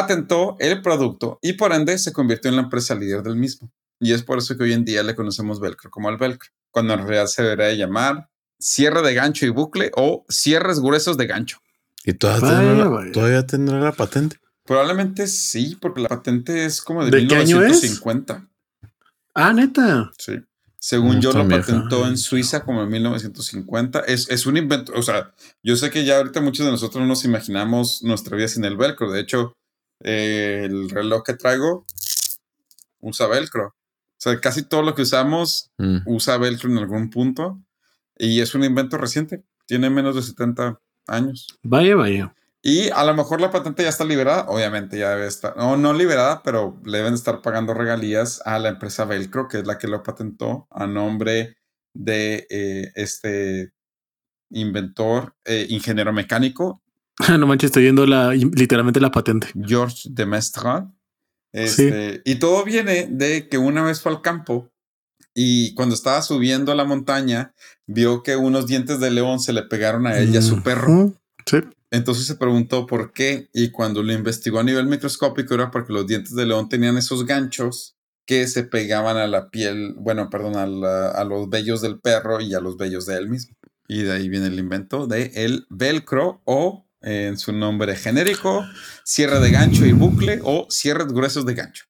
patentó 0.00 0.56
el 0.58 0.82
producto 0.82 1.38
y 1.40 1.54
por 1.54 1.72
ende 1.72 1.96
se 1.98 2.12
convirtió 2.12 2.50
en 2.50 2.56
la 2.56 2.62
empresa 2.62 2.94
líder 2.94 3.22
del 3.22 3.36
mismo. 3.36 3.72
Y 3.98 4.12
es 4.12 4.22
por 4.22 4.38
eso 4.38 4.56
que 4.56 4.64
hoy 4.64 4.72
en 4.74 4.84
día 4.84 5.02
le 5.02 5.14
conocemos 5.14 5.58
Velcro 5.58 5.90
como 5.90 6.10
el 6.10 6.18
Velcro, 6.18 6.50
cuando 6.70 6.92
en 6.94 7.00
realidad 7.00 7.26
se 7.26 7.42
debería 7.42 7.72
llamar 7.74 8.28
cierre 8.58 9.00
de 9.02 9.14
gancho 9.14 9.46
y 9.46 9.48
bucle 9.48 9.90
o 9.96 10.24
cierres 10.28 10.80
gruesos 10.80 11.16
de 11.16 11.26
gancho. 11.26 11.58
¿Y 12.04 12.12
todavía, 12.12 12.48
Vaya, 12.50 12.60
tendrá 12.68 12.88
vaya. 12.88 13.12
todavía 13.12 13.46
tendrá 13.46 13.80
la 13.80 13.92
patente? 13.92 14.36
Probablemente 14.66 15.26
sí, 15.28 15.76
porque 15.80 16.02
la 16.02 16.08
patente 16.08 16.66
es 16.66 16.82
como 16.82 17.04
de, 17.04 17.10
¿De 17.10 17.26
qué 17.26 17.36
año 17.36 17.62
es? 17.62 17.82
1950. 17.82 18.48
Ah, 19.34 19.52
neta. 19.54 20.10
Sí. 20.18 20.34
Según 20.78 21.16
No 21.16 21.20
yo, 21.20 21.32
lo 21.32 21.44
vieja. 21.46 21.62
patentó 21.62 22.06
en 22.06 22.18
Suiza 22.18 22.64
como 22.64 22.82
en 22.82 22.90
1950. 22.90 24.00
Es, 24.00 24.28
es 24.28 24.44
un 24.46 24.56
invento. 24.56 24.92
O 24.94 25.02
sea, 25.02 25.32
yo 25.62 25.74
sé 25.76 25.90
que 25.90 26.04
ya 26.04 26.18
ahorita 26.18 26.40
muchos 26.42 26.66
de 26.66 26.72
nosotros 26.72 27.00
no 27.00 27.06
nos 27.08 27.24
imaginamos 27.24 28.02
nuestra 28.02 28.36
vida 28.36 28.48
sin 28.48 28.64
el 28.64 28.76
velcro. 28.76 29.10
De 29.10 29.20
hecho, 29.20 29.52
eh, 30.00 30.62
el 30.64 30.90
reloj 30.90 31.22
que 31.24 31.34
traigo 31.34 31.86
usa 33.00 33.26
velcro. 33.26 33.68
O 33.68 34.18
sea, 34.18 34.40
casi 34.40 34.62
todo 34.62 34.82
lo 34.82 34.94
que 34.94 35.02
usamos 35.02 35.70
Mm. 35.78 35.98
usa 36.06 36.38
velcro 36.38 36.70
en 36.70 36.78
algún 36.78 37.10
punto. 37.10 37.60
Y 38.18 38.40
es 38.40 38.54
un 38.54 38.64
invento 38.64 38.96
reciente. 38.96 39.44
Tiene 39.66 39.90
menos 39.90 40.14
de 40.16 40.22
70 40.22 40.80
años. 41.06 41.46
Vaya, 41.62 41.94
vaya. 41.96 42.34
Y 42.62 42.88
a 42.90 43.04
lo 43.04 43.14
mejor 43.14 43.40
la 43.40 43.50
patente 43.52 43.82
ya 43.84 43.90
está 43.90 44.04
liberada, 44.04 44.46
obviamente 44.48 44.98
ya 44.98 45.10
debe 45.10 45.26
estar, 45.26 45.56
no, 45.56 45.76
no 45.76 45.92
liberada, 45.92 46.42
pero 46.42 46.80
le 46.84 46.98
deben 46.98 47.14
estar 47.14 47.40
pagando 47.40 47.74
regalías 47.74 48.42
a 48.44 48.58
la 48.58 48.70
empresa 48.70 49.04
Velcro, 49.04 49.46
que 49.46 49.58
es 49.58 49.66
la 49.66 49.78
que 49.78 49.86
lo 49.86 50.02
patentó 50.02 50.66
a 50.70 50.86
nombre 50.88 51.58
de 51.94 52.46
eh, 52.50 52.90
este 52.96 53.72
inventor, 54.50 55.34
eh, 55.44 55.66
ingeniero 55.68 56.12
mecánico, 56.12 56.82
no 57.38 57.46
manches, 57.46 57.68
estoy 57.68 57.84
viendo 57.84 58.06
la, 58.06 58.32
literalmente 58.34 59.00
la 59.00 59.10
patente. 59.10 59.48
George 59.66 60.08
de 60.10 60.26
Mestral. 60.26 60.92
Este, 61.52 62.20
Y 62.24 62.34
todo 62.36 62.64
viene 62.64 63.06
de 63.10 63.48
que 63.48 63.56
una 63.58 63.82
vez 63.82 64.00
fue 64.02 64.12
al 64.12 64.20
campo 64.20 64.70
y 65.34 65.74
cuando 65.74 65.94
estaba 65.94 66.20
subiendo 66.22 66.72
a 66.72 66.74
la 66.74 66.84
montaña, 66.84 67.54
vio 67.86 68.22
que 68.22 68.36
unos 68.36 68.66
dientes 68.66 69.00
de 69.00 69.10
león 69.10 69.40
se 69.40 69.52
le 69.52 69.62
pegaron 69.62 70.06
a 70.06 70.18
él 70.18 70.34
y 70.34 70.36
a 70.36 70.42
su 70.42 70.62
perro. 70.62 71.14
Sí. 71.46 71.58
Entonces 71.90 72.26
se 72.26 72.34
preguntó 72.36 72.86
por 72.86 73.12
qué 73.12 73.48
y 73.54 73.70
cuando 73.70 74.02
lo 74.02 74.12
investigó 74.12 74.58
a 74.58 74.64
nivel 74.64 74.86
microscópico 74.86 75.54
era 75.54 75.70
porque 75.70 75.92
los 75.92 76.06
dientes 76.06 76.34
de 76.34 76.44
león 76.46 76.68
tenían 76.68 76.98
esos 76.98 77.24
ganchos 77.24 77.96
que 78.26 78.48
se 78.48 78.64
pegaban 78.64 79.16
a 79.16 79.26
la 79.28 79.50
piel, 79.50 79.94
bueno, 79.96 80.28
perdón, 80.28 80.56
a, 80.56 80.66
la- 80.66 81.10
a 81.10 81.24
los 81.24 81.48
vellos 81.48 81.80
del 81.80 82.00
perro 82.00 82.40
y 82.40 82.54
a 82.54 82.60
los 82.60 82.76
vellos 82.76 83.06
de 83.06 83.16
él 83.16 83.28
mismo. 83.28 83.54
Y 83.88 84.02
de 84.02 84.12
ahí 84.12 84.28
viene 84.28 84.48
el 84.48 84.58
invento 84.58 85.06
de 85.06 85.30
el 85.36 85.64
velcro 85.70 86.42
o 86.44 86.85
en 87.02 87.36
su 87.38 87.52
nombre 87.52 87.94
genérico, 87.96 88.64
cierre 89.04 89.40
de 89.40 89.50
gancho 89.50 89.84
y 89.86 89.92
bucle 89.92 90.40
o 90.42 90.66
cierres 90.70 91.08
gruesos 91.08 91.44
de 91.46 91.54
gancho. 91.54 91.84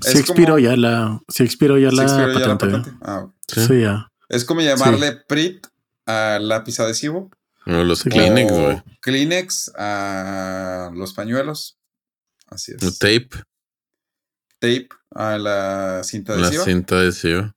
Se 0.00 0.10
Es 0.12 0.20
expiró 0.20 0.54
como- 0.54 0.58
ya 0.60 0.76
la, 0.76 1.20
se 1.28 1.44
expiró 1.44 1.76
ya, 1.78 1.90
¿Se 1.90 1.96
la, 1.96 2.02
expiró 2.04 2.32
ya 2.38 2.46
la 2.46 2.58
patente. 2.58 2.90
Ah, 3.02 3.18
ok. 3.24 3.34
Sí. 3.48 3.66
Sí, 3.66 3.80
ya. 3.80 4.08
Es 4.28 4.44
como 4.44 4.60
llamarle 4.60 5.12
PRIT 5.28 5.66
a 6.06 6.38
lápiz 6.40 6.78
adhesivo 6.80 7.30
O 7.66 7.84
los 7.84 7.98
Sí. 8.00 8.08
Kleenex, 8.10 8.50
güey. 8.52 8.82
Kleenex 9.02 9.72
a 9.76 10.90
los 10.94 11.12
pañuelos. 11.14 11.78
Así 12.46 12.72
es. 12.72 12.82
El 12.82 12.96
tape. 12.98 13.42
tape 14.58 14.88
a 15.10 15.36
la 15.38 16.00
cinta 16.04 16.34
La 16.36 16.46
adhesiva. 16.46 16.64
cinta 16.64 16.96
adhesiva. 16.96 17.54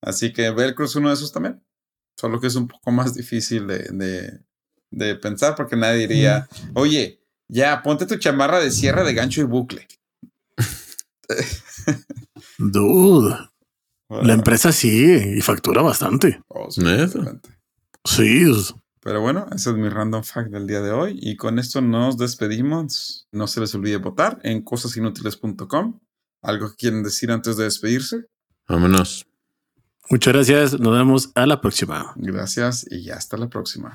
Así 0.00 0.32
que 0.32 0.50
Velcro 0.50 0.84
es 0.84 0.96
uno 0.96 1.08
de 1.08 1.14
esos 1.14 1.32
también. 1.32 1.62
Solo 2.16 2.40
que 2.40 2.46
es 2.48 2.56
un 2.56 2.66
poco 2.68 2.90
más 2.90 3.14
difícil 3.14 3.66
de, 3.66 3.78
de- 3.92 4.40
de 4.92 5.16
pensar 5.16 5.54
porque 5.56 5.76
nadie 5.76 6.06
diría, 6.06 6.48
oye, 6.74 7.20
ya 7.48 7.82
ponte 7.82 8.06
tu 8.06 8.16
chamarra 8.16 8.60
de 8.60 8.70
cierre 8.70 9.04
de 9.04 9.14
gancho 9.14 9.40
y 9.40 9.44
bucle. 9.44 9.88
Dude. 12.58 13.36
Bueno, 14.08 14.24
La 14.26 14.34
empresa 14.34 14.72
sí, 14.72 15.04
y 15.36 15.40
factura 15.40 15.82
bastante. 15.82 16.42
oh, 16.48 16.70
sí, 16.70 16.82
¿Neta? 16.82 17.18
obviamente. 17.18 17.48
Sí. 18.04 18.42
es- 18.50 18.74
Pero 19.00 19.20
bueno, 19.20 19.46
ese 19.54 19.70
es 19.70 19.76
mi 19.76 19.88
random 19.88 20.22
fact 20.22 20.50
del 20.50 20.66
día 20.66 20.80
de 20.80 20.90
hoy. 20.92 21.18
Y 21.20 21.36
con 21.36 21.58
esto 21.58 21.80
nos 21.80 22.18
despedimos. 22.18 23.26
No 23.32 23.46
se 23.46 23.60
les 23.60 23.74
olvide 23.74 23.96
votar 23.96 24.38
en 24.44 24.62
cosasinútiles.com. 24.62 26.00
¿Algo 26.42 26.70
que 26.70 26.76
quieren 26.76 27.02
decir 27.02 27.30
antes 27.30 27.56
de 27.56 27.64
despedirse? 27.64 28.26
Vámonos. 28.68 29.26
Muchas 30.10 30.34
gracias. 30.34 30.80
Nos 30.80 30.92
vemos 30.92 31.30
a 31.34 31.46
la 31.46 31.60
próxima. 31.60 32.12
Gracias 32.16 32.86
y 32.90 33.10
hasta 33.10 33.36
la 33.36 33.48
próxima. 33.48 33.94